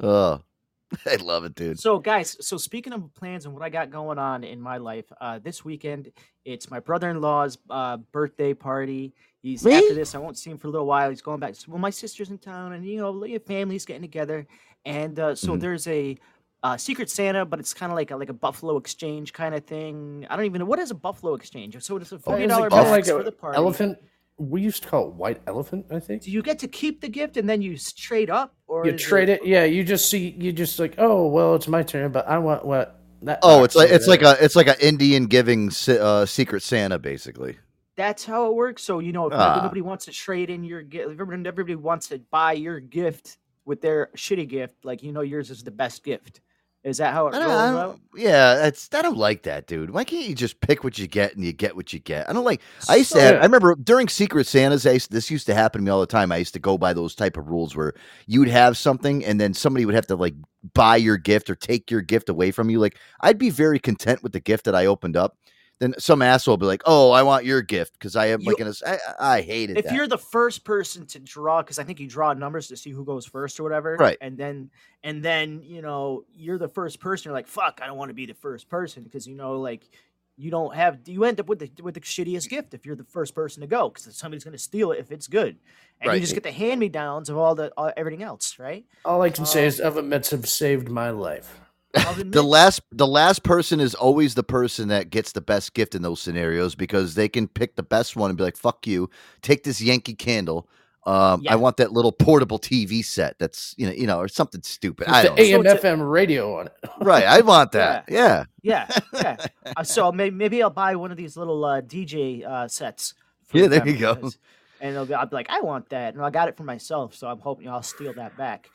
[0.01, 0.41] Oh,
[1.07, 1.79] I love it, dude.
[1.81, 5.07] So, guys, so speaking of plans and what I got going on in my life,
[5.21, 6.11] uh, this weekend
[6.45, 9.15] it's my brother-in-law's uh, birthday party.
[9.43, 9.75] He's Me?
[9.75, 10.15] after this.
[10.15, 11.09] I won't see him for a little while.
[11.09, 11.55] He's going back.
[11.69, 14.47] Well, my sister's in town, and you know, like, families getting together,
[14.85, 15.61] and uh, so Mhm.
[15.61, 16.17] there's a.
[16.63, 19.65] Uh, Secret Santa, but it's kind of like a like a Buffalo Exchange kind of
[19.65, 20.27] thing.
[20.31, 21.77] I don't even know what is a Buffalo Exchange.
[21.83, 23.57] So it's a forty dollar it dollar kinda box like for the party.
[23.57, 23.99] elephant?
[24.39, 26.23] We used to call it white elephant, I think.
[26.23, 29.29] Do you get to keep the gift and then you trade up, or You trade
[29.29, 29.65] it, yeah.
[29.65, 33.01] You just see, you just like, oh well, it's my turn, but I want what
[33.23, 33.41] that.
[33.43, 37.59] Oh, it's like it's like a it's like an Indian giving uh, Secret Santa, basically.
[37.97, 38.83] That's how it works.
[38.85, 39.61] So you know, if Ah.
[39.65, 43.81] nobody wants to trade in your gift, everybody, everybody wants to buy your gift with
[43.81, 44.85] their shitty gift.
[44.85, 46.41] Like you know, yours is the best gift.
[46.85, 48.01] Is that how it rolls out?
[48.17, 49.91] yeah, that's I don't like that, dude.
[49.91, 52.29] Why can't you just pick what you get and you get what you get?
[52.29, 52.61] I don't like.
[52.89, 53.21] I used to.
[53.21, 56.01] Have, I remember during Secret Santas, I used, this used to happen to me all
[56.01, 56.33] the time.
[56.33, 57.95] I used to go by those type of rules where
[58.27, 60.35] you'd have something and then somebody would have to like
[60.75, 62.81] buy your gift or take your gift away from you.
[62.81, 65.37] Like I'd be very content with the gift that I opened up.
[65.83, 68.61] Then some asshole would be like, "Oh, I want your gift because I am like
[68.61, 69.95] in I, s- I, I hated If that.
[69.95, 73.05] you're the first person to draw, because I think you draw numbers to see who
[73.05, 74.17] goes first or whatever, Right.
[74.21, 74.71] And then,
[75.03, 77.29] and then you know, you're the first person.
[77.29, 79.89] You're like, "Fuck, I don't want to be the first person," because you know, like,
[80.37, 81.01] you don't have.
[81.07, 83.67] You end up with the with the shittiest gift if you're the first person to
[83.67, 85.59] go, because somebody's gonna steal it if it's good,
[86.01, 86.15] and Right.
[86.15, 88.85] you just get the hand me downs of all the all, everything else, right?
[89.05, 91.61] All I can say Um, is oven mitts have saved my life.
[92.25, 96.03] the last the last person is always the person that gets the best gift in
[96.03, 99.11] those scenarios because they can pick the best one and be like fuck you
[99.43, 100.69] take this yankee candle
[101.05, 101.53] um, Yeah.
[101.53, 105.07] i want that little portable tv set that's you know you know or something stupid
[105.09, 105.71] i With don't the know.
[105.71, 106.75] AM FM radio on it.
[107.03, 109.37] right i want that yeah, Yeah, yeah.
[109.77, 113.15] Uh, so maybe, maybe I'll buy one of these little uh, DJ uh, sets.
[113.53, 114.15] Yeah, there you go.
[114.15, 114.39] because-
[114.81, 117.15] And they'll be, I'll be like, I want that, and I got it for myself,
[117.15, 118.69] so I'm hoping I'll steal that back.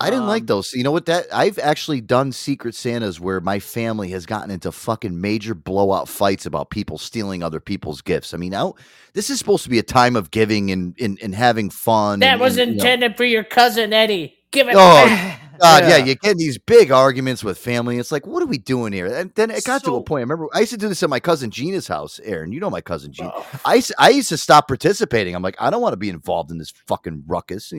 [0.00, 0.72] I didn't like Um, those.
[0.72, 1.06] You know what?
[1.06, 6.08] That I've actually done Secret Santas where my family has gotten into fucking major blowout
[6.08, 8.32] fights about people stealing other people's gifts.
[8.32, 8.74] I mean, now
[9.12, 12.20] this is supposed to be a time of giving and and, and having fun.
[12.20, 14.34] That and- was and, you know- intended for your cousin Eddie.
[14.50, 15.40] Give it Oh back.
[15.60, 15.96] God, yeah.
[16.04, 17.98] you get in these big arguments with family.
[17.98, 19.06] It's like, what are we doing here?
[19.06, 20.20] And then it got to a point.
[20.20, 22.18] I remember I used to do this at my cousin Gina's house.
[22.24, 23.30] Aaron, you know my cousin Gina.
[23.34, 23.46] Oh.
[23.66, 25.34] I used, I used to stop participating.
[25.36, 27.72] I'm like, I don't want to be involved in this fucking ruckus.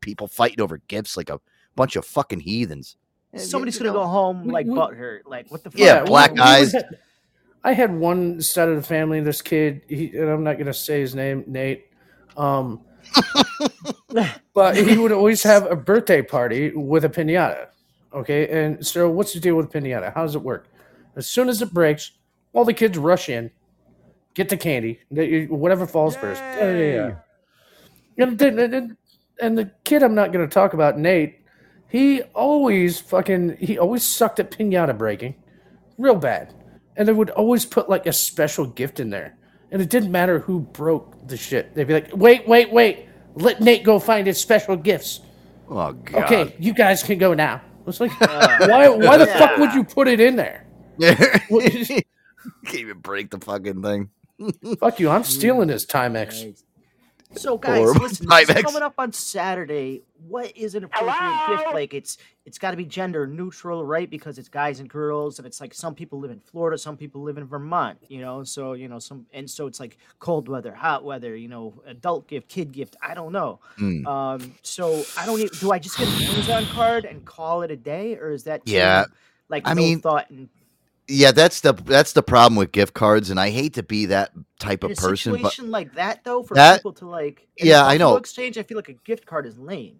[0.00, 1.40] People fighting over gifts like a
[1.76, 2.96] bunch of fucking heathens.
[3.36, 5.20] Somebody's gonna go home like we- butthurt.
[5.26, 5.80] Like what the fuck?
[5.80, 6.74] Yeah, black we- we would eyes.
[7.64, 9.20] I had one side of the family.
[9.20, 11.86] This kid, he, and I'm not going to say his name, Nate.
[12.36, 12.82] Um,
[14.54, 17.68] but he would always have a birthday party with a pinata.
[18.12, 20.12] Okay, and so what's the deal with pinata?
[20.14, 20.68] How does it work?
[21.16, 22.12] As soon as it breaks,
[22.52, 23.50] all the kids rush in,
[24.34, 26.40] get the candy, they- whatever falls first.
[26.42, 27.14] Yeah, yeah,
[28.16, 28.26] yeah.
[28.26, 28.96] And, and,
[29.40, 31.40] and the kid I'm not going to talk about, Nate,
[31.94, 35.36] he always fucking he always sucked at pinata breaking,
[35.96, 36.52] real bad,
[36.96, 39.36] and they would always put like a special gift in there,
[39.70, 41.72] and it didn't matter who broke the shit.
[41.72, 43.06] They'd be like, "Wait, wait, wait,
[43.36, 45.20] let Nate go find his special gifts."
[45.68, 46.24] Oh God.
[46.24, 47.60] Okay, you guys can go now.
[47.86, 48.88] It's like, why?
[48.88, 50.66] Why the fuck would you put it in there?
[50.98, 52.04] Can't
[52.74, 54.10] even break the fucking thing.
[54.80, 55.10] Fuck you!
[55.10, 56.60] I'm stealing his Timex.
[57.36, 60.02] So guys, Or listen, this is coming up on Saturday.
[60.28, 61.74] What is an appropriate gift?
[61.74, 64.08] Like it's it's got to be gender neutral, right?
[64.08, 67.22] Because it's guys and girls, and it's like some people live in Florida, some people
[67.22, 67.98] live in Vermont.
[68.08, 71.36] You know, so you know some, and so it's like cold weather, hot weather.
[71.36, 72.96] You know, adult gift, kid gift.
[73.02, 73.60] I don't know.
[73.78, 74.06] Mm.
[74.06, 75.40] Um, so I don't.
[75.40, 78.44] Even, do I just get an Amazon card and call it a day, or is
[78.44, 79.06] that too, Yeah,
[79.48, 80.48] Like I no mean, thought and
[81.06, 84.32] Yeah, that's the that's the problem with gift cards, and I hate to be that
[84.58, 87.46] type in of a person, but situation like that though, for That- people to like.
[87.58, 88.16] Yeah, I know.
[88.16, 89.96] Exchange, I feel like a gift card is lame.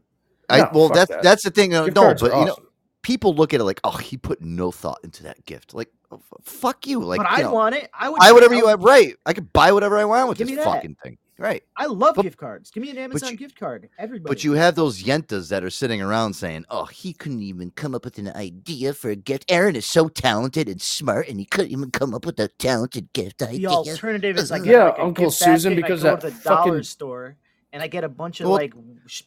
[0.49, 1.23] I No, well that's that.
[1.23, 1.75] that's the thing.
[1.75, 2.57] uh, Gift no, but are you know,
[3.03, 5.75] people look at it like, oh, he put no thought into that gift.
[5.75, 7.01] Like, oh, fuck you.
[7.01, 7.91] Like, but you I know, want it.
[7.93, 8.83] I would buy whatever I you would- have.
[8.83, 11.19] Right, I could buy whatever I want with Give this fucking thing.
[11.37, 11.65] Right.
[11.77, 12.71] I love But- gift cards.
[12.71, 13.89] Give me an Amazon you- gift card.
[13.99, 14.29] Everybody.
[14.31, 17.93] But you have those yentas that are sitting around saying, "Oh, he couldn't even come
[17.95, 19.45] up with an idea for a gift.
[19.49, 23.13] Aaron is so talented and smart, and he couldn't even come up with a talented
[23.13, 26.31] gift idea." the alternative is like Yeah, like Uncle Susan, because I go that to
[26.31, 27.37] the dollar fucking- store
[27.73, 28.75] and I get a bunch of Well- like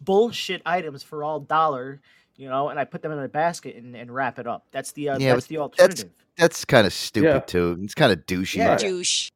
[0.01, 2.01] bullshit items for all dollar.
[2.39, 4.67] you know, and I put them in a basket and, and wrap it up.
[4.71, 6.11] That's the uh, yeah, that's but the that's alternative.
[6.37, 7.39] that's kind of stupid Yeah.
[7.39, 7.79] too.
[7.81, 8.57] It's kind of douchey.
[8.57, 8.77] Yeah.
[8.77, 9.31] Douche.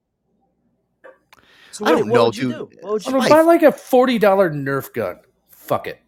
[1.81, 2.51] So I what, don't what know, would you dude.
[2.51, 2.77] do?
[2.81, 3.29] What would I'm gonna do?
[3.29, 5.19] buy like a forty dollar Nerf gun.
[5.49, 5.99] Fuck it.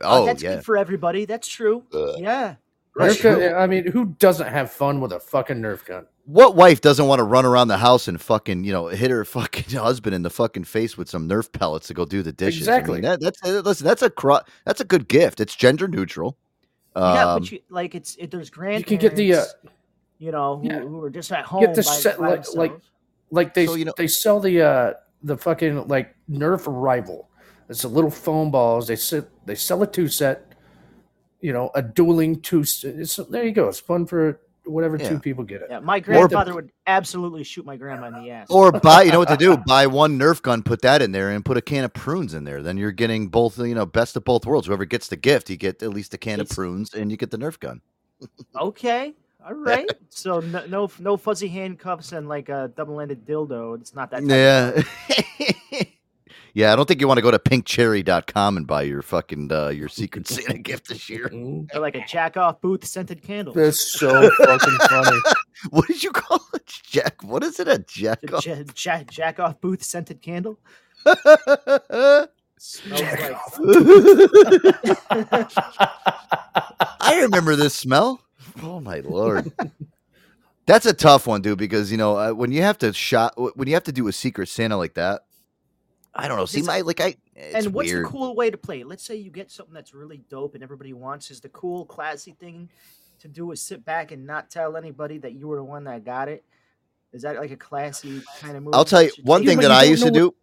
[0.00, 0.56] Uh, Oh that's yeah.
[0.56, 1.24] good for everybody.
[1.24, 1.84] That's true.
[2.18, 2.56] Yeah.
[2.98, 6.06] Nerf gun, I mean, who doesn't have fun with a fucking Nerf gun?
[6.24, 9.24] What wife doesn't want to run around the house and fucking you know hit her
[9.36, 12.68] fucking husband in the fucking face with some Nerf pellets to go do the dishes?
[12.68, 13.00] I mean, Exactly.
[13.02, 13.86] that, that's uh, listen.
[13.86, 15.40] That's a cro- that's a good gift.
[15.40, 16.36] It's gender neutral.
[16.96, 19.44] yeah, Um, but you, like it's it, there's You can get the uh,
[20.18, 20.80] you know, who, yeah.
[20.80, 21.60] who are just at home.
[21.60, 22.72] get the by, set by like like
[23.30, 27.28] like they So, you know- they sell the uh the fucking like Nerf rival.
[27.68, 28.86] It's a little foam balls.
[28.86, 30.52] They sit they sell a two set.
[31.40, 32.60] You know, a dueling two.
[32.60, 33.68] It's, there you go.
[33.68, 35.10] It's fun for whatever Yeah.
[35.10, 35.68] two people get it.
[35.70, 38.48] Yeah, my Or- grandfather would absolutely shoot my grandma in the ass.
[38.50, 39.56] Or buy, you know what to do?
[39.58, 42.44] Buy one Nerf gun, put that in there, and put a can of prunes in
[42.44, 42.62] there.
[42.62, 44.66] Then you're getting both, you know, best of both worlds.
[44.66, 47.30] Whoever gets the gift, you get at least a can of prunes, and you get
[47.30, 47.80] the Nerf gun.
[48.60, 49.14] Okay,
[49.46, 49.88] all right.
[50.10, 53.80] so no, no no fuzzy handcuffs and like a double-ended dildo.
[53.80, 54.24] It's not that.
[54.24, 54.82] Yeah,
[56.54, 56.72] yeah.
[56.72, 59.88] I don't think you want to go to pinkcherry.com and buy your fucking uh, your
[59.88, 61.30] Secret Santa gift this year.
[61.72, 63.54] Or like a jack off booth scented candle.
[63.54, 65.20] That's so fucking funny.
[65.70, 67.22] What did you call it, Jack?
[67.22, 67.68] What is it?
[67.68, 68.18] A jack?
[68.24, 70.58] A ja- ja- jack off booth scented candle.
[71.04, 72.30] Jack
[73.20, 73.36] like-
[77.00, 78.20] I remember this smell.
[78.62, 79.52] Oh my lord.
[80.66, 81.58] That's a tough one, dude.
[81.58, 84.12] Because you know uh, when you have to shot when you have to do a
[84.12, 85.22] Secret Santa like that.
[86.18, 86.46] I don't know.
[86.46, 87.16] See, It's- my like I.
[87.34, 88.06] It's and what's weird.
[88.06, 88.82] the cool way to play?
[88.82, 91.30] Let's say you get something that's really dope and everybody wants.
[91.30, 92.70] Is the cool, classy thing
[93.18, 96.02] to do is sit back and not tell anybody that you were the one that
[96.04, 96.42] got it?
[97.12, 98.74] Is that like a classy kind of move?
[98.74, 100.34] I'll tell you one thing that I used to do.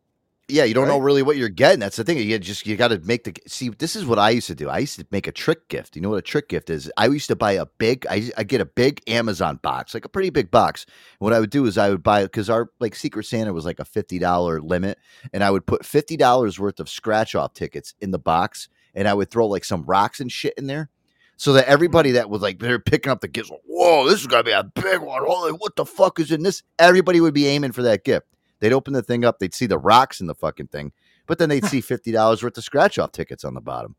[0.53, 1.79] Yeah, you don't know really what you're getting.
[1.79, 2.19] That's the thing.
[2.19, 3.69] You just you got to make the see.
[3.69, 4.69] This is what I used to do.
[4.69, 5.95] I used to make a trick gift.
[5.95, 6.91] You know what a trick gift is?
[6.95, 8.05] I used to buy a big.
[8.07, 10.85] I I get a big Amazon box, like a pretty big box.
[10.85, 13.65] And what I would do is I would buy because our like Secret Santa was
[13.65, 14.99] like a fifty dollar limit,
[15.33, 19.07] and I would put fifty dollars worth of scratch off tickets in the box, and
[19.07, 20.91] I would throw like some rocks and shit in there.
[21.35, 21.73] So that mm-hmm.
[21.73, 24.63] everybody that was like they're picking up the gifts, whoa, this is gonna be a
[24.63, 25.23] big one.
[25.25, 26.61] Holy, what the fuck is in this?
[26.77, 28.27] Everybody would be aiming for that gift.
[28.63, 30.93] They'd open the thing up, they'd see the rocks in the fucking thing,
[31.27, 33.97] but then they'd see fifty dollars worth of scratch off tickets on the bottom.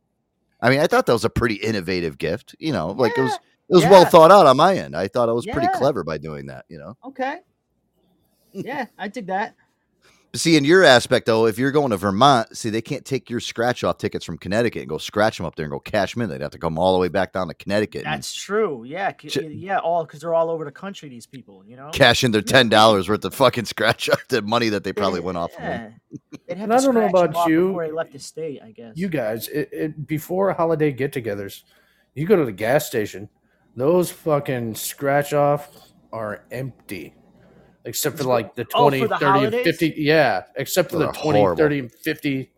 [0.62, 2.54] I mean, I thought that was a pretty innovative gift.
[2.58, 4.96] You know, like it was it was well thought out on my end.
[4.96, 6.64] I thought I was pretty clever by doing that.
[6.70, 7.40] You know, Okay.
[8.56, 9.54] Yeah, I dig that.
[10.34, 13.30] But see, in your aspect though, if you're going to Vermont, see, they can't take
[13.30, 16.12] your scratch off tickets from Connecticut and go scratch them up there and go cash
[16.14, 16.28] them in.
[16.28, 18.82] They'd have to come all the way back down to Connecticut That's true.
[18.82, 21.08] Yeah, c- Ch- yeah, all because they're all over the country.
[21.08, 21.90] These people, you know.
[21.92, 25.20] cash in their ten dollars worth of fucking scratch off the money that they probably
[25.20, 25.52] went off.
[25.56, 25.84] Yeah.
[25.84, 26.00] on.
[26.48, 27.68] They'd have And to I don't know about you.
[27.68, 28.60] before they left the state.
[28.60, 28.96] I guess.
[28.96, 31.62] You guys, it, it, before holiday get-togethers,
[32.14, 33.28] you go to the gas station.
[33.76, 35.68] Those fucking scratch off
[36.12, 37.14] are empty,
[37.84, 39.64] except for like the Oh, 20, for the 30, and holidays?
[39.64, 39.94] 50.
[39.96, 41.56] Yeah, except for the They're 20, horrible.
[41.58, 42.50] 30, and 50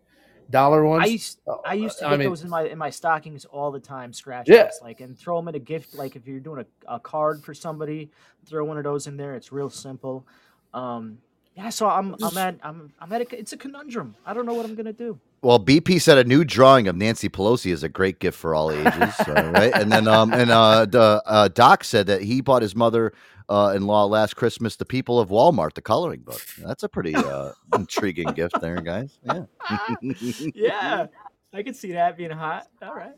[0.48, 1.02] dollar ones.
[1.04, 3.70] I used I used to I get mean- those in my in my stockings all
[3.72, 4.12] the time.
[4.12, 4.66] Scratch Yeah.
[4.66, 5.94] offs, like and throw them in a gift.
[5.94, 8.10] Like if you're doing a, a card for somebody,
[8.44, 9.34] throw one of those in there.
[9.34, 10.24] It's real simple.
[10.72, 11.18] Um,
[11.56, 14.14] yeah, so I'm I'm at I'm I'm at a, it's a conundrum.
[14.24, 15.18] I don't know what I'm gonna do.
[15.42, 18.70] Well, BP said a new drawing of Nancy Pelosi is a great gift for all
[18.70, 19.72] ages, uh, right?
[19.74, 22.74] And then, um, and uh, the, uh, Doc said that he bought his
[23.48, 26.40] mother-in-law last Christmas "The People of Walmart," the coloring book.
[26.58, 29.18] That's a pretty uh, intriguing gift, there, guys.
[29.24, 29.44] Yeah,
[30.54, 31.06] yeah,
[31.52, 32.68] I can see that being hot.
[32.82, 33.14] All right.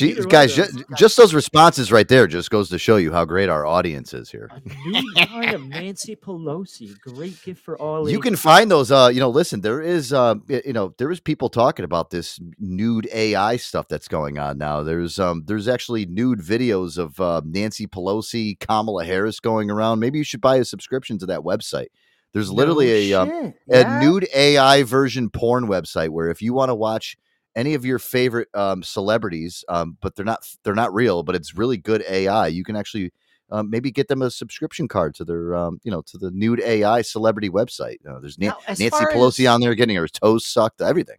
[0.00, 3.24] One guys, of ju- just those responses right there just goes to show you how
[3.24, 4.50] great our audience is here.
[4.86, 6.98] New drawing of Nancy Pelosi.
[7.00, 8.08] Great gift for all.
[8.08, 8.90] You can find those.
[8.90, 12.40] Uh, you know, listen, there is, uh, you know, there is people talking about this
[12.58, 14.82] nude AI stuff that's going on now.
[14.82, 20.00] There's, um, there's actually nude videos of uh, Nancy Pelosi, Kamala Harris going around.
[20.00, 21.88] Maybe you should buy a subscription to that website.
[22.32, 24.00] There's literally No a, um, shit, a yeah?
[24.00, 27.16] nude AI version porn website where if you want to watch
[27.56, 31.54] any of your favorite um, celebrities, um, but they're not they're not real, but it's
[31.54, 32.48] really good AI.
[32.48, 33.12] You can actually
[33.50, 36.60] um, maybe get them a subscription card to their um, you know to the nude
[36.60, 37.96] AI celebrity website.
[38.04, 41.18] Know, there's Nan- Now, Nancy Pelosi as- on there getting her toes sucked, everything.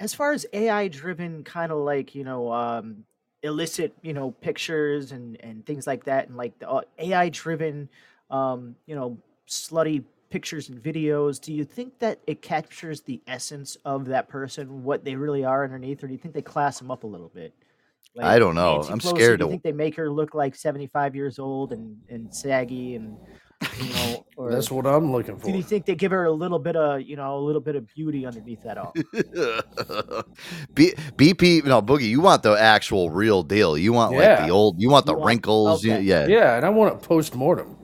[0.00, 3.04] as far as AI driven kind of like you know um,
[3.42, 7.88] illicit you know pictures and and things like that and like the uh, AI driven
[8.30, 9.18] um, you know
[9.48, 14.82] slutty pictures and videos do you think that it captures the essence of that person
[14.82, 17.28] what they really are underneath or do you think they class them up a little
[17.28, 17.52] bit
[18.20, 18.74] I don't know.
[18.76, 21.72] Nancy I'm Pelosi, scared do you think they make her look like 75 years old
[21.72, 23.16] and and saggy and
[23.78, 25.46] you know Or That's what I'm looking for.
[25.46, 27.76] do you think they give her a little bit of you know a little bit
[27.76, 28.92] of beauty underneath that all?
[30.74, 32.08] B- BP, no boogie.
[32.08, 33.76] You want the actual real deal.
[33.78, 34.80] You want like the old.
[34.80, 35.84] You want the You want- wrinkles.
[35.84, 36.26] you- yeah.
[36.26, 37.76] Yeah, and I want it post mortem.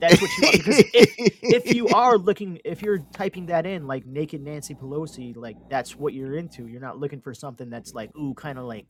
[0.00, 0.58] That's what you want.
[0.58, 5.36] Because if, if you are looking, if you're typing that in like naked Nancy Pelosi,
[5.36, 6.66] like that's what you're into.
[6.66, 8.86] You're not looking for something that's like ooh, kind of like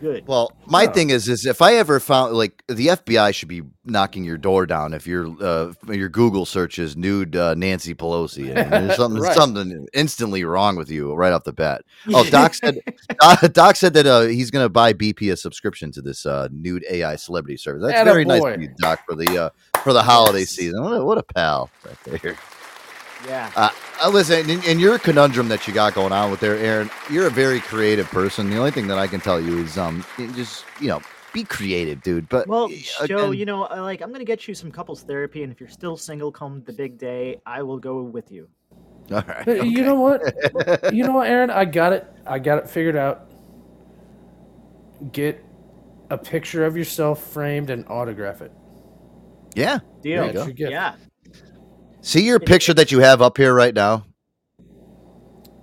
[0.00, 0.26] good.
[0.26, 4.24] Well, my thing is, is if I ever found like the FBI should be knocking
[4.24, 8.54] your door down if your uh, your Google search is nude uh, Nancy Pelosi.
[8.54, 9.34] and there's something Right.
[9.34, 11.82] something instantly wrong with you right off the bat.
[12.12, 12.78] Oh, Doc said
[13.20, 16.48] Doc, Doc said that uh, he's going to buy BP a subscriction to this uh,
[16.50, 17.82] nude AI celebrity service.
[17.86, 19.50] That's very nice of you, Doc, for the uh,
[19.82, 20.82] for the holiday season.
[20.82, 22.36] What a, what a pal right there.
[23.24, 23.50] Yeah.
[23.56, 23.70] Uh,
[24.04, 27.26] uh, listen, in, in your conundrum that you got going on with there, Aaron, you're
[27.26, 28.50] a very creative person.
[28.50, 31.00] The only thing that I can tell you is, um, just you know,
[31.32, 32.28] be creative, dude.
[32.28, 32.70] But Well,
[33.00, 35.52] uh, Joe, again- you know, uh, like I'm gonna get you some couples therapy, and
[35.52, 38.48] if you're still single come the big day, I will go with you.
[39.10, 40.92] all right, Hey, You know what?
[40.94, 41.50] you know what, Aaron?
[41.50, 42.06] I got it.
[42.26, 43.30] I got it figured out.
[45.12, 45.42] Get
[46.10, 48.52] a picture of yourself framed and autograph it.
[49.54, 50.22] yeah, Deal.
[50.22, 50.38] there you go.
[50.38, 50.70] That's your gift.
[50.72, 50.94] Yeah.
[52.06, 54.06] See your picture that you have up here right now.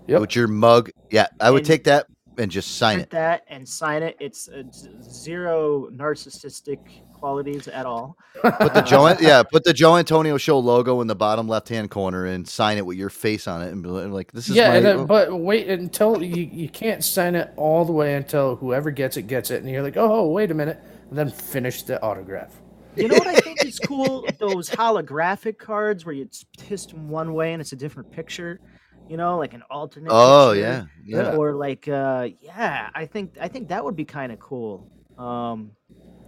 [0.08, 0.20] Yep.
[0.20, 0.90] With your mug.
[1.10, 2.08] Yeah, I would And- take that
[2.38, 3.10] and just sign it.
[3.12, 4.18] that and sign it.
[4.20, 4.64] It's uh,
[5.02, 6.80] zero narcissistic
[7.14, 8.18] qualities at all.
[8.42, 11.90] Put the Joe, yeah, put the Joe Antonio Show logo in the bottom left hand
[11.90, 14.68] corner and sign it with your face on it, and be like, "This is yeah,
[14.72, 18.58] my." and then, but wait until you, you can't sign it all the way until
[18.58, 21.84] whoever gets it gets it, and you're like, oh, wait a minute, and then finish
[21.84, 22.60] the autograph.
[22.96, 24.28] You know what I think is cool?
[24.40, 28.60] Those holographic cards where it's pissed one way and it's a different picture.
[29.10, 30.12] You know, like an alternate.
[30.14, 30.90] Oh, picture.
[31.06, 31.36] yeah, yeah.
[31.36, 34.90] Or like, uh, yeah, I think I think that would be kind of cool.
[35.18, 35.72] Um,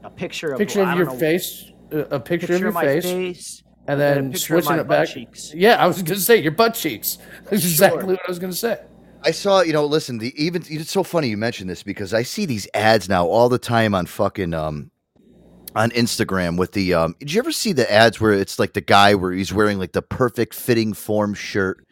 [0.04, 2.84] a picture of Picture I of your know, face, uh, a picture, of your my
[2.84, 5.14] face, face, and then a then picture of switching my it butt back.
[5.14, 5.54] cheeks.
[5.54, 7.18] Yeah, I was gonna say your butt cheeks.
[7.44, 8.80] That's exactly what I was gonna say.
[9.24, 12.22] I saw, you know, listen, the even it's so funny you mentioned this because I
[12.24, 14.92] see these ads now all the time on fucking um
[15.76, 18.82] on Instagram with the um did you ever see the ads where it's like the
[18.82, 21.86] guy where he's wearing like the perfect fitting form shirt?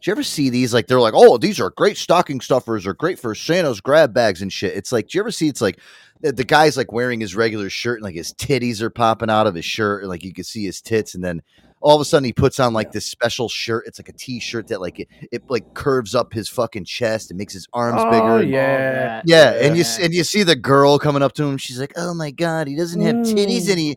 [0.00, 0.72] Did you ever see these?
[0.72, 4.40] Like they're like, oh, these are great stocking stuffers or great for Santa's grab bags
[4.40, 4.74] and shit.
[4.74, 5.78] It's like, do you ever see it's like
[6.20, 9.46] the, the guy's like wearing his regular shirt and like his titties are popping out
[9.46, 11.42] of his shirt and like you can see his tits and then
[11.80, 13.84] all of a sudden he puts on like this special shirt.
[13.86, 17.38] It's like a t-shirt that like it, it like curves up his fucking chest and
[17.38, 18.38] makes his arms Oh, bigger.
[18.42, 19.22] and- yeah.
[19.24, 21.56] yeah, and you and you see the girl coming up to him.
[21.56, 23.70] She's like, "Oh my god, he doesn't have titties, Mm.
[23.70, 23.96] and he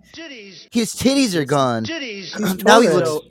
[0.72, 1.84] his titties are gone.
[1.86, 2.34] He's
[2.66, 3.22] now he looks, So,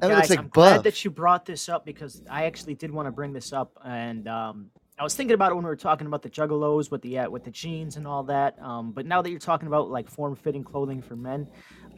[0.00, 2.74] now he guys, looks like I'm glad that you brought this up because I actually
[2.74, 5.68] did want to bring this up, and um, I was thinking about it when we
[5.68, 8.58] were talking about the juggalos with the uh, with the jeans and all that.
[8.62, 11.46] Um, but now that you're talking about like form fitting clothing for men,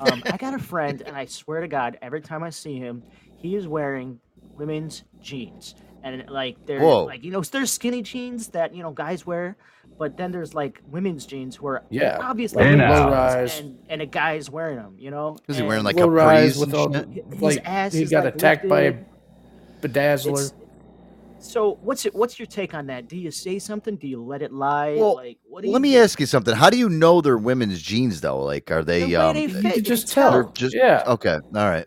[0.01, 3.03] um, I got a friend, and I swear to God, every time I see him,
[3.37, 4.19] he is wearing
[4.57, 5.75] women's jeans.
[6.05, 7.05] And like they're Whoa.
[7.05, 9.57] like you know there's skinny jeans that you know guys wear,
[9.99, 13.61] but then there's like women's jeans where Yeah, obviously like women's low rise.
[13.61, 15.39] and and a guy's wearing them, you know.
[15.47, 17.31] Is he wearing like a rise capris with all shit?
[17.31, 18.95] the, His like ass he is, got like, attacked by a
[19.81, 20.33] bedazzler.
[20.33, 20.55] It's-
[21.43, 22.15] So what's it?
[22.15, 23.09] What's your take on that?
[23.09, 23.97] Do you say something?
[23.97, 24.95] Do you let it lie?
[24.97, 25.99] Well, like what do you Let me do?
[25.99, 26.55] ask you something.
[26.55, 28.43] How do you know they're women's jeans though?
[28.43, 29.01] Like, are they?
[29.01, 30.51] The way um, they fit, could you just tell.
[30.53, 31.03] just yeah.
[31.07, 31.35] Okay.
[31.55, 31.87] All right.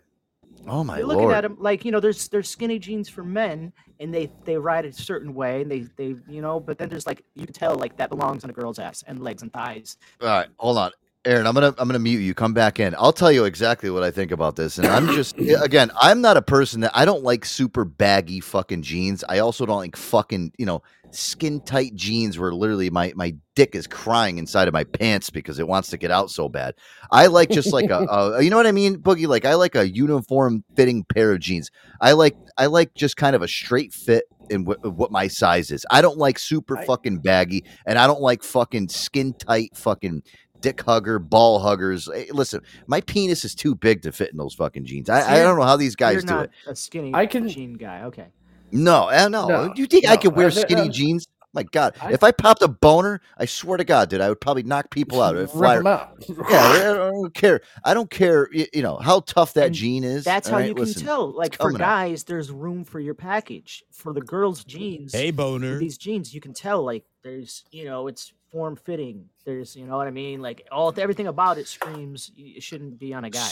[0.68, 1.34] Oh my You're looking lord.
[1.34, 4.84] at them like you know, there's there's skinny jeans for men, and they they ride
[4.84, 7.76] a certain way, and they they you know, but then there's like you can tell
[7.76, 9.96] like that belongs on a girl's ass and legs and thighs.
[10.20, 10.90] All right, hold on.
[11.26, 12.34] Aaron, I'm gonna I'm gonna mute you.
[12.34, 12.94] Come back in.
[12.96, 14.78] I'll tell you exactly what I think about this.
[14.78, 18.82] And I'm just again, I'm not a person that I don't like super baggy fucking
[18.82, 19.24] jeans.
[19.28, 23.74] I also don't like fucking you know skin tight jeans where literally my my dick
[23.74, 26.74] is crying inside of my pants because it wants to get out so bad.
[27.10, 29.26] I like just like a, a you know what I mean, Boogie.
[29.26, 31.70] Like I like a uniform fitting pair of jeans.
[32.00, 35.72] I like I like just kind of a straight fit in wh- what my size
[35.72, 35.84] is.
[35.90, 40.22] I don't like super fucking baggy, and I don't like fucking skin tight fucking
[40.60, 42.08] dick hugger, ball huggers.
[42.12, 45.08] Hey, listen, my penis is too big to fit in those fucking jeans.
[45.08, 46.50] I, So I don't know how these guys You're do not it.
[46.66, 48.02] a skinny I can- jean guy.
[48.04, 48.26] Okay.
[48.72, 49.46] No, uh, no.
[49.48, 50.20] No, Do you think I no.
[50.20, 51.26] could wear th- skinny uh, jeans?
[51.54, 54.40] My God, I- if I popped a boner, I swear to God, dude, I would
[54.42, 55.36] probably knock people out.
[55.36, 56.22] I'd Rip fly- 'em out.
[56.50, 57.60] Yeah, I don't care.
[57.84, 58.48] I don't care.
[58.52, 60.24] You know how tough that And jean is.
[60.24, 60.68] That's how right?
[60.68, 61.30] you can Listen, tell.
[61.32, 61.86] Like for coming out.
[61.86, 63.84] guys, there's room for your package.
[63.90, 65.78] For the girls' jeans, Hey, boner.
[65.78, 69.28] these jeans, you can tell like there's you know it's form fitting.
[69.44, 70.40] There's you know what I mean.
[70.40, 73.50] Like all everything about it screams y- it shouldn't be on a guy.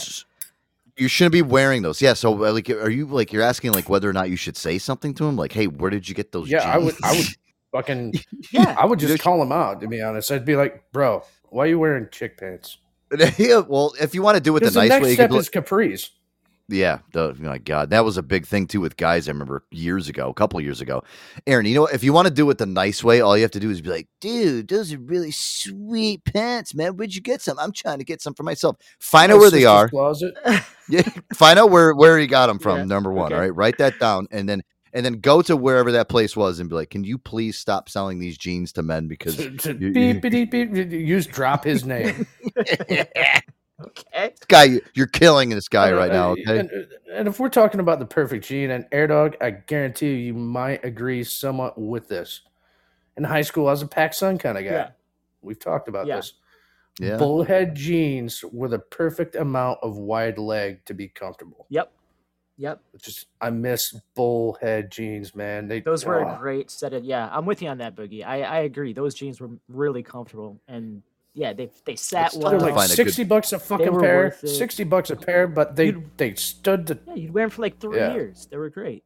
[0.97, 2.01] You shouldn't be wearing those.
[2.01, 2.13] Yeah.
[2.13, 4.77] So, uh, like, are you like you're asking like whether or not you should say
[4.77, 5.35] something to him?
[5.35, 6.49] Like, hey, where did you get those?
[6.49, 6.95] Yeah, I would.
[7.03, 7.27] I would
[7.71, 8.13] fucking.
[8.51, 8.75] Yeah.
[8.79, 9.81] I would just call him out.
[9.81, 12.77] To be honest, I'd be like, "Bro, why are you wearing chick pants?"
[13.37, 13.59] yeah.
[13.59, 15.39] Well, if you want to do it the the nice next way, you step could,
[15.39, 16.09] is capris.
[16.67, 19.27] Yeah, the, my God, that was a big thing too with guys.
[19.27, 21.03] I remember years ago, a couple years ago.
[21.45, 23.51] Aaron, you know, if you want to do it the nice way, all you have
[23.51, 26.97] to do is be like, "Dude, those are really sweet pants, man.
[26.97, 27.59] Where'd you get some?
[27.59, 28.77] I'm trying to get some for myself.
[28.99, 29.87] Find out where they are.
[29.89, 30.33] Closet.
[30.87, 31.01] Yeah,
[31.33, 32.77] find out where where he got them from.
[32.77, 33.35] Yeah, Number one, okay.
[33.35, 33.55] all right.
[33.55, 34.61] Write that down, and then
[34.93, 37.89] and then go to wherever that place was and be like, "Can you please stop
[37.89, 41.63] selling these jeans to men because To- to you- beep, beep, beep, beep, use drop
[41.63, 42.25] his name.
[43.81, 44.29] Okay.
[44.29, 46.69] this guy you're killing this guy Uh, right now." uh, Okay, And,
[47.11, 50.33] and if we're talking about the perfect gene and Air Dog, I guarantee you, you
[50.33, 52.41] might agree somewhat with this.
[53.17, 54.71] In high school, I was a Pac Sun kind of guy.
[54.71, 54.89] Yeah.
[55.41, 56.17] We've talked about Yeah.
[56.17, 56.33] this.
[56.99, 57.17] Yeah.
[57.17, 61.65] Bullhead jeans were the perfect amount of wide leg to be comfortable.
[61.69, 61.91] Yep.
[62.57, 62.81] Yep.
[63.01, 65.67] Just I miss bullhead jeans, man.
[65.67, 66.35] They Those were oh.
[66.35, 67.29] a great set of yeah.
[67.33, 68.25] I'm with you on that, Boogie.
[68.25, 68.93] I, I agree.
[68.93, 71.03] Those jeans were really comfortable and
[71.35, 72.59] yeah, they they sat It's tough well.
[72.59, 74.35] They're like sixty good- bucks a fucking pair.
[74.43, 77.77] Sixty bucks a pair, but they they stood the Yeah, you'd wear them for like
[77.79, 78.13] three Yeah.
[78.13, 78.47] years.
[78.49, 79.03] They were great.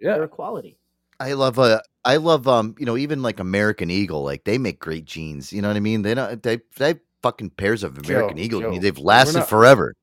[0.00, 0.14] yeah.
[0.14, 0.78] They were quality.
[1.20, 4.78] I love uh I love um you know even like American Eagle like they make
[4.80, 5.52] great jeans.
[5.52, 6.02] You know what I mean?
[6.02, 8.60] They don't they they fucking pairs of American Joe, Eagle.
[8.62, 8.78] Joe.
[8.78, 9.94] They've we're lasted not- forever.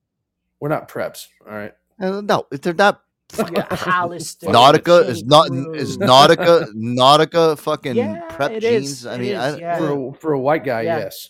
[0.60, 1.74] We're not preps, all right.
[2.02, 3.02] Uh, no, they're not.
[3.38, 8.89] Yeah, Hollister, Nautica is not is Nautica Nautica fucking Yeah, prep jeans.
[8.89, 9.77] is, I mean, is, I, yeah.
[9.77, 10.97] For a, for a white guy, Yeah.
[10.99, 11.30] yes.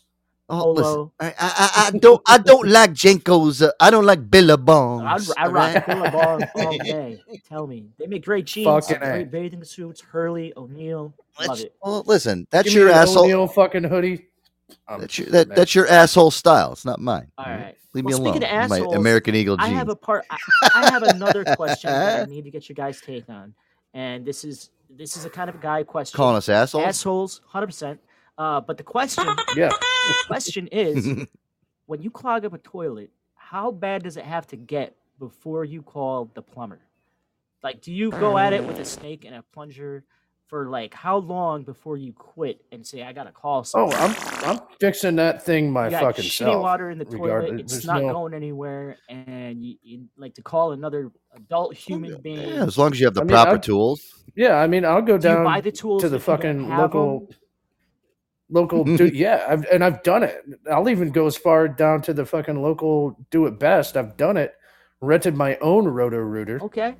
[0.49, 3.67] oh, listen, I, I, I- I don't I don't like JNCOs.
[3.67, 5.03] Uh, I don't like Billabongs.
[5.05, 5.85] I'd, I rock right?
[5.85, 7.21] Billabong all day.
[7.49, 9.99] Tell me, they make great jeans, Fucking great bathing suits.
[10.01, 11.75] Hurley, O'Neill, love Let's- it.
[11.83, 13.25] Well, listen, that's Give me your an asshole.
[13.25, 14.25] O'Neill fucking hoodie.
[14.87, 16.71] I'm That's your that, that's your asshole style.
[16.73, 17.31] It's not mine.
[17.37, 17.75] All right.
[17.93, 18.33] Leave well, me alone.
[18.35, 20.25] speaking My assholes, American Eagle I have a part.
[20.29, 20.37] I,
[20.75, 23.53] I have another question that I need to get your guys' take on,
[23.93, 26.15] and this is this is a kind of a guy question.
[26.15, 26.83] Calling us assholes?
[26.83, 27.99] Assholes, hundred percent.
[28.37, 29.25] Uh, but the question,
[29.55, 29.67] Yeah.
[29.67, 31.27] the question is,
[31.87, 35.81] when you clog up a toilet, how bad does it have to get before you
[35.81, 36.79] call the plumber?
[37.61, 40.05] Like, do you go at it with a snake and a plunger
[40.49, 43.95] for like how long before you quit and say, "I gotta call Oh, someone"?
[43.95, 46.61] I'm I'm fixing that thing my you got fucking shitty self.
[46.61, 47.21] water in the toilet.
[47.21, 47.73] regardless.
[47.77, 52.19] It's not no- going anywhere, and you, you like to call another adult oh, human
[52.21, 52.49] being.
[52.49, 54.01] Yeah, as long as you have the I proper I'll- tools.
[54.35, 56.37] Yeah, I mean, I'll go Do down buy the tools to the if you don't
[56.37, 57.29] fucking have local
[58.49, 60.43] local do yeah, I've, and I've done it.
[60.71, 63.97] I'll even go as far down to the fucking local do it best.
[63.97, 64.55] I've done it.
[65.01, 66.59] Rented my own roto rooter.
[66.63, 66.95] Okay.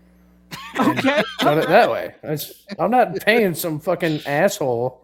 [0.79, 1.23] Okay.
[1.39, 2.15] Done it that way.
[2.21, 5.03] That's- I'm not paying some fucking asshole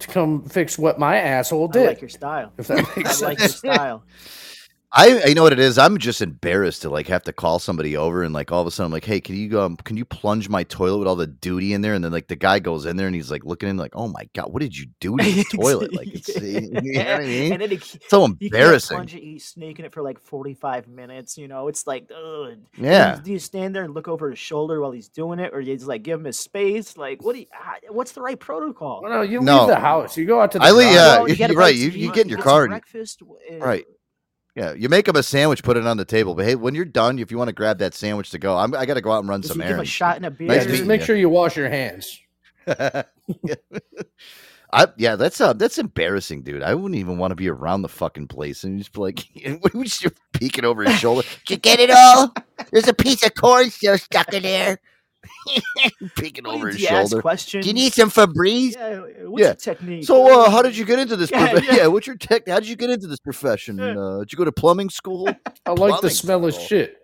[0.00, 1.86] to come fix what my asshole I did.
[1.86, 2.52] like your style.
[2.58, 4.02] If that makes I like your style.
[4.92, 5.78] I you know what it is.
[5.78, 8.72] I'm just embarrassed to like have to call somebody over and like all of a
[8.72, 11.28] sudden I'm like, hey, can you um can you plunge my toilet with all the
[11.28, 11.94] duty in there?
[11.94, 14.08] And then like the guy goes in there and he's like looking in like, oh
[14.08, 15.94] my god, what did you do to the toilet?
[15.94, 17.52] Like it's you know what I mean?
[17.52, 18.96] And then he, so he can't embarrassing.
[18.96, 21.38] plunge it, he's snaking it for like 45 minutes.
[21.38, 22.48] You know, it's like, ugh.
[22.50, 23.14] And Yeah.
[23.14, 25.60] then Do you stand there and look over his shoulder while he's doing it, or
[25.60, 26.96] you just like give him his space?
[26.96, 27.46] Like, what do you?
[27.54, 29.02] ah, What's the right protocol?
[29.02, 29.58] Well, no, you No.
[29.60, 30.16] leave the house.
[30.16, 30.94] You go out to the I leave, drive.
[30.94, 31.56] yeah, Well, you you're right.
[31.56, 33.86] buy- You, you you get in your car, breakfast, uh, right?
[34.60, 36.34] Yeah, you make him a sandwich, put it on the table.
[36.34, 38.74] But hey, when you're done, if you want to grab that sandwich to go, I'm,
[38.74, 39.90] I got to go out and run Just some you give a errands.
[39.90, 40.48] shot and a beer.
[40.48, 41.06] Nice Yeah, just meeting make you.
[41.06, 42.20] sure you wash your hands.
[44.72, 46.62] I yeah, that's uh that's embarrassing, dude.
[46.62, 49.34] I wouldn't even want to be around the fucking place and just be like,
[50.02, 51.22] you're peeking over his shoulder.
[51.46, 52.32] Did you get it all?
[52.70, 54.78] There's a piece of corn still stuck in there.
[56.16, 57.20] peeking over you- his do shoulder.
[57.20, 57.64] questions?
[57.64, 58.74] Do you need some Febreze?
[58.74, 58.98] Yeah,
[59.28, 59.46] what's Yeah.
[59.48, 60.04] your technique?
[60.04, 61.30] So, uh, how did you get into this?
[61.40, 61.74] Yeah, prof- yeah.
[61.76, 61.86] yeah.
[61.86, 62.48] what's your tech?
[62.48, 63.78] How did you get into this profession?
[63.80, 65.28] Uh, did you go to plumbing school?
[65.66, 66.66] I like the Plumbing smell of school.
[66.66, 66.96] shit.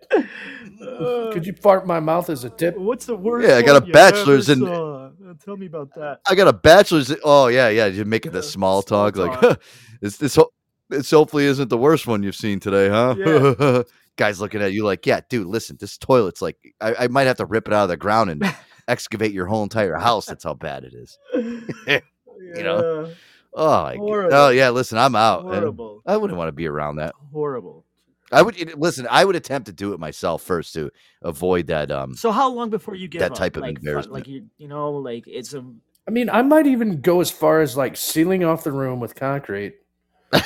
[0.79, 2.77] Could you fart my mouth as a tip?
[2.77, 3.47] What's the worst?
[3.47, 5.05] Yeah, I got a bachelor's in- saw?
[5.07, 6.19] Uh, Tell me about that.
[6.27, 7.11] I got a bachelor's.
[7.11, 7.85] in- Oh yeah, yeah.
[7.87, 9.59] You're making the small talk like
[10.01, 10.17] this.
[10.17, 10.51] This ho-
[10.89, 13.83] this hopefully isn't the worst one you've seen today, huh?
[14.19, 14.25] Yeah.
[14.27, 15.47] Guys looking at you like, yeah, dude.
[15.47, 18.29] Listen, this toilet's like I, I might have to rip it out of the ground
[18.29, 18.43] and
[18.87, 20.25] excavate your whole entire house.
[20.25, 21.17] That's how bad it is.
[21.35, 23.11] you know.
[23.53, 23.97] Oh, my
[24.31, 24.69] oh yeah.
[24.69, 25.41] Listen, I'm out.
[25.45, 26.01] and Horrible.
[26.05, 27.15] I wouldn't want to be around that.
[27.31, 27.85] Horrible.
[28.31, 29.07] I would it- listen.
[29.09, 30.91] I would attempt to do it myself first to
[31.21, 31.91] avoid that.
[31.91, 33.37] Um, So how long before you get That up?
[33.37, 34.13] type of like, embarrassment.
[34.13, 35.65] Like you, you know, like it's a
[36.07, 39.15] I mean, I might even go as far as like sealing off the room with
[39.15, 39.75] concrete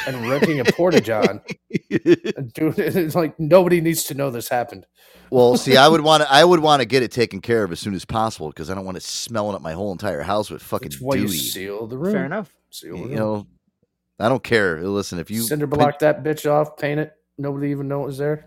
[0.07, 1.41] and renting a porta john.
[1.89, 2.95] and doing it.
[2.95, 4.85] It's like nobody needs to know this happened.
[5.29, 6.31] Well, see, I would want to.
[6.31, 8.75] I would want to get it taken care of as soon as possible because I
[8.75, 11.87] don't want it smelling up my whole entire house with fucking That's why you seal
[11.87, 12.13] the room.
[12.13, 12.51] fair enough.
[12.69, 13.15] Seal the You room.
[13.15, 13.47] know,
[14.19, 14.81] I don't care.
[14.81, 17.13] Listen, if you cinder put- block that bitch off, paint it.
[17.37, 18.45] Nobody even know it was there.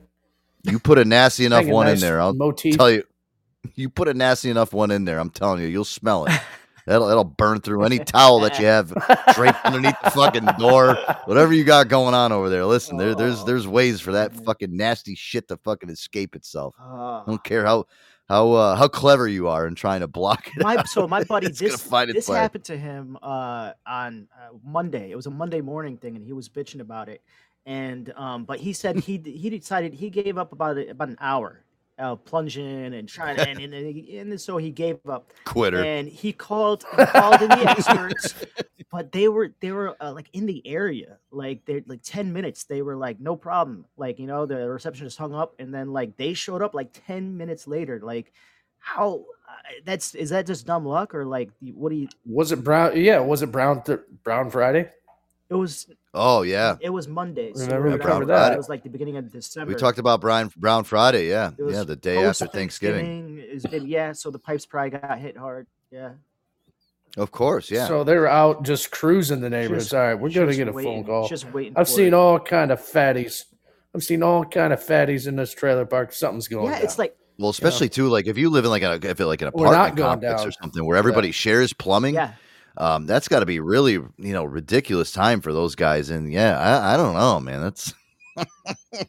[0.63, 2.77] you put a nasty enough Hang a one in there, I'll motif.
[2.77, 3.03] tell you.
[3.75, 6.33] You put a nasty enough one in there, I'm telling you, you'll smell it.
[6.87, 8.93] That'll that'll burn through any towel that you have
[9.35, 10.95] draped underneath the fucking door.
[11.25, 12.65] Whatever you got going on over there.
[12.65, 16.75] Listen, there, there's there's ways for that fucking nasty shit to fucking escape itself.
[16.79, 17.87] I don't care how
[18.29, 20.63] how uh, how clever you are in trying to block it.
[20.63, 22.39] my so my buddy this this way.
[22.39, 25.11] happened to him uh on uh, Monday.
[25.11, 27.23] It was a Monday morning thing, and he was bitching about it.
[27.67, 31.19] And um, but he said he he decided he gave up about a, about an
[31.21, 31.65] hour.
[31.97, 35.85] Uh, plunging and trying and, and, and, and so he gave up Quitter.
[35.85, 38.35] and he called he called in the experts
[38.91, 42.65] but they were they were uh, like in the area like they're like 10 minutes
[42.65, 46.17] they were like no problem like you know the receptionist hung up and then like
[46.17, 48.33] they showed up like 10 minutes later like
[48.81, 49.53] how uh,
[49.85, 53.01] that's is that just dumb luck or like what do you Was it Brown?
[53.01, 54.91] Yeah, was it Brown th- Brown Friday?
[55.51, 58.53] It was Oh yeah, it was monday so Remember we that- covered that.
[58.53, 61.29] it was like the beginning of december we talked about Brian Brown Friday.
[61.29, 63.43] Yeah, yeah, the day after post Thanksgiving.
[63.71, 66.11] Been yeah so the pipes probably got hit hard yeah
[67.17, 67.87] Of course, yeah.
[67.87, 69.85] So they were out just cruising the neighborhoods.
[69.87, 71.29] Just- all right, we're gonna get a waiting- phone call.
[71.29, 72.15] just waiting I've for seen it.
[72.15, 73.45] all kind of fatties.
[73.95, 76.13] I've seen all kind of fatties in this trailer park.
[76.13, 76.73] Something's going.
[76.73, 79.27] yeah it's like Well, especially too, like if you live in like a if it
[79.27, 82.15] like an apartment going complex or something where everybody shares plumbing.
[82.15, 82.33] Yeah.
[82.77, 86.11] Um, that's got to be really you know ridiculous time for those guys.
[86.11, 87.61] And yeah, I, I don't know, man.
[87.61, 87.95] That's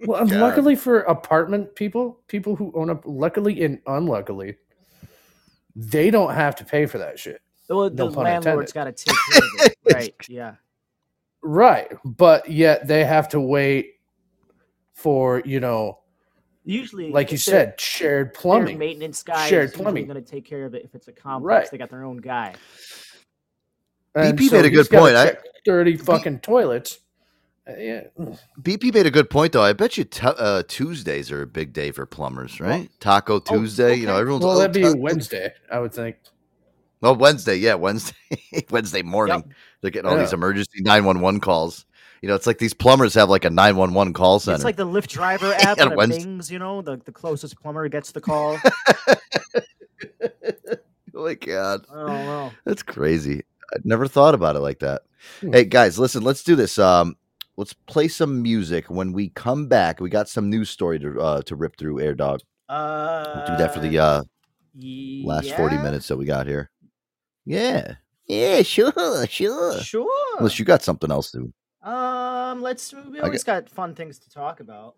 [0.00, 0.38] Well, God.
[0.38, 4.56] luckily for apartment people, people who own up, luckily and unluckily,
[5.74, 7.40] they don't have to pay for that shit.
[7.66, 8.74] the, No the pun landlord's intended.
[8.74, 10.54] got to take care of it right yeah
[11.42, 13.94] Right, but yet they have to wait
[14.94, 16.00] for you know,
[16.64, 20.06] usually like you said, shared their plumbing, maintenance guy shared is plumbing.
[20.06, 21.70] going to take care of it if it's a complex Right.
[21.70, 22.54] they got their own guy
[24.16, 25.14] And BP so made a good point.
[25.16, 27.00] I- check Thirty fucking toilets.
[27.68, 28.02] Uh, yeah,
[28.62, 29.62] BP made a good point though.
[29.64, 32.88] I bet you t- uh, Tuesdays are a big day for plumbers, right?
[33.00, 33.96] Taco Tuesday.
[33.96, 36.16] You know, everyone's well, oh, that'd be ta- Wednesday, I would think.
[37.00, 38.14] Well, Wednesday, yeah, Wednesday,
[38.70, 39.52] Wednesday morning.
[39.80, 41.84] They're getting all these emergency nine one one calls.
[42.22, 44.54] You know, it's like these plumbers have like a nine one one call center.
[44.54, 46.22] it's like the Lyft driver app On and Wednesday.
[46.22, 48.58] bings you know the, the closest plumber gets the call
[51.14, 53.42] oh my god, i don't know that's crazy.
[53.74, 55.02] I'd never thought about it like that.
[55.40, 55.52] Hmm.
[55.52, 56.78] Hey guys, listen, let's do this.
[56.78, 57.16] Um,
[57.56, 58.86] let's play some music.
[58.88, 62.00] When we come back, we got some news story to uh, to rip through.
[62.00, 64.22] Air dog, uh we'll do that for the uh,
[65.24, 66.70] last forty minutes that we got here.
[67.44, 67.94] Yeah,
[68.26, 69.80] yeah, sure, sure.
[69.80, 71.52] sure Unless you got something else to.
[71.88, 74.94] um let's we always got fun things to talk about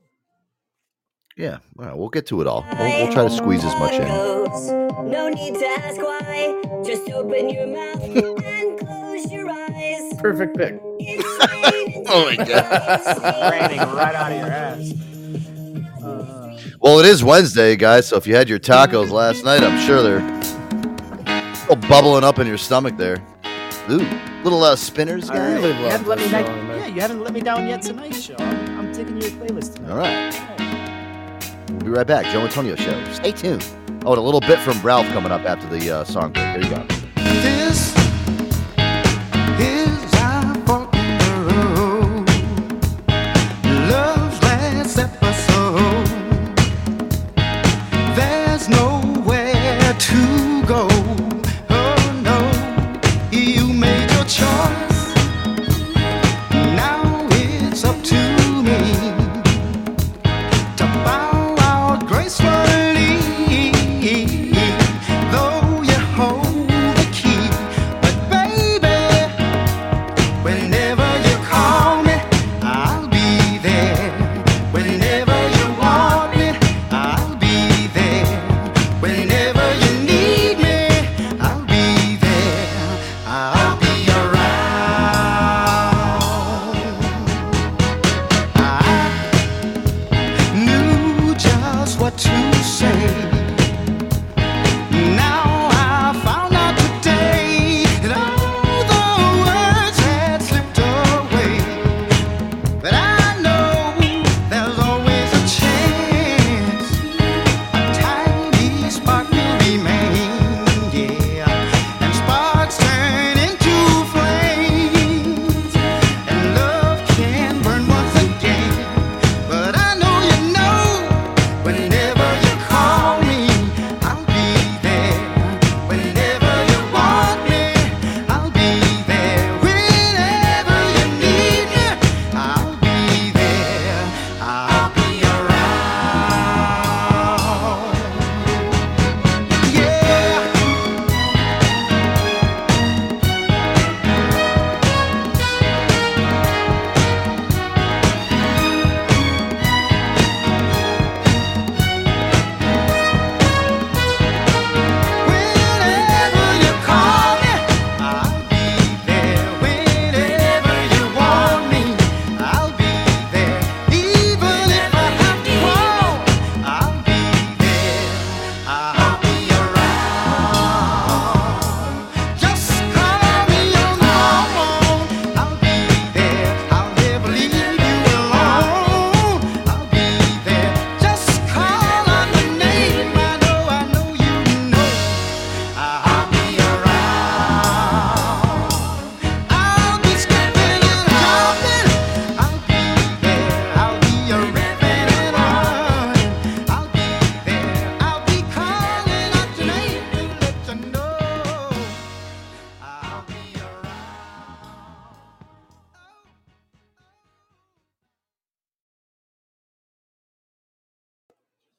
[1.37, 2.67] Yeah, all right, we'll get to it all.
[2.79, 4.09] We'll, we'll try to squeeze as much in.
[5.11, 6.83] No need to ask why.
[6.85, 8.03] Just open your mouth
[10.19, 10.81] Perfect pick.
[12.11, 13.51] Oh my god.
[13.53, 14.93] raining right out of your ass
[16.81, 18.07] Well, it is Wednesday, guys.
[18.09, 22.47] So if you had your tacos last night, I'm sure they're still bubbling up in
[22.47, 23.19] your stomach there.
[23.91, 23.99] Ooh,
[24.43, 25.61] little uh, spinners, All right.
[25.61, 25.65] guys.
[25.81, 26.67] You haven't let me down.
[26.69, 28.37] Yeah, you haven't let me down yet tonight, show.
[28.39, 29.91] I'm, I'm taking your playlist tonight.
[29.91, 31.71] All right.
[31.71, 32.25] We'll be right back.
[32.33, 33.13] Joe Antonio Show.
[33.13, 33.67] Stay tuned.
[34.07, 36.47] Oh, and a little bit from Ralph coming up after the uh, song break.
[36.47, 36.87] Here you go.
[37.17, 37.95] This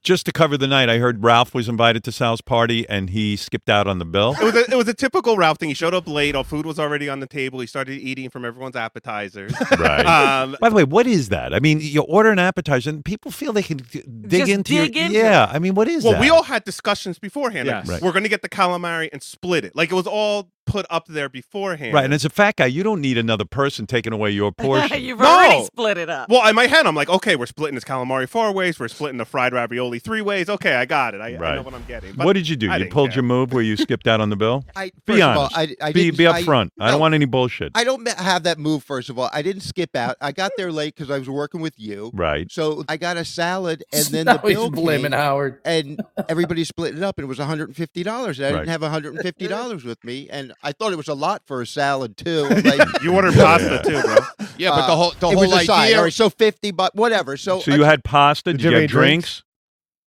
[0.09, 3.35] just to cover the night, I heard Ralph was invited to Sal's party and he
[3.35, 4.35] skipped out on the bill.
[4.41, 5.69] It was a, it was a typical Ralph thing.
[5.69, 6.33] He showed up late.
[6.33, 7.59] All food was already on the table.
[7.59, 9.53] He started eating from everyone's appetizers.
[9.77, 10.03] Right.
[10.05, 11.53] Um, By the way, what is that?
[11.53, 14.73] I mean, you order an appetizer and people feel they can d- dig Just into
[14.73, 15.05] dig your.
[15.05, 15.55] into yeah, it.
[15.55, 16.21] I mean, what is well, that?
[16.21, 17.67] we all had discussions beforehand.
[17.67, 18.01] Like, Right.
[18.01, 19.75] We're going to get the calamari and split it.
[19.75, 21.93] Like it was all put up there beforehand.
[21.93, 25.01] Right, and as a fat guy, you don't need another person taking away your portion.
[25.01, 25.25] You've No.
[25.25, 26.29] already split it up.
[26.29, 28.79] Well, in my head, I'm like, okay, we're splitting this calamari four ways.
[28.79, 30.47] We're splitting the fried ravioli three ways.
[30.49, 31.21] Okay, I got it.
[31.21, 31.65] I, I know Right.
[31.65, 32.13] what I'm getting.
[32.13, 32.69] But what did you do?
[32.69, 33.17] I You didn't pulled care.
[33.17, 34.63] your move where you skipped out on the bill?
[34.75, 35.49] I- be first of all.
[35.53, 36.69] I- I be didn't- be I- upfront.
[36.79, 36.97] I, don't no.
[36.99, 37.71] want any bullshit.
[37.75, 38.83] I don't ma- have that move.
[38.83, 40.17] First of all, I didn't skip out.
[40.21, 42.11] I got there late because I was working with you.
[42.13, 42.51] Right.
[42.51, 45.59] So I got a salad, and then Now the he's bill blaming came, Howard.
[45.65, 48.39] and everybody split it up, and it was one hundred and fifty dollars.
[48.39, 48.51] I Right.
[48.59, 51.13] didn't have one hundred and fifty dollars with me, and I thought it was a
[51.13, 52.47] lot for a salad too.
[52.63, 54.15] Like- You ordered pasta too, bro.
[54.57, 55.79] Yeah, but the uh, whole the it whole was a side.
[55.85, 55.97] idea.
[55.97, 57.37] All right, so fifty, but whatever.
[57.37, 58.51] So, So you uh, had pasta?
[58.51, 59.43] Did, you you have get any drinks?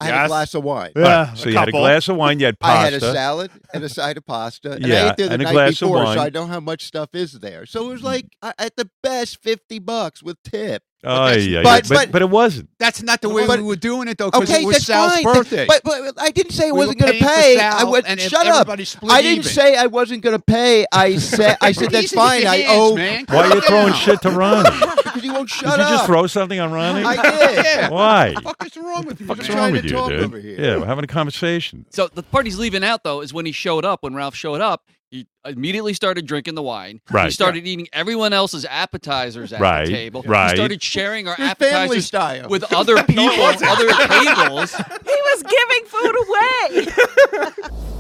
[0.03, 0.13] Drinks?
[0.13, 0.91] I had a glass of wine.
[0.97, 2.39] Right, So you had a glass of wine.
[2.41, 2.79] You had pasta.
[2.79, 4.73] I had a salad and a side of pasta.
[4.73, 6.17] And I Yeah, ate there the and a night glass of before, wine.
[6.19, 7.67] so I know how much stuff is there.
[7.67, 10.83] So it was like uh, at the best fifty bucks with tip.
[11.05, 12.69] Oh, that's- yeah, but- but, but- but it wasn't.
[12.79, 14.87] That's not the way But- we were doing it though, because Okay, it was that's
[14.87, 15.25] Sal's fine.
[15.25, 15.67] birthday.
[15.67, 17.59] But, but I didn't say I We wasn't going to pay.
[17.59, 18.69] I was and shut up.
[18.87, 19.51] split I didn't even.
[19.51, 20.87] say I wasn't going to pay.
[20.93, 22.43] I said I said that's fine.
[22.43, 22.95] your I hands, owe.
[22.95, 23.25] man.
[23.29, 24.71] Why are you throwing shit to Ronnie?
[25.13, 25.91] Because he won't Did shut you up.
[25.91, 27.05] just throw something on Ronnie?
[27.05, 27.65] I did.
[27.65, 27.89] Yeah.
[27.91, 28.33] Why?
[28.33, 29.27] What the fuck is wrong with you?
[29.27, 29.59] What's man?
[29.59, 30.25] wrong with you, talk dude?
[30.25, 30.61] over here.
[30.61, 31.87] Yeah, we're having a conversation.
[31.91, 34.03] So the part he's leaving out though is when he showed up.
[34.03, 37.01] When Ralph showed up, he immediately started drinking the wine.
[37.11, 37.21] Right.
[37.21, 37.33] He Right.
[37.33, 40.23] started eating everyone else's appetizers at Right, the table.
[40.27, 40.51] right.
[40.51, 42.49] He started sharing our Your family appetizers style.
[42.49, 44.75] with other people, other tables.
[45.05, 47.93] He was giving food away.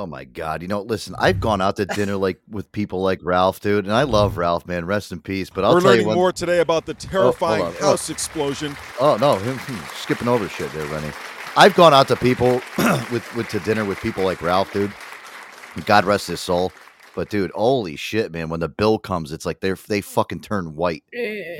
[0.00, 0.62] Oh my god!
[0.62, 3.92] You know, listen, I've gone out to dinner like with people like Ralph, dude, and
[3.92, 4.86] I love Ralph, man.
[4.86, 5.50] Rest in peace.
[5.50, 7.64] But I'll We're tell learning you one, more today about the terrifying.
[7.64, 7.88] Oh.
[7.90, 8.74] house explosion.
[8.98, 11.12] Oh no, him- him skipping over shit there, Rennie.
[11.54, 12.62] I've gone out to people
[13.12, 14.90] with with to dinner with people like Ralph, dude.
[15.84, 16.72] God rest his soul.
[17.14, 18.48] But dude, holy shit, man!
[18.48, 21.04] When the bill comes, it's like they're they fucking turn white.
[21.12, 21.56] Eh,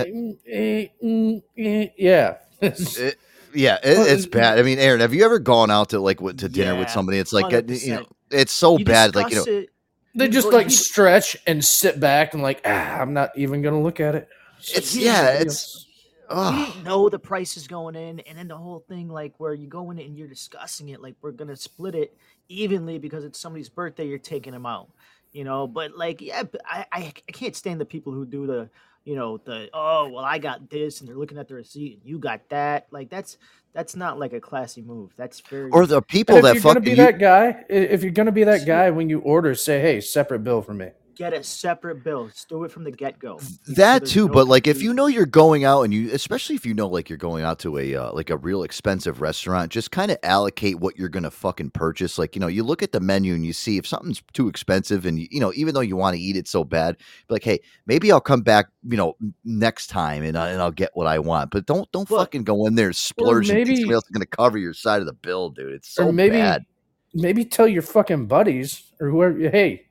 [0.48, 2.36] eh, mm, eh, yeah.
[2.62, 3.18] It-
[3.52, 4.60] yeah, it, it's bad.
[4.60, 7.18] I mean, Aaron, have you ever gone out to like with- to dinner with somebody?
[7.18, 8.06] It's like uh, you know, 100%.
[8.30, 9.14] It's so You bad.
[9.14, 9.70] Like you know, it-
[10.14, 13.62] They just well, like you- stretch and sit back and like, ah, I'm not even
[13.62, 14.28] gonna look at it.
[14.74, 15.46] it's yeah, the deal.
[15.46, 16.66] it's you ugh.
[16.72, 19.66] didn't know the price is going in, and then the whole thing, like where you
[19.66, 22.16] go in and you're discussing it, like we're gonna split it
[22.48, 24.88] evenly because it's somebody's birthday, you're taking them out,
[25.32, 25.66] you know.
[25.66, 28.68] But like, yeah, I, I I can't stand the people who do the,
[29.04, 32.08] you know, the oh well, I got this, and they're looking at the receipt, and
[32.08, 32.86] you got that.
[32.90, 33.38] Like that's
[33.72, 35.12] that's not like a classy move.
[35.16, 38.12] That's very or the people if that you're gonna be you- that guy, if you're
[38.12, 40.90] gonna be that guy when you order, say, hey, separate bill for me.
[41.20, 42.28] Get a separate bill.
[42.28, 43.38] Just do it from the get go.
[43.68, 46.72] that too but like if you know you're going out and you especially if you
[46.72, 50.10] know like you're going out to a uh, like a real expensive restaurant just kind
[50.10, 52.16] of allocate what you're gonna fucking purchase.
[52.16, 55.04] Like you know you look at the menu and you see if something's too expensive
[55.04, 57.44] and you, you know even though you want to eat it so bad be like
[57.44, 59.14] hey maybe i'll come back you know
[59.44, 61.50] next time and, I, and i'll get what i want.
[61.50, 64.72] But don't don't fucking go in there splurging think maybe- else is gonna cover your
[64.72, 65.74] side of the bill dude.
[65.74, 66.64] It's so maybe bad.
[67.12, 69.86] maybe tell your fucking buddies or whoever, hey,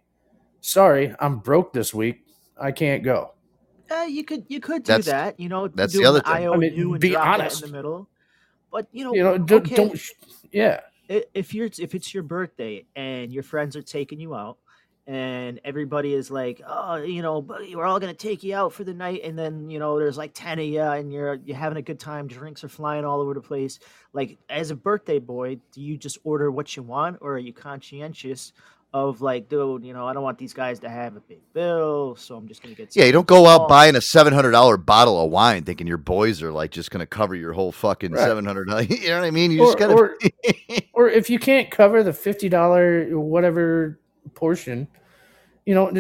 [0.61, 2.26] sorry, I'm broke this week.
[2.60, 3.34] I can't go.
[3.91, 5.40] Uh, you could you could do That's- that.
[5.40, 6.49] You know, that's the other an thing.
[6.49, 7.64] I mean, and be honest.
[7.64, 8.07] in the middle.
[8.72, 10.02] But you know, You know, don't- okay, don't
[10.52, 10.81] yeah.
[11.07, 14.57] If you're if it's your birthday and your friends are taking you out,
[15.07, 18.84] and everybody is like, oh, you know, buddy, we're all gonna take you out for
[18.84, 21.80] the night, and then you know, there's like ten of you, and you're you're having
[21.80, 22.27] a good time.
[22.27, 23.80] Drinks are flying all over the place.
[24.14, 27.53] Like as a birthday boy, do you just order what you want, or are you
[27.53, 28.53] conscientious?
[28.91, 32.16] Of like, dude, you know, I don't want these guys to have a big bill,
[32.16, 32.95] so I'm just gonna get.
[32.95, 36.41] yeah you don't go out small." buying a $700 bottle of wine thinking your boys
[36.41, 38.22] are like just gonna cover your whole fucking Right.
[38.26, 40.18] 700 you know what i mean you Or, just gotta or,
[40.94, 43.99] or if you can't cover the fifty dollar whatever
[44.34, 44.88] portion,
[45.66, 45.91] you know,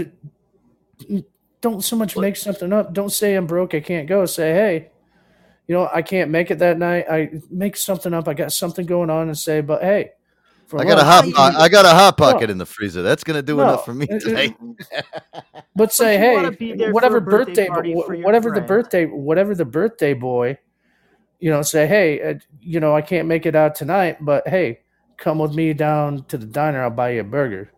[1.61, 2.93] don't so much make something up.
[2.93, 4.25] Don't say I'm broke, I can't go.
[4.25, 4.89] Say, hey,
[5.67, 7.05] you know, I can't make it that night.
[7.09, 8.27] I make something up.
[8.27, 10.18] I got something going on, and say, but hey, for
[10.73, 12.51] I got a hot po- I got a hot pocket No.
[12.53, 13.01] in the freezer.
[13.01, 14.55] That's gonna do No, enough for me it- it- today.
[15.75, 18.25] But say, you wanna hey, be there for whatever birthday birthday, party wh- for your
[18.25, 20.57] whatever the birthday, whatever the birthday boy,
[21.39, 24.81] you know, say, hey, uh, you know, I can't make it out tonight, but hey,
[25.17, 26.83] come with me down to the diner.
[26.83, 27.71] I'll buy you a burger.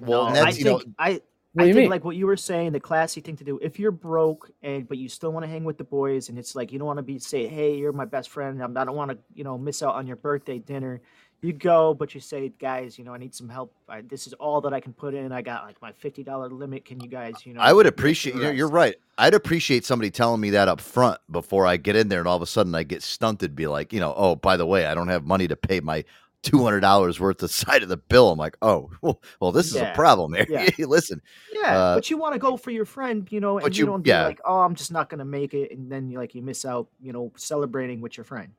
[0.00, 1.20] Well, No, I think I.
[1.52, 1.88] What I think mean?
[1.88, 3.58] like what you were saying, the classy thing to do.
[3.62, 6.54] If you're broke and but you still want to hang with the boys, and it's
[6.54, 8.62] like you don't want to be say, "Hey, you're my best friend.
[8.62, 11.00] I don't want to, you know, miss out on your birthday dinner."
[11.42, 13.72] You go, but you say, guys, you know, I need some help.
[13.88, 15.32] I, this is all that I can put in.
[15.32, 16.84] I got like my fifty dollar limit.
[16.84, 17.60] Can you guys, you know?
[17.60, 18.36] I would appreciate.
[18.36, 18.96] You're, you're right.
[19.18, 22.36] I'd appreciate somebody telling me that up front before I get in there, and all
[22.36, 23.54] of a sudden I get stunted.
[23.54, 26.04] Be like, you know, oh, by the way, I don't have money to pay my
[26.42, 28.30] two hundred dollars worth of side of the bill.
[28.30, 30.46] I'm like, oh, well, well this is Yeah, a problem here.
[30.48, 30.70] yeah.
[30.86, 31.20] Listen,
[31.52, 33.86] Yeah, uh, but you want to go for your friend, you know, and you, you-
[33.86, 34.24] don't be yeah.
[34.24, 36.88] like, oh, I'm just not gonna make it, and then you like you miss out,
[37.00, 38.52] you know, celebrating with your friend.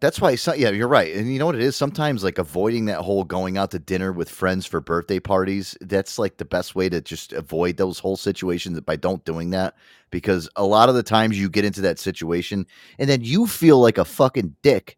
[0.00, 1.14] That's why, so, yeah, you're right.
[1.14, 1.76] And you know what it is?
[1.76, 6.18] Sometimes, like, avoiding that whole going out to dinner with friends for birthday parties, that's
[6.18, 9.76] like the best way to just avoid those whole situations by don't doing that.
[10.10, 12.66] Because a lot of the times you get into that situation
[12.98, 14.96] and then you feel like a fucking dick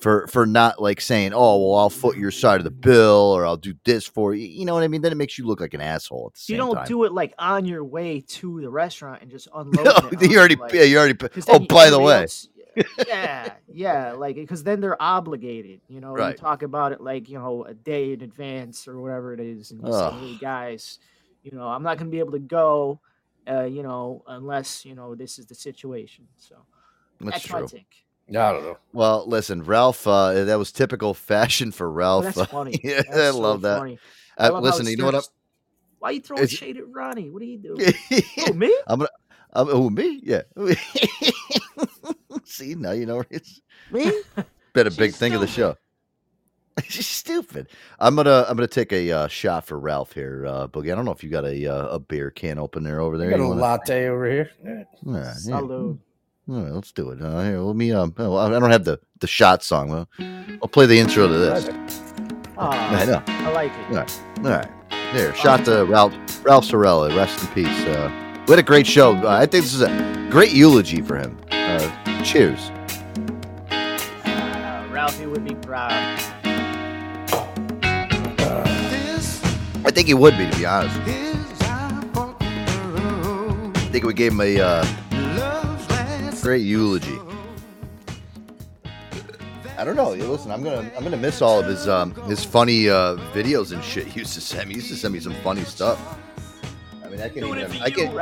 [0.00, 3.46] for for not like saying, oh, well, I'll foot your side of the bill or
[3.46, 4.46] I'll do this for you.
[4.46, 5.00] You know what I mean?
[5.02, 6.86] Then it makes you look like an asshole You don't time.
[6.86, 10.12] do it like on your way to the restaurant and just unload.
[10.12, 11.16] it you already, like- yeah, you already.
[11.48, 12.48] Oh, by the way, else-
[13.06, 15.80] yeah, yeah, like because then they're obligated.
[15.88, 16.30] You know, Right.
[16.32, 19.70] you talk about it like you know a day in advance or whatever it is,
[19.70, 20.98] and you say, "Hey guys,
[21.42, 23.00] you know, I'm not gonna be able to go,
[23.50, 26.56] uh, you know, unless you know this is the situation." So
[27.20, 27.68] That's my true.
[27.68, 28.04] take.
[28.30, 28.78] I don't know.
[28.94, 30.06] Well, listen, Ralph.
[30.06, 32.24] Uh, that was typical fashion for Ralph.
[32.24, 32.80] Oh, that's funny.
[32.82, 33.78] yeah, That's I so love that.
[33.78, 33.98] funny.
[34.38, 35.14] I Uh, love how listen, you know what?
[35.16, 35.36] I'm, starts-
[35.98, 37.28] Why you throwing It's- shade at Ronnie?
[37.30, 37.92] What are you doing?
[38.48, 38.74] oh, me?
[38.86, 39.10] I'm gonna.
[39.52, 40.20] I'm, oh, me?
[40.24, 40.42] Yeah.
[42.44, 44.10] See, now you know where it's Me?
[44.72, 45.76] been a big thing of the show.
[46.88, 47.68] She's stupid.
[48.00, 48.44] I'm gonna.
[48.48, 50.90] I'm gonna take a uh, shot for Ralph here, uh, Boogie.
[50.90, 53.30] I don't know if you got a uh, a beer can opener over there.
[53.30, 54.50] got a wanna- latte over here.
[54.64, 54.82] Yeah.
[55.06, 55.32] All right, yeah.
[55.54, 55.98] Salud.
[56.48, 57.22] All right, let's do it.
[57.22, 57.92] Uh, here, let me.
[57.92, 59.88] Um, oh, I don't have the the shot song.
[59.88, 60.08] Well,
[60.62, 61.68] I'll play the intro to this.
[62.58, 62.70] Aw,
[63.00, 63.22] I know.
[63.26, 63.90] I like it.
[63.90, 64.20] All right.
[64.38, 65.14] All right.
[65.14, 65.32] There.
[65.36, 66.12] Shot to Ralph
[66.44, 67.16] Ralph Cirella.
[67.16, 67.86] Rest in peace.
[67.86, 68.10] Uh,
[68.48, 69.14] we had a great show.
[69.14, 71.38] Uh, I think this is a great eulogy for him.
[71.52, 71.78] Uh,
[72.24, 72.70] cheers.
[73.70, 75.92] Uh, Ralphie would be proud.
[79.86, 80.98] I think he would be, to be honest.
[83.76, 84.86] I think we gave him a uh,
[86.40, 87.18] great eulogy.
[89.76, 90.12] I don't know.
[90.12, 93.84] Listen, I'm gonna I'm gonna miss all of his um his funny uh, videos and
[93.84, 94.06] shit.
[94.06, 94.74] He used to send me.
[94.74, 96.00] He used to send me some funny stuff.
[97.04, 97.82] I mean, I can't even.
[97.82, 98.18] I can't.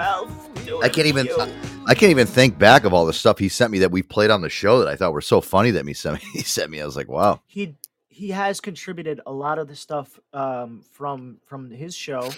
[0.82, 1.28] I can't even.
[1.38, 1.52] I,
[1.84, 4.30] I can't even think back of all the stuff he sent me that we played
[4.30, 6.28] on the show that I thought were so funny that me sent me.
[6.32, 6.80] He sent me.
[6.80, 7.40] I was like, wow.
[7.46, 7.74] he
[8.08, 12.30] he has contributed a lot of the stuff um, from from his show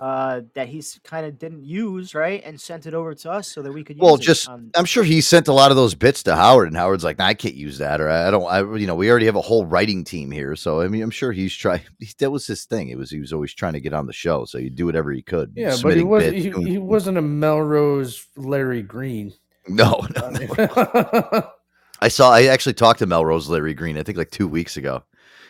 [0.00, 3.62] uh, that he's kind of didn't use right and sent it over to us so
[3.62, 5.76] that we could use Well, it just on- I'm sure he sent a lot of
[5.76, 8.44] those bits to Howard, and Howard's like, nah, I can't use that, or I don't,
[8.44, 11.10] I, you know, we already have a whole writing team here, so I mean, I'm
[11.10, 11.82] sure he's trying.
[12.18, 12.88] That was his thing.
[12.88, 15.12] It was he was always trying to get on the show, so he'd do whatever
[15.12, 15.52] he could.
[15.54, 19.32] Yeah, but he was bits, he, doing- he wasn't a Melrose Larry Green.
[19.68, 21.42] no, no, no.
[22.00, 22.32] I saw.
[22.32, 23.96] I actually talked to Melrose Larry Green.
[23.96, 25.02] I think like two weeks ago.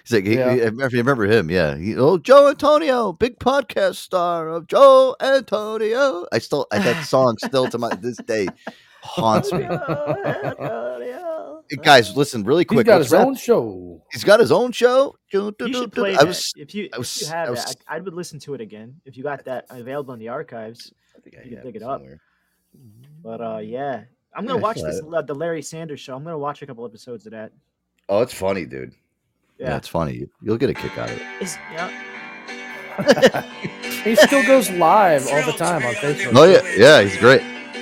[0.05, 0.55] He's like, he, Yeah.
[0.55, 1.51] he- I remember, you remember him?
[1.51, 1.76] Yeah.
[1.76, 6.26] He, oh, Joe Antonio, big podcast star of Joe Antonio.
[6.32, 8.48] I still I, that song still to my this day
[9.02, 9.62] haunts me.
[11.70, 12.86] Hey, Guys, listen really He's quick.
[12.86, 14.02] got let's his wrap- own show.
[14.12, 15.16] He's got his own show.
[15.32, 16.26] you should play I that.
[16.26, 18.39] was, if you I was, if you have I it, was- I, I would listen
[18.40, 20.93] to it again if you got that available in the archives.
[21.16, 22.02] I think I you can have dig it it up.
[23.22, 24.02] But uh, yeah,
[24.35, 26.14] I'm gonna I watch this uh, the Larry Sanders show.
[26.14, 27.52] I'm gonna watch a couple episodes of that.
[28.10, 28.93] Oh, it's funny, dude.
[29.59, 29.76] Yeah, Yeah.
[29.76, 30.28] it's funny.
[30.43, 31.22] You'll get a kick out of it.
[31.40, 31.90] Is yeah.
[34.05, 36.32] He still goes live all the time on Facebook.
[36.36, 37.40] Oh yeah, yeah, he's great.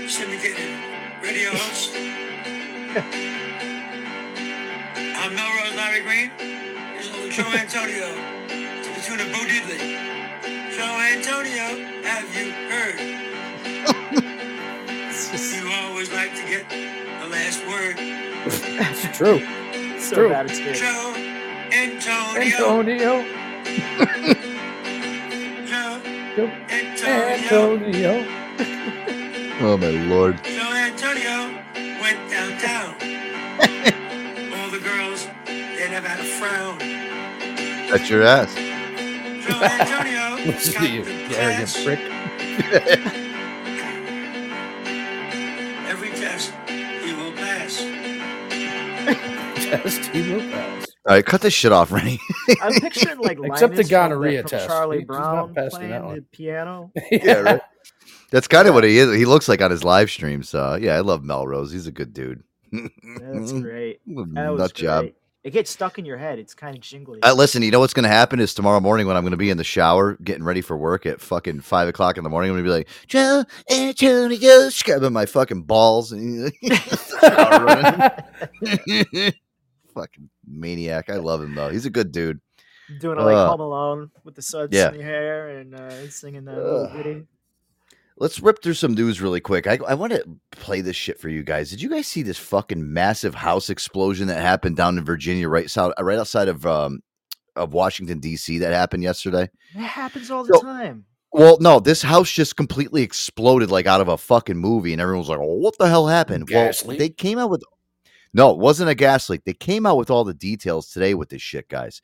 [0.09, 0.59] syndicated
[1.23, 1.91] radio host.
[4.95, 6.31] I'm Melrose Larry Green.
[6.97, 9.81] This is Joe Antonio to the tune of Bo Diddley.
[10.77, 11.67] Joe Antonio,
[12.05, 12.99] have you heard?
[15.55, 17.97] you always like to get the last word.
[18.79, 19.41] That's true.
[19.73, 20.29] It's So true.
[20.31, 20.75] bad it's good.
[20.77, 21.15] Joe
[21.73, 22.45] Antonio.
[22.53, 23.25] Antonio.
[26.71, 28.27] Antonio.
[29.65, 30.43] Oh my lord.
[30.43, 31.63] Joe Antonio
[32.01, 32.95] went downtown.
[34.59, 36.79] All the girls, they never had a frown.
[37.89, 38.53] That's your ass.
[38.57, 42.01] Joe Antonio Listen to you, you arrogant prick.
[45.87, 47.85] every test he will pass.
[49.63, 50.72] Test he will pass.
[51.05, 52.21] All right, cut this shit off, Rennie.
[52.63, 54.67] I'm picturing like Except the Linus from gonorrhea from test.
[54.69, 56.15] Charlie He- he's not Brown passing playing that one.
[56.17, 56.93] the piano.
[57.11, 57.61] yeah, right.
[58.31, 59.15] That's kind of what he is.
[59.17, 60.43] He looks like on his live stream.
[60.43, 61.73] So yeah, I love Melrose.
[61.73, 62.43] He's a good dude.
[62.73, 64.01] That's great.
[64.07, 65.03] That was job.
[65.03, 65.17] great.
[65.45, 66.39] It gets stuck in your head.
[66.39, 67.21] It's kind of jingly.
[67.21, 69.37] Uh, listen, you know what's going to happen is tomorrow morning when I'm going to
[69.37, 72.51] be in the shower getting ready for work at fucking five o'clock in the morning,
[72.53, 76.53] I'm going to be like, Joe Antonio, scrubbing my fucking balls and
[77.21, 79.33] shower running.
[79.95, 81.11] fucking maniac.
[81.11, 81.71] I love him though.
[81.71, 82.41] He's a good dude.
[83.01, 84.89] Doing it like Uh, Home Alone with the suds yeah.
[84.89, 87.25] in your hair and uh, singing that little Ugh.
[88.19, 89.67] Let's rip through some news really quick.
[89.67, 91.71] I, I want to play this shit for you guys.
[91.71, 95.69] Did you guys see this fucking massive house explosion that happened down in Virginia, right
[95.71, 97.01] south, right outside of um
[97.57, 98.59] of Washington D.C.
[98.59, 99.49] that happened yesterday?
[99.75, 101.07] That happens all the So- time.
[101.35, 105.21] Well, no, this house just completely exploded like out of a fucking movie, and everyone
[105.21, 107.65] was like, "Oh, what the hell happened?" Gas well, they came out with
[108.35, 109.45] no, it wasn't a gas leak.
[109.45, 112.01] They came out with all the details today with this shit, guys.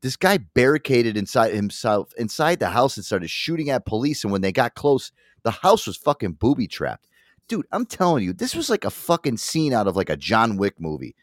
[0.00, 4.24] This guy barricaded inside himself inside the house and started shooting at police.
[4.24, 5.12] And when they got close,
[5.44, 7.08] the house was fucking booby trapped.
[7.48, 10.56] Dude, I'm telling you, this was like a fucking scene out of like a John
[10.56, 11.14] Wick movie.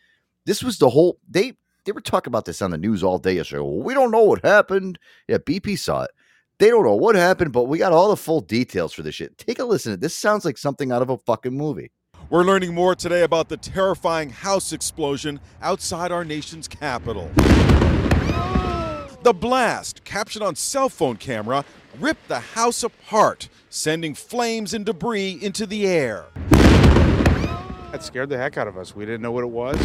[0.45, 1.53] This was the whole they
[1.86, 3.61] they were talking about this on the news all day yesterday.
[3.61, 4.99] Well, we don't know what happened.
[5.27, 6.11] Yeah, BP saw it.
[6.60, 9.38] They don't know what happened, but we got all the full details for this shit.
[9.38, 9.98] Take a listen.
[9.99, 11.91] This sounds like something out of a fucking movie.
[12.31, 17.27] We're learning more today about the terrifying house explosion outside our nation's capital.
[19.23, 21.65] The blast, captured on cell phone camera,
[21.99, 26.26] ripped the house apart, sending flames and debris into the air.
[26.51, 28.95] That scared the heck out of us.
[28.95, 29.76] We didn't know what it was.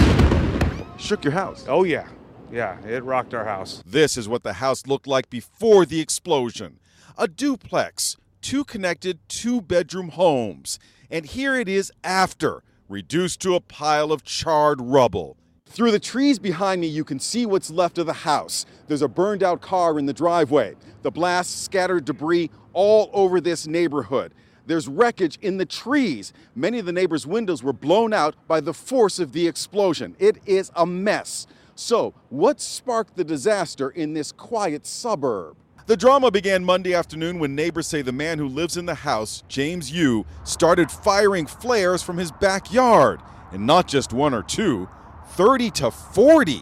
[0.99, 1.65] Shook your house.
[1.66, 2.07] Oh, yeah.
[2.53, 3.83] Yeah, it rocked our house.
[3.87, 6.79] This is what the house looked like before the explosion
[7.16, 10.79] a duplex, two connected two bedroom homes.
[11.11, 15.37] And here it is after, reduced to a pile of charred rubble.
[15.67, 18.65] Through the trees behind me, you can see what's left of the house.
[18.87, 20.77] There's a burned out car in the driveway.
[21.03, 24.35] The blast scattered debris all over this neighborhood.
[24.67, 26.33] There's wreckage in the trees.
[26.55, 30.17] Many of the neighbors' windows were blown out by the force of the explosion.
[30.19, 31.47] It is a mess.
[31.75, 35.57] So, what sparked the disaster in this quiet suburb?
[35.86, 39.43] The drama began Monday afternoon when neighbors say the man who lives in the house,
[39.48, 43.20] James Yoo, started firing flares from his backyard.
[43.52, 44.89] And not just one or two,
[45.32, 46.61] 30 to 40.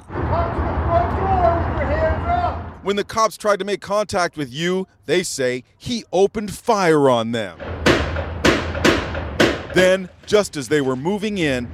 [2.82, 7.30] When the cops tried to make contact with Yoo, they say he opened fire on
[7.30, 7.60] them.
[9.72, 11.70] Then, just as they were moving in,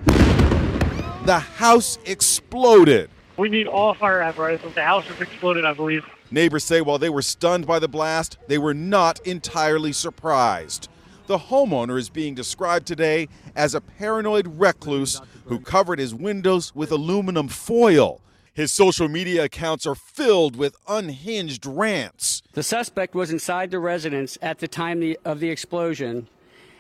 [1.24, 3.08] the house exploded.
[3.38, 4.74] We need all fire apparatus.
[4.74, 6.04] The house has exploded, I believe.
[6.30, 10.88] Neighbors say while they were stunned by the blast, they were not entirely surprised.
[11.26, 16.92] The homeowner is being described today as a paranoid recluse who covered his windows with
[16.92, 18.20] aluminum foil.
[18.52, 22.42] His social media accounts are filled with unhinged rants.
[22.52, 26.28] The suspect was inside the residence at the time the, of the explosion,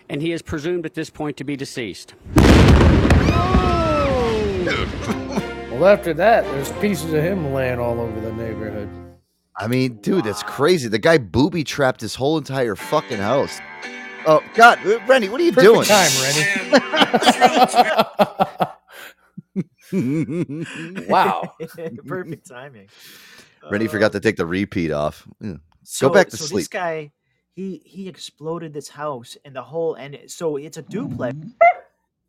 [0.08, 2.14] and he is presumed at this point to be deceased.
[5.70, 8.88] Well, after that, there's pieces of him laying all over the neighborhood.
[9.60, 10.88] I mean, dude, that's crazy.
[10.88, 13.58] The guy booby trapped his whole entire fucking house.
[14.26, 15.84] Oh God, uh, Rennie, what are you Perfect doing?
[15.86, 16.10] time,
[21.08, 21.54] wow.
[22.06, 22.88] Perfect timing.
[23.70, 25.26] Rennie forgot to take the repeat off.
[25.82, 26.60] So, Go back to so sleep.
[26.60, 27.12] This guy,
[27.54, 31.36] he he exploded this house and the whole and it- so it's a duplex.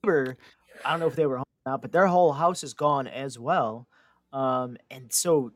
[0.03, 0.37] Neighbor,
[0.85, 3.07] I don't know if they were home or not, but their whole house is gone
[3.07, 3.87] as well.
[4.31, 5.53] Um, and so it,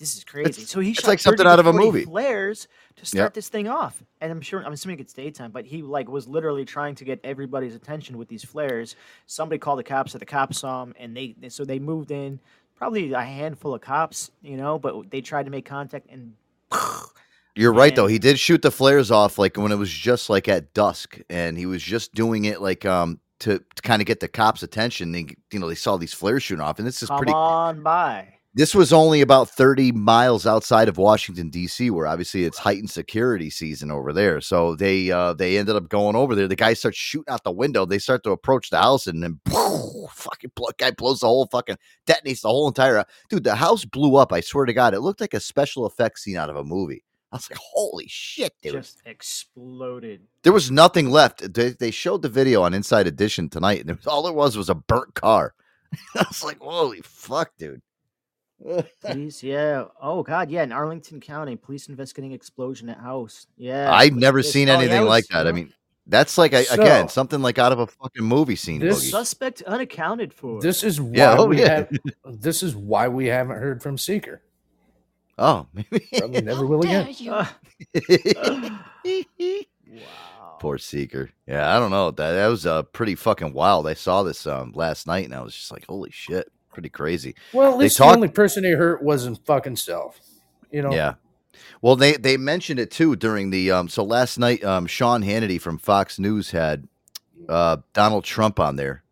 [0.00, 0.48] this is crazy.
[0.50, 2.04] It's- so he shot like something 30 out of a movie.
[2.04, 2.66] Flares
[2.96, 3.34] to start Yep.
[3.34, 6.64] this thing off, and I'm sure I'm assuming it's daytime, but he like was literally
[6.64, 8.96] trying to get everybody's attention with these flares.
[9.26, 12.40] Somebody called the cops, so the cops saw him, and they so they moved in.
[12.76, 16.32] Probably a handful of cops, you know, but they tried to make contact and
[17.56, 18.06] You're right though.
[18.06, 21.58] He did shoot the flares off like when it was just like at dusk, and
[21.58, 25.12] he was just doing it like um to, to kind of get the cops' attention.
[25.12, 27.32] They, you know, they saw these flares shooting off, and this is pretty.
[27.32, 28.34] on by.
[28.52, 33.48] This was only about 30 miles outside of Washington D.C., where obviously it's heightened security
[33.48, 34.40] season over there.
[34.40, 36.48] So they uh, they ended up going over there.
[36.48, 37.86] The guy starts shooting out the window.
[37.86, 41.76] They start to approach the house, and then fucking blo- guy blows the whole fucking
[42.08, 43.44] detonates the whole entire dude.
[43.44, 44.32] The house blew up.
[44.32, 47.04] I swear to God, it looked like a special effects scene out of a movie.
[47.32, 48.72] I was like, holy shit, dude.
[48.72, 50.22] Just exploded.
[50.42, 51.54] There was nothing left.
[51.54, 54.68] They, they showed the video on Inside Edition tonight, and was, all there was was
[54.68, 55.54] a burnt car.
[56.16, 57.82] I was like, holy fuck, dude.
[59.00, 59.84] Police, yeah.
[60.00, 60.62] Oh God, yeah.
[60.62, 63.46] In Arlington County, police investigating explosion at house.
[63.56, 63.92] Yeah.
[63.92, 65.46] I've never seen Oh, yeah, anything it like was- that.
[65.46, 65.72] I mean,
[66.06, 68.80] that's like a, again something like out of a fucking movie scene.
[68.80, 69.10] This- Boogie.
[69.10, 70.60] suspect unaccounted for.
[70.60, 71.68] This is why Yeah, oh, we yeah.
[71.68, 71.88] have.
[72.40, 74.42] This is why we haven't heard from Seeker.
[75.38, 77.14] Oh, maybe Probably never will again.
[79.92, 80.56] Wow.
[80.60, 81.30] Poor Seeker.
[81.46, 82.10] Yeah, I don't know.
[82.10, 83.86] That that was uh, pretty fucking wild.
[83.88, 87.34] I saw this um last night, and I was just like, holy shit, pretty crazy.
[87.52, 90.20] Well, at least talk- the only person he hurt wasn't fucking self.
[90.70, 90.92] You know.
[90.92, 91.14] Yeah.
[91.82, 93.88] Well, they they mentioned it too during the um.
[93.88, 96.86] So last night, um, Sean Hannity from Fox News had
[97.48, 99.02] uh Donald Trump on there,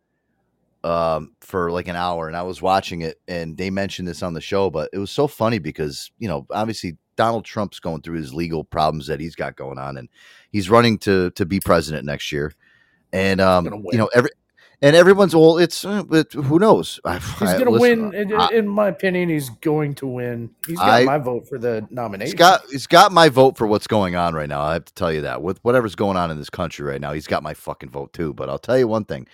[0.85, 4.35] um, for like an hour, and I was watching it, and they mentioned this on
[4.35, 8.17] the show, but it was so funny because you know, obviously Donald Trump's going through
[8.19, 10.09] his legal problems that he's got going on, and
[10.53, 12.53] he's running to to be president next year,
[13.13, 14.31] and um, you know, every
[14.81, 17.01] and everyone's well, it's uh, but who knows?
[17.05, 18.15] I, He's gonna win.
[18.15, 20.51] In, I- in my opinion, he's going to win.
[20.67, 22.29] He's got I- my vote for the nomination.
[22.29, 24.61] He's got he's got my vote for what's going on right now.
[24.63, 27.13] I have to tell you that with whatever's going on in this country right now,
[27.13, 28.33] he's got my fucking vote too.
[28.35, 29.27] But I'll tell you one thing.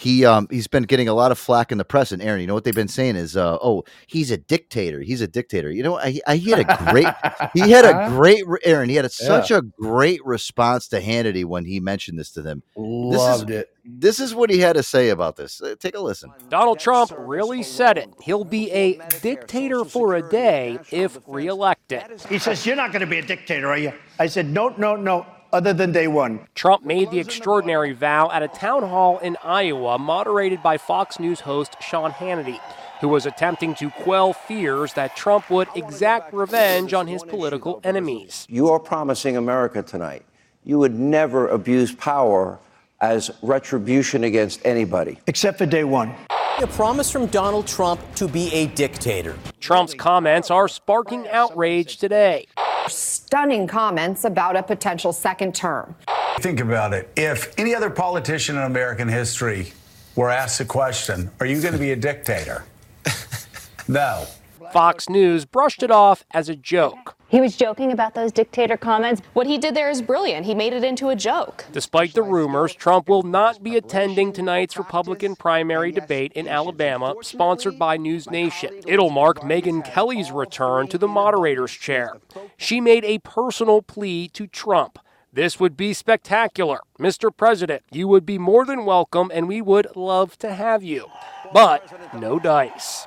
[0.00, 2.46] He um he's been getting a lot of flack in the press, and Aaron, you
[2.46, 5.00] know what they've been saying is, uh, oh, he's a dictator.
[5.00, 5.72] He's a dictator.
[5.72, 7.08] You know, I, I he had a great
[7.52, 8.88] he had a great re- Aaron.
[8.88, 9.58] He had a, such Yeah.
[9.58, 12.62] a great response to Hannity when he mentioned this to them.
[12.76, 13.70] This is- Loved it.
[13.90, 15.62] This is what he had to say about this.
[15.62, 16.30] Uh, Take a listen.
[16.50, 18.10] Donald Trump really said it.
[18.22, 22.02] He'll be a dictator for a day if reelected.
[22.28, 23.92] He says, You're not going to be a dictator, are you?
[24.18, 26.46] I said, No, no, no, other than day one.
[26.54, 31.40] Trump made the extraordinary vow at a town hall in Iowa, moderated by Fox News
[31.40, 32.60] host Sean Hannity,
[33.00, 38.46] who was attempting to quell fears that Trump would exact revenge on his political enemies.
[38.48, 40.24] You are promising America tonight
[40.68, 42.58] you would never abuse power
[43.00, 45.18] as retribution against anybody.
[45.26, 46.14] Except for day one.
[46.60, 49.36] A promise from Donald Trump to be a dictator.
[49.60, 52.48] Trump's comments are sparking outrage today.
[52.88, 55.94] Stunning comments about a potential second term.
[56.40, 57.10] Think about it.
[57.16, 59.72] If any other politician in American history
[60.16, 62.64] were asked the question, Are you going to be a dictator?
[63.88, 64.26] no.
[64.72, 67.16] Fox News brushed it off as a joke.
[67.28, 69.20] He was joking about those dictator comments.
[69.34, 70.46] What he did there is brilliant.
[70.46, 71.66] He made it into a joke.
[71.72, 77.78] Despite the rumors, Trump will not be attending tonight's Republican primary debate in Alabama, sponsored
[77.78, 78.82] by NewsNation.
[78.86, 82.16] It'll mark Megyn Kelly's return to the moderator's chair.
[82.56, 84.98] She made a personal plea to Trump.
[85.30, 86.80] This would be spectacular.
[86.98, 87.30] Mr.
[87.34, 91.06] President, you would be more than welcome, and we would love to have you.
[91.52, 93.06] But no dice.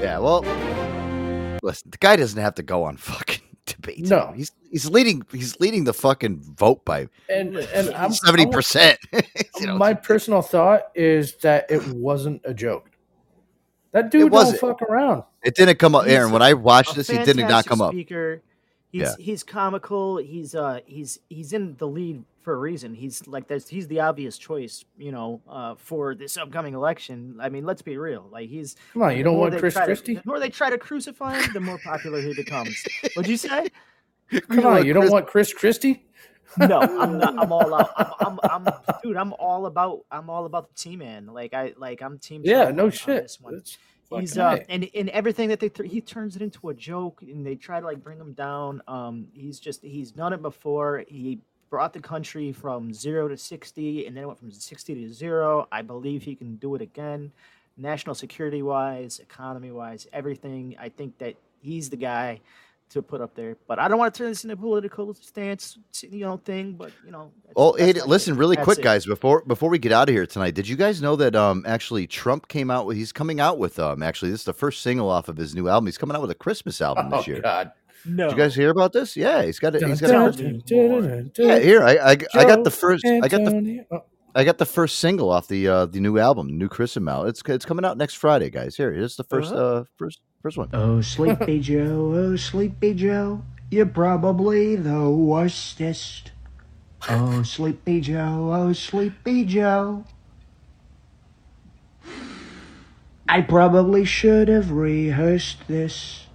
[0.00, 0.42] Yeah, well,
[1.62, 4.10] listen, the guy doesn't have to go on fucking debates.
[4.10, 4.32] No.
[4.34, 8.98] he's he's leading he's leading the fucking vote by and and I'm seventy percent.
[9.64, 12.90] my personal thought is that it wasn't a joke.
[13.92, 14.60] That dude don't wasn't.
[14.60, 15.24] fuck around.
[15.42, 16.30] It didn't come up, Aaron.
[16.30, 17.92] When I watched this, he did not fantastic come up.
[17.92, 18.42] Speaker.
[18.90, 19.14] He's Yeah.
[19.18, 20.16] he's comical.
[20.16, 22.94] He's uh he's he's in the lead for a reason.
[22.94, 27.36] He's like there's he's the obvious choice, you know, uh for this upcoming election.
[27.40, 28.26] I mean, let's be real.
[28.30, 30.14] Like he's Come on, you don't want Chris try to- Christie?
[30.14, 32.82] the more they try to crucify him, the more popular he becomes.
[33.14, 33.68] What'd you say?
[34.48, 36.04] Come on, you don't want Chris Christie?
[36.56, 37.38] no, I'm not.
[37.38, 37.90] I'm all out.
[38.20, 39.16] I'm, I'm, I'm, dude.
[39.18, 40.06] I'm all about.
[40.10, 41.26] I'm all about the team, man.
[41.26, 42.40] Like I, like I'm team.
[42.44, 43.22] Yeah, no on- on shit.
[43.22, 43.56] this one.
[43.56, 43.76] That's
[44.10, 47.44] He's uh, and and everything that they th- he turns it into a joke, and
[47.44, 48.82] they try to like bring him down.
[48.88, 51.04] Um, he's just he's done it before.
[51.08, 55.12] He brought the country from zero to sixty, and then it went from sixty to
[55.12, 55.68] zero.
[55.70, 57.32] I believe he can do it again,
[57.76, 60.74] national security wise, economy wise, everything.
[60.80, 62.40] I think that he's the guy
[62.90, 63.56] to put up there.
[63.66, 66.72] But I don't want to turn this into a political stance, you know, thing.
[66.74, 68.40] But you know, Oh, that's hey, my listen, take.
[68.40, 68.82] really That's quick, it.
[68.84, 71.64] guys, before before we get out of here tonight, did you guys know that um
[71.66, 74.82] actually Trump came out with he's coming out with um actually this is the first
[74.82, 75.86] single off of his new album.
[75.86, 77.40] He's coming out with a Christmas album this Oh, year.
[77.42, 77.72] God.
[78.04, 78.28] No.
[78.28, 79.16] Did you guys hear about this?
[79.16, 79.82] Yeah, he's got it.
[79.82, 82.70] He's got Dun, a, dun, dun, dun, dun, Yeah, here I I, I got the
[82.70, 84.04] Joe first I got the Oh,
[84.34, 87.28] I got the first single off the uh the new album, new Christmas album.
[87.28, 88.76] It's it's coming out next Friday, guys.
[88.76, 89.56] Here, here's the 1st Uh-huh.
[89.80, 90.70] uh first first one.
[90.72, 96.32] Oh, Sleepy Joe, oh, Sleepy Joe, you're probably the worstest.
[97.08, 100.04] Oh, Sleepy Joe, oh, Sleepy Joe.
[103.28, 106.26] I probably should have rehearsed this.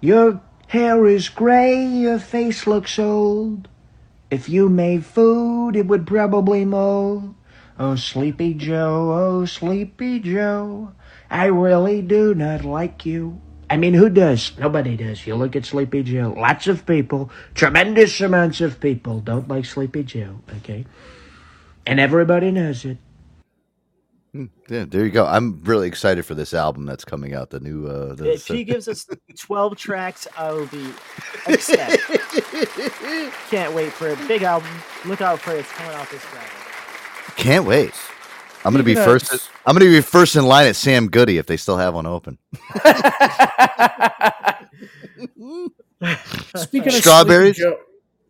[0.00, 3.68] Your hair is gray, your face looks old.
[4.30, 7.34] If you made food, it would probably mold.
[7.78, 10.92] Oh, Sleepy Joe, oh, Sleepy Joe,
[11.30, 13.40] I really do not like you.
[13.68, 14.56] I mean, who does?
[14.58, 15.26] Nobody does.
[15.26, 16.34] You look at Sleepy Joe.
[16.36, 20.86] Lots of people, tremendous amounts of people don't like Sleepy Joe, okay?
[21.86, 22.98] And everybody knows it.
[24.68, 25.26] Yeah, there you go.
[25.26, 27.50] I'm really excited for this album that's coming out.
[27.50, 29.06] The new uh the, If he gives us
[29.38, 30.88] 12 tracks, I will be
[31.48, 32.00] ecstatic.
[33.50, 34.18] Can't wait for it.
[34.28, 34.70] Big album.
[35.06, 35.60] Look out for it.
[35.60, 36.50] It's coming out this Friday.
[37.36, 37.94] Can't wait.
[38.66, 39.50] I'm gonna be Speaking of- first.
[39.64, 42.36] I'm gonna be first in line at Sam Goody if they still have one open.
[46.56, 47.56] Speaking of Strawberries?
[47.56, 47.78] Joe,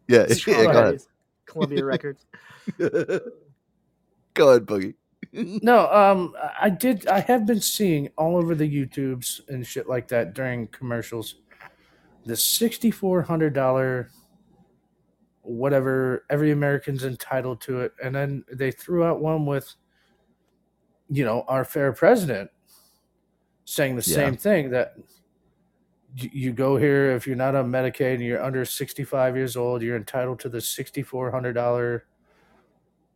[0.09, 0.65] Yeah, yeah.
[0.65, 1.01] Go ahead.
[1.47, 2.25] Columbia Records.
[2.79, 4.95] Go ahead, Boogie.
[5.33, 7.07] no, um, I did.
[7.09, 11.37] I have been seeing all over the YouTubes and shit like that during commercials.
[12.27, 14.11] The sixty-four hundred dollar,
[15.43, 19.73] whatever every American's entitled to it, and then they threw out one with
[21.09, 22.51] you know, our fair president
[23.65, 24.15] saying the Yeah.
[24.17, 24.97] same thing that
[26.15, 29.97] you go here if you're not on Medicaid and you're under 65 years old, you're
[29.97, 32.03] entitled to the $6,400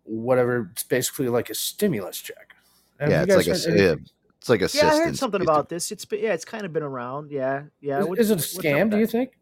[0.04, 0.68] whatever.
[0.72, 2.54] It's basically like a stimulus check.
[2.98, 4.06] Have yeah, you it's like a yeah, anything?
[4.38, 5.92] it's like Yeah, I heard something about this.
[5.92, 7.30] It's been, yeah, it's kind of been around.
[7.30, 8.00] Yeah, yeah.
[8.00, 8.90] Is, What- is it a scam?
[8.90, 9.38] Do you think?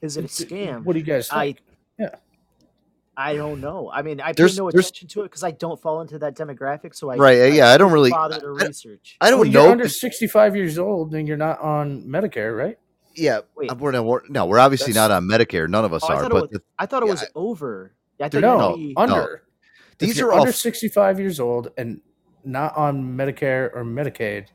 [0.00, 0.84] Is it a scam?
[0.84, 1.62] What do you guys I think?
[1.98, 2.14] yeah.
[3.16, 3.90] I don't know.
[3.92, 6.18] I mean, I pay There's- no there's- attention to it because I don't fall into
[6.20, 6.94] that demographic.
[6.94, 9.16] So I Right, uh, yeah, I don't really- bother to I- research.
[9.20, 9.62] I don't Well, know.
[9.64, 12.78] You're under 65 years old and you're not on Medicare, right?
[13.14, 13.70] yeah, Wait.
[13.76, 15.68] we're not, we're, no, we're obviously not on Medicare.
[15.68, 16.22] None of us Oh, are.
[16.22, 16.50] But was.
[16.52, 17.92] the- I thought it yeah, was over.
[18.18, 19.42] I thought No, be- under.
[19.92, 22.00] If These you're are all under 65 years old and
[22.44, 24.46] not on Medicare or Medicaid,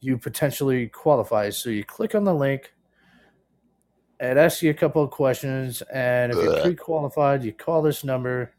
[0.00, 1.50] you potentially qualify.
[1.50, 2.72] So you click on the link.
[4.18, 8.52] It asks you a couple of questions, and if you're pre-qualified, you call this number,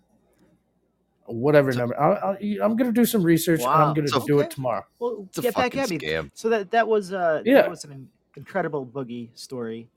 [1.25, 1.99] whatever number.
[1.99, 4.51] I'll, I'll, I'm going to do some research, and I'm going to So- do it
[4.51, 4.83] tomorrow.
[4.99, 5.97] Well, It's a get back fucking at me.
[5.99, 6.31] scam.
[6.35, 7.55] So that that was uh Yeah.
[7.61, 9.89] that was an incredible boogie story.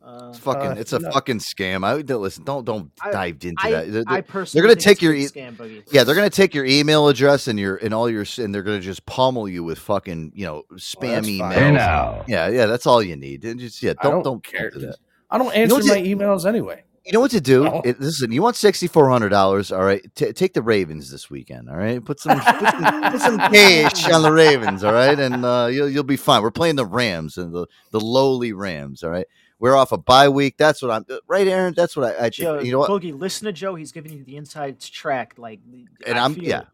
[0.00, 0.62] Uh, It's fucking.
[0.70, 1.10] Uh, it's a no.
[1.10, 1.84] fucking scam.
[1.84, 2.44] I don't listen.
[2.44, 3.92] Don't don't I- dive into I- that.
[3.92, 5.82] They're, I personally they're gonna take your a e- scam, Boogie.
[5.90, 6.04] yeah.
[6.04, 9.04] They're gonna take your email address and your and all your and they're gonna just
[9.06, 11.52] pummel you with fucking you know spam that's emails.
[11.52, 12.24] Hey, now.
[12.28, 12.66] Yeah, yeah.
[12.66, 13.44] That's all you need.
[13.44, 13.94] And just yeah.
[14.00, 14.70] Don't don't don't care.
[14.70, 14.96] do that.
[15.30, 16.84] I don't know answer what my you- emails anyway.
[17.04, 17.64] You know what to do?
[17.64, 17.80] No.
[17.86, 19.72] It, listen, you want sixty four hundred dollars?
[19.72, 21.70] All right, T- take the Ravens this weekend.
[21.70, 24.84] All right, put some put some, put some cash on the Ravens.
[24.84, 26.42] All right, and uh, you'll you'll be fine.
[26.42, 29.02] We're playing the Rams and the the lowly Rams.
[29.02, 29.26] All right,
[29.58, 30.56] we're off a bye week.
[30.58, 31.72] That's what I'm right, Aaron.
[31.74, 32.58] That's what I, I Joe.
[32.58, 32.90] You know what?
[32.90, 33.74] Boogie, listen to Joe.
[33.74, 35.34] He's giving you the inside track.
[35.38, 35.60] Like,
[36.04, 36.66] and I I'm feel yeah, it.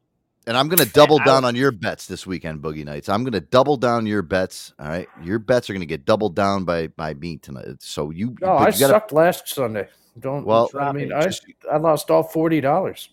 [0.47, 3.09] And I'm gonna double I- down on your bets this weekend, Boogie Nights.
[3.09, 4.73] I'm gonna double down your bets.
[4.79, 7.67] All right, your bets are gonna get doubled down by by me tonight.
[7.81, 9.89] So you, No, oh, I you gotta- sucked last Sunday.
[10.19, 10.45] Don't.
[10.47, 11.31] Well- I mean, I.
[11.71, 13.11] I lost all forty dollars.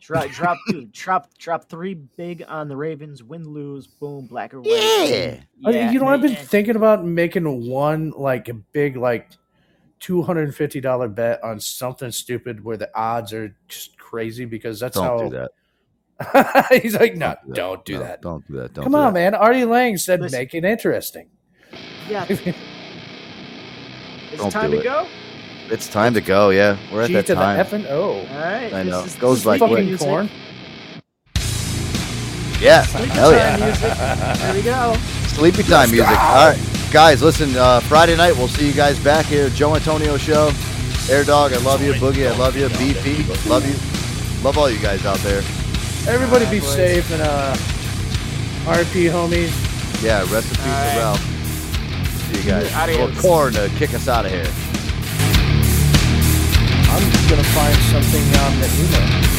[0.00, 3.22] Drop, drop, dude, drop, drop three big on the Ravens.
[3.22, 4.70] Win, lose, boom, black or white.
[4.70, 5.36] Yeah.
[5.64, 9.28] I mean, you know, I've been thinking about making one like a big like
[10.00, 14.46] two hundred and fifty dollar bet on something stupid where the odds are just crazy
[14.46, 15.18] because that's Don't how.
[15.18, 15.50] do that.
[16.82, 17.54] He's like, no, do that.
[17.54, 18.22] don't do No, that.
[18.22, 18.74] Don't do that.
[18.74, 19.32] Don't Come do on, that.
[19.32, 19.34] man.
[19.34, 20.38] Artie Lang said Listen.
[20.38, 21.28] make it interesting.
[22.08, 22.24] Yeah.
[22.28, 22.38] Is
[24.38, 24.84] Don't it time do to it.
[24.84, 25.06] go?
[25.70, 26.50] It's time to go.
[26.50, 27.58] Yeah, we're at G that to the time.
[27.60, 28.12] F and O.
[28.18, 28.72] All right.
[28.72, 29.04] I this know.
[29.04, 30.06] is- Goes this like Fucking music.
[30.06, 30.28] corn.
[32.60, 33.64] Yeah, Sleepy hell time yeah.
[33.66, 34.38] music.
[34.38, 34.94] There we go.
[35.28, 36.08] Sleepy time music.
[36.10, 36.58] All right,
[36.92, 37.56] guys, listen.
[37.56, 39.48] Uh, Friday night, we'll see you guys back here.
[39.50, 40.52] Joe Antonio show.
[41.08, 41.92] Air Dog, I love you.
[41.94, 42.68] Boogie, I love you.
[42.68, 43.74] BP, love you.
[44.44, 45.42] Love all you guys out there.
[46.08, 47.54] Everybody be safe and uh,
[48.64, 49.52] RP homies.
[50.02, 50.96] Yeah, rest in peace to right.
[50.96, 51.20] Ralph.
[51.20, 52.74] See you guys.
[52.74, 52.98] Adios.
[52.98, 54.48] Little corn to kick us out of here.
[56.88, 59.30] I'm gonna find something on the email.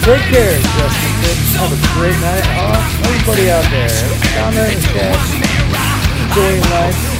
[0.00, 1.12] Take care, Justin
[1.60, 3.04] Have a great night off.
[3.04, 3.88] Everybody out there,
[4.34, 5.18] down there in the chat,
[6.26, 7.19] enjoying life.